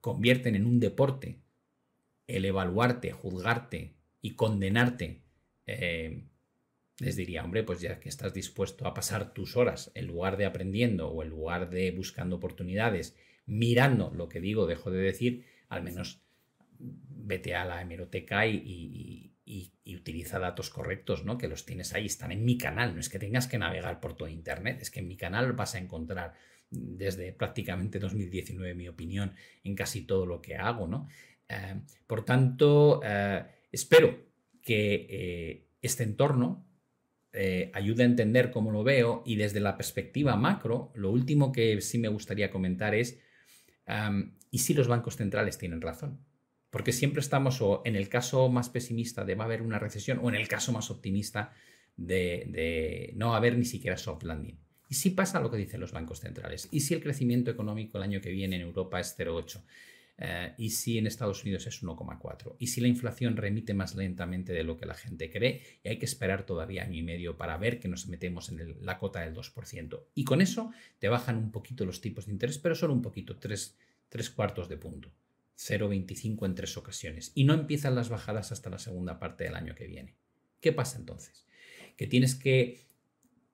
convierten 0.00 0.54
en 0.54 0.66
un 0.66 0.78
deporte 0.78 1.40
el 2.26 2.44
evaluarte, 2.44 3.12
juzgarte 3.12 3.94
y 4.20 4.34
condenarte, 4.34 5.22
eh, 5.66 6.24
les 6.98 7.16
diría, 7.16 7.44
hombre, 7.44 7.62
pues 7.62 7.80
ya 7.80 8.00
que 8.00 8.08
estás 8.08 8.32
dispuesto 8.32 8.86
a 8.86 8.94
pasar 8.94 9.34
tus 9.34 9.56
horas 9.56 9.90
en 9.94 10.06
lugar 10.06 10.36
de 10.36 10.46
aprendiendo 10.46 11.08
o 11.08 11.22
en 11.22 11.28
lugar 11.28 11.68
de 11.68 11.90
buscando 11.90 12.36
oportunidades, 12.36 13.16
mirando 13.44 14.10
lo 14.14 14.28
que 14.28 14.40
digo, 14.40 14.66
dejo 14.66 14.90
de 14.90 15.02
decir, 15.02 15.44
al 15.68 15.82
menos 15.82 16.22
vete 16.78 17.54
a 17.54 17.64
la 17.64 17.82
hemeroteca 17.82 18.46
y, 18.46 19.32
y, 19.44 19.72
utiliza 19.94 20.38
datos 20.38 20.70
correctos, 20.70 21.24
¿no? 21.24 21.38
Que 21.38 21.48
los 21.48 21.64
tienes 21.64 21.94
ahí, 21.94 22.06
están 22.06 22.32
en 22.32 22.44
mi 22.44 22.58
canal, 22.58 22.94
no 22.94 23.00
es 23.00 23.08
que 23.08 23.18
tengas 23.18 23.46
que 23.46 23.58
navegar 23.58 24.00
por 24.00 24.16
todo 24.16 24.28
Internet, 24.28 24.78
es 24.80 24.90
que 24.90 25.00
en 25.00 25.08
mi 25.08 25.16
canal 25.16 25.52
vas 25.52 25.74
a 25.74 25.78
encontrar 25.78 26.34
desde 26.70 27.32
prácticamente 27.32 27.98
2019 27.98 28.74
mi 28.74 28.88
opinión 28.88 29.34
en 29.64 29.74
casi 29.74 30.02
todo 30.02 30.26
lo 30.26 30.42
que 30.42 30.56
hago, 30.56 30.86
¿no? 30.86 31.08
Eh, 31.48 31.80
por 32.06 32.24
tanto, 32.24 33.00
eh, 33.04 33.44
espero 33.70 34.16
que 34.62 35.06
eh, 35.08 35.68
este 35.80 36.02
entorno 36.02 36.64
ayude 37.74 38.02
a 38.02 38.06
entender 38.06 38.50
cómo 38.50 38.70
lo 38.70 38.82
veo 38.82 39.22
y 39.26 39.36
desde 39.36 39.60
la 39.60 39.76
perspectiva 39.76 40.36
macro, 40.36 40.90
lo 40.94 41.10
último 41.10 41.52
que 41.52 41.78
sí 41.82 41.98
me 41.98 42.08
gustaría 42.08 42.50
comentar 42.50 42.94
es, 42.94 43.20
¿y 44.50 44.58
si 44.60 44.72
los 44.72 44.88
bancos 44.88 45.16
centrales 45.16 45.58
tienen 45.58 45.82
razón? 45.82 46.24
Porque 46.70 46.92
siempre 46.92 47.20
estamos 47.20 47.60
o 47.60 47.82
en 47.84 47.94
el 47.94 48.08
caso 48.08 48.48
más 48.48 48.70
pesimista 48.70 49.26
de 49.26 49.34
va 49.34 49.44
a 49.44 49.48
haber 49.48 49.60
una 49.60 49.78
recesión 49.78 50.18
o 50.22 50.30
en 50.30 50.34
el 50.34 50.48
caso 50.48 50.72
más 50.72 50.90
optimista 50.90 51.52
de, 51.96 53.12
no 53.16 53.34
haber 53.34 53.58
ni 53.58 53.66
siquiera 53.66 53.98
soft 53.98 54.22
landing. 54.22 54.58
¿Y 54.88 54.94
si 54.94 55.10
pasa 55.10 55.38
lo 55.38 55.50
que 55.50 55.58
dicen 55.58 55.80
los 55.80 55.92
bancos 55.92 56.20
centrales? 56.20 56.68
¿Y 56.70 56.80
si 56.80 56.94
el 56.94 57.02
crecimiento 57.02 57.50
económico 57.50 57.98
el 57.98 58.04
año 58.04 58.22
que 58.22 58.30
viene 58.30 58.56
en 58.56 58.62
Europa 58.62 58.98
es 58.98 59.14
0,8? 59.18 59.62
Eh, 60.18 60.54
¿Y 60.56 60.70
si 60.70 60.98
en 60.98 61.06
Estados 61.06 61.42
Unidos 61.42 61.66
es 61.66 61.82
1,4? 61.82 62.56
¿Y 62.58 62.68
si 62.68 62.80
la 62.80 62.88
inflación 62.88 63.36
remite 63.36 63.74
más 63.74 63.94
lentamente 63.94 64.52
de 64.52 64.64
lo 64.64 64.76
que 64.76 64.86
la 64.86 64.94
gente 64.94 65.30
cree? 65.30 65.62
Y 65.84 65.88
hay 65.88 65.98
que 65.98 66.06
esperar 66.06 66.46
todavía 66.46 66.84
año 66.84 66.98
y 66.98 67.02
medio 67.02 67.36
para 67.36 67.56
ver 67.58 67.78
que 67.78 67.88
nos 67.88 68.06
metemos 68.06 68.48
en 68.48 68.84
la 68.84 68.98
cota 68.98 69.20
del 69.20 69.34
2%. 69.34 70.04
Y 70.14 70.24
con 70.24 70.40
eso 70.40 70.72
te 70.98 71.08
bajan 71.08 71.36
un 71.36 71.52
poquito 71.52 71.84
los 71.84 72.00
tipos 72.00 72.26
de 72.26 72.32
interés, 72.32 72.58
pero 72.58 72.74
solo 72.74 72.94
un 72.94 73.02
poquito, 73.02 73.38
tres 73.38 73.76
cuartos 74.34 74.68
de 74.68 74.76
punto. 74.76 75.10
0,25 75.58 76.46
en 76.46 76.54
tres 76.54 76.76
ocasiones. 76.76 77.32
Y 77.34 77.44
no 77.44 77.54
empiezan 77.54 77.94
las 77.94 78.08
bajadas 78.08 78.52
hasta 78.52 78.70
la 78.70 78.78
segunda 78.78 79.18
parte 79.18 79.44
del 79.44 79.54
año 79.54 79.74
que 79.74 79.86
viene. 79.86 80.14
¿Qué 80.60 80.72
pasa 80.72 80.98
entonces? 80.98 81.46
Que 81.96 82.06
tienes 82.06 82.34
que 82.34 82.86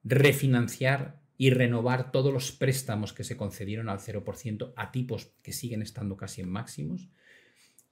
refinanciar 0.05 1.22
y 1.43 1.51
renovar 1.51 2.13
todos 2.13 2.33
los 2.33 2.53
préstamos 2.53 3.13
que 3.13 3.25
se 3.25 3.37
concedieron 3.37 3.89
al 3.89 3.99
0% 3.99 4.73
a 4.77 4.93
tipos 4.93 5.33
que 5.43 5.53
siguen 5.53 5.83
estando 5.83 6.17
casi 6.17 6.41
en 6.41 6.49
máximos, 6.49 7.09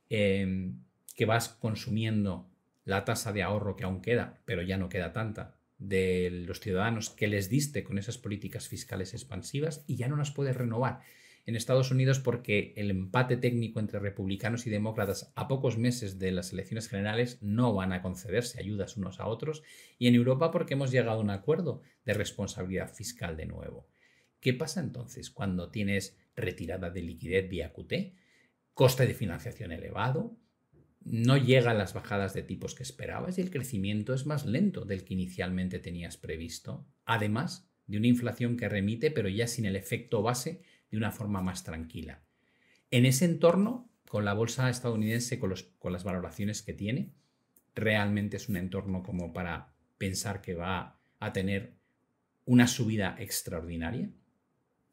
em, 0.09 0.84
que 1.16 1.26
vas 1.26 1.48
consumiendo 1.48 2.48
la 2.84 3.05
tasa 3.05 3.32
de 3.32 3.42
ahorro 3.42 3.74
que 3.74 3.82
aún 3.82 4.03
queda, 4.03 4.40
pero 4.44 4.62
ya 4.62 4.78
no 4.78 4.88
queda 4.88 5.12
tanta, 5.12 5.57
de 5.78 6.30
los 6.46 6.61
ciudadanos 6.61 7.11
que 7.11 7.26
les 7.26 7.51
diste 7.51 7.82
con 7.82 7.98
esas 7.98 8.18
políticas 8.18 8.68
fiscales 8.68 9.14
expansivas 9.14 9.82
y 9.88 9.96
ya 9.96 10.07
no 10.07 10.14
las 10.14 10.30
puedes 10.30 10.55
renovar 10.55 11.01
en 11.47 11.57
Estados 11.57 11.91
Unidos 11.91 12.20
porque 12.20 12.72
el 12.76 12.91
empate 12.91 13.36
técnico 13.36 13.80
entre 13.80 13.99
republicanos 13.99 14.66
y 14.66 14.70
demócratas 14.70 15.32
a 15.34 15.49
pocos 15.49 15.78
meses 15.78 16.18
de 16.18 16.32
las 16.32 16.53
elecciones 16.53 16.88
generales 16.88 17.38
no 17.41 17.74
van 17.74 17.93
a 17.93 18.03
concederse 18.03 18.61
ayudas 18.61 18.97
unos 18.97 19.20
a 19.20 19.26
otros 19.26 19.62
y 19.99 20.07
en 20.07 20.14
Europa 20.14 20.51
porque 20.51 20.74
hemos 20.74 20.91
llegado 20.91 21.18
a 21.18 21.22
un 21.22 21.30
acuerdo 21.30 21.82
de 22.05 22.14
responsabilidad 22.14 22.93
fiscal 22.93 23.36
de 23.36 23.47
nuevo. 23.47 23.88
¿Qué 24.41 24.55
pasa 24.55 24.80
entonces 24.80 25.30
cuando 25.30 25.70
tienes 25.70 26.16
retirada 26.34 26.91
de 26.91 27.03
liquidez 27.03 27.49
vía 27.49 27.72
QT, 27.72 28.14
coste 28.74 29.07
de 29.07 29.14
financiación 29.14 29.72
elevado, 29.72 30.38
no 31.03 31.36
llegan 31.36 31.78
las 31.78 31.95
bajadas 31.95 32.34
de 32.34 32.43
tipos 32.43 32.74
que 32.74 32.82
esperabas 32.82 33.38
y 33.38 33.41
el 33.41 33.51
crecimiento 33.51 34.14
es 34.14 34.26
más 34.26 34.45
lento 34.45 34.84
del 34.84 35.05
que 35.05 35.14
inicialmente 35.14 35.78
tenías 35.78 36.16
previsto, 36.16 36.86
además 37.05 37.70
de 37.86 37.99
una 37.99 38.07
inflación 38.07 38.57
que 38.57 38.68
remite 38.68 39.11
pero 39.11 39.28
ya 39.28 39.47
sin 39.47 39.64
el 39.64 39.76
efecto 39.76 40.22
base 40.22 40.62
de 40.91 40.97
una 40.97 41.12
forma 41.12 41.41
más 41.41 41.64
tranquila. 41.64 42.22
En 42.91 43.07
ese 43.07 43.24
entorno, 43.24 43.91
con 44.09 44.24
la 44.24 44.34
bolsa 44.34 44.68
estadounidense, 44.68 45.38
con, 45.38 45.55
con 45.78 45.93
las 45.93 46.05
valoraciones 46.05 46.62
que 46.62 46.72
tiene, 46.72 47.12
realmente 47.74 48.36
es 48.36 48.49
un 48.49 48.57
entorno 48.57 49.03
como 49.03 49.32
para 49.32 49.72
pensar 49.99 50.41
que 50.41 50.55
va 50.55 50.99
a 51.18 51.32
tener 51.32 51.74
una 52.45 52.66
subida 52.66 53.16
extraordinaria. 53.18 54.11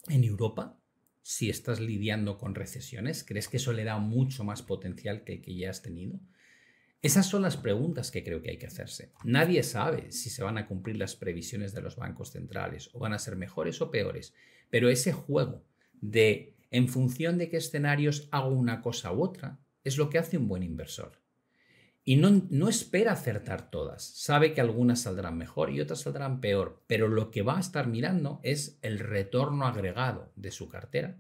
En 0.08 0.24
Europa, 0.24 0.80
si 1.22 1.50
estás 1.50 1.80
lidiando 1.80 2.38
con 2.38 2.56
recesiones, 2.56 3.24
¿crees 3.24 3.48
que 3.48 3.58
eso 3.58 3.74
le 3.74 3.84
da 3.84 3.98
mucho 3.98 4.43
más 4.43 4.62
potencial 4.62 5.24
que 5.24 5.34
el 5.34 5.41
que 5.41 5.56
ya 5.56 5.70
has 5.70 5.82
tenido? 5.82 6.20
Esas 7.02 7.28
son 7.28 7.41
las 7.41 7.58
preguntas 7.58 8.12
que 8.12 8.24
creo 8.24 8.41
que 8.41 8.52
hay 8.52 8.58
que 8.58 8.68
hacerse. 8.68 9.12
Nadie 9.24 9.62
sabe 9.64 10.12
si 10.12 10.30
se 10.30 10.43
van 10.43 10.58
a 10.58 10.68
cumplir 10.68 10.98
las 10.98 11.16
previsiones 11.16 11.74
de 11.74 11.82
los 11.82 11.95
bancos 11.95 12.32
centrales 12.32 12.89
o 12.93 13.00
van 13.00 13.14
a 13.14 13.20
ser 13.20 13.36
mejores 13.36 13.82
o 13.82 13.91
peores, 13.91 14.34
pero 14.70 14.89
ese 14.89 15.14
juego 15.14 15.64
de 16.02 16.56
en 16.72 16.88
función 16.88 17.38
de 17.38 17.50
qué 17.50 17.58
escenarios 17.58 18.28
hago 18.32 18.50
una 18.50 18.82
cosa 18.82 19.14
u 19.14 19.24
otra, 19.24 19.60
es 19.84 19.98
lo 19.98 20.10
que 20.10 20.18
hace 20.18 20.38
un 20.38 20.48
buen 20.48 20.64
inversor. 20.64 21.22
Y 22.04 22.16
no, 22.16 22.45
no, 22.50 22.70
espera 22.70 23.12
acertar 23.12 23.70
todas. 23.70 24.04
Sabe 24.04 24.54
que 24.54 24.62
algunas 24.62 25.02
saldrán 25.02 25.38
mejor 25.38 25.72
y 25.72 25.82
otras 25.82 26.02
saldrán 26.02 26.39
peor, 26.39 26.84
pero 26.88 27.10
lo 27.10 27.32
que 27.32 27.41
va 27.41 27.58
a 27.58 27.60
estar 27.60 27.88
mirando 27.88 28.39
es 28.43 28.80
el 28.82 29.00
retorno 29.00 29.66
agregado 29.66 30.32
de 30.36 30.52
su 30.52 30.70
cartera 30.70 31.18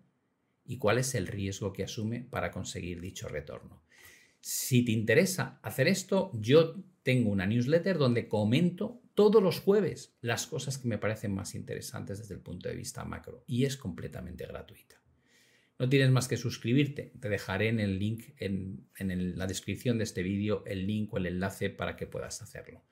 y 0.65 0.77
cuál 0.77 0.97
es 0.97 1.15
el 1.15 1.27
riesgo 1.27 1.73
que 1.73 1.83
asume 1.83 2.21
para 2.21 2.51
conseguir 2.51 3.01
dicho 3.01 3.27
retorno. 3.27 3.83
Si 4.39 4.85
te 4.85 4.91
interesa 4.91 5.59
hacer 5.61 5.87
esto, 5.87 6.31
yo 6.33 6.75
tengo 7.03 7.31
una 7.31 7.45
newsletter 7.45 7.97
donde 7.97 8.27
comento 8.27 9.01
todos 9.17 9.41
los 9.41 9.61
jueves 9.61 10.15
las 10.21 10.45
cosas 10.45 10.77
que 10.77 10.87
me 10.87 10.99
parecen 10.99 11.33
más 11.33 11.55
interesantes 11.55 12.19
desde 12.19 12.35
el 12.35 12.39
punto 12.39 12.69
de 12.69 12.75
vista 12.75 13.03
macro 13.03 13.43
y 13.47 13.65
es 13.65 13.75
completamente 13.75 14.45
gratuita. 14.45 15.01
No 15.79 15.89
tienes 15.89 16.11
más 16.11 16.27
que 16.27 16.37
suscribirte. 16.37 17.13
Te 17.19 17.27
dejaré 17.27 17.69
en 17.69 17.79
el 17.79 17.97
link, 17.97 18.25
en, 18.37 18.87
la 19.35 19.47
descripción 19.47 19.97
de 19.97 20.03
este 20.03 20.21
vídeo, 20.21 20.63
el 20.67 20.85
link 20.85 21.11
o 21.11 21.17
el 21.17 21.25
enlace 21.25 21.71
para 21.71 21.95
que 21.95 22.05
puedas 22.05 22.43
hacerlo. 22.43 22.83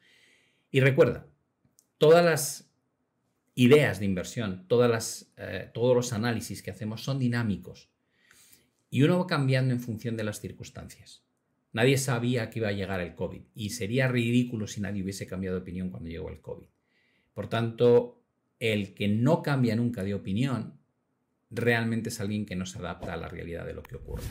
Y 0.71 0.79
recuerda, 0.79 1.27
todas 1.99 2.25
las 2.25 2.71
ideas 3.53 3.99
de 3.99 4.05
inversión, 4.05 4.65
eh, 4.67 5.69
todos 5.75 5.95
los 5.95 6.11
análisis 6.11 6.63
que 6.63 6.71
hacemos 6.71 7.03
son 7.03 7.19
dinámicos 7.19 7.91
y 8.89 9.03
uno 9.03 9.19
va 9.19 9.27
cambiando 9.27 9.75
en 9.75 9.79
función 9.79 10.17
de 10.17 10.23
las 10.23 10.39
circunstancias. 10.39 11.23
Nadie 11.75 11.97
sabía 11.97 12.49
que 12.49 12.59
iba 12.59 12.69
a 12.69 12.71
llegar 12.71 13.01
el 13.01 13.15
COVID 13.15 13.41
y 13.53 13.71
sería 13.71 14.07
ridículo 14.07 14.65
si 14.65 14.79
nadie 14.79 15.03
hubiese 15.03 15.27
cambiado 15.27 15.57
de 15.57 15.61
opinión 15.61 15.89
cuando 15.89 16.09
llegó 16.09 16.29
el 16.29 16.39
COVID. 16.39 16.67
Por 17.33 17.49
tanto, 17.49 18.23
el 18.59 18.93
que 18.93 19.09
no 19.09 19.43
cambia 19.43 19.75
nunca 19.75 20.05
de 20.05 20.13
opinión 20.13 20.79
realmente 21.49 22.07
es 22.07 22.21
alguien 22.21 22.45
que 22.45 22.55
no 22.55 22.65
se 22.65 22.79
adapta 22.79 23.13
a 23.13 23.17
la 23.17 23.27
realidad 23.27 23.65
de 23.65 23.73
lo 23.73 23.83
que 23.83 23.97
ocurre. 23.97 24.23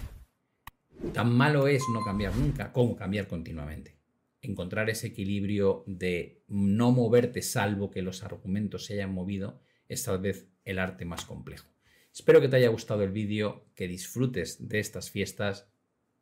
Tan 1.12 1.36
malo 1.36 1.68
es 1.68 1.82
no 1.92 2.02
cambiar 2.02 2.34
nunca 2.34 2.72
como 2.72 2.96
cambiar 2.96 3.28
continuamente. 3.28 3.98
Encontrar 4.40 4.88
ese 4.88 5.08
equilibrio 5.08 5.84
de 5.86 6.40
no 6.48 6.92
moverte 6.92 7.42
salvo 7.42 7.90
que 7.90 8.00
los 8.00 8.22
argumentos 8.22 8.86
se 8.86 8.94
hayan 8.94 9.12
movido 9.12 9.60
es 9.86 10.02
tal 10.02 10.18
vez 10.18 10.48
el 10.64 10.78
arte 10.78 11.04
más 11.04 11.26
complejo. 11.26 11.68
Espero 12.10 12.40
que 12.40 12.48
te 12.48 12.56
haya 12.56 12.68
gustado 12.68 13.02
el 13.02 13.12
vídeo, 13.12 13.66
que 13.74 13.86
disfrutes 13.86 14.66
de 14.66 14.78
estas 14.78 15.10
fiestas 15.10 15.68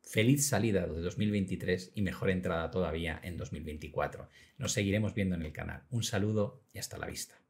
Feliz 0.03 0.47
salida 0.47 0.87
de 0.87 1.01
2023 1.01 1.93
y 1.95 2.03
mejor 2.03 2.31
entrada 2.31 2.71
todavía 2.71 3.21
en 3.23 3.37
2024. 3.37 4.29
Nos 4.59 4.73
seguiremos 4.73 5.15
viendo 5.15 5.37
en 5.37 5.43
el 5.43 5.53
canal. 5.53 5.85
Un 5.91 6.03
saludo 6.03 6.63
y 6.75 6.79
hasta 6.79 6.99
la 6.99 7.07
vista. 7.07 7.42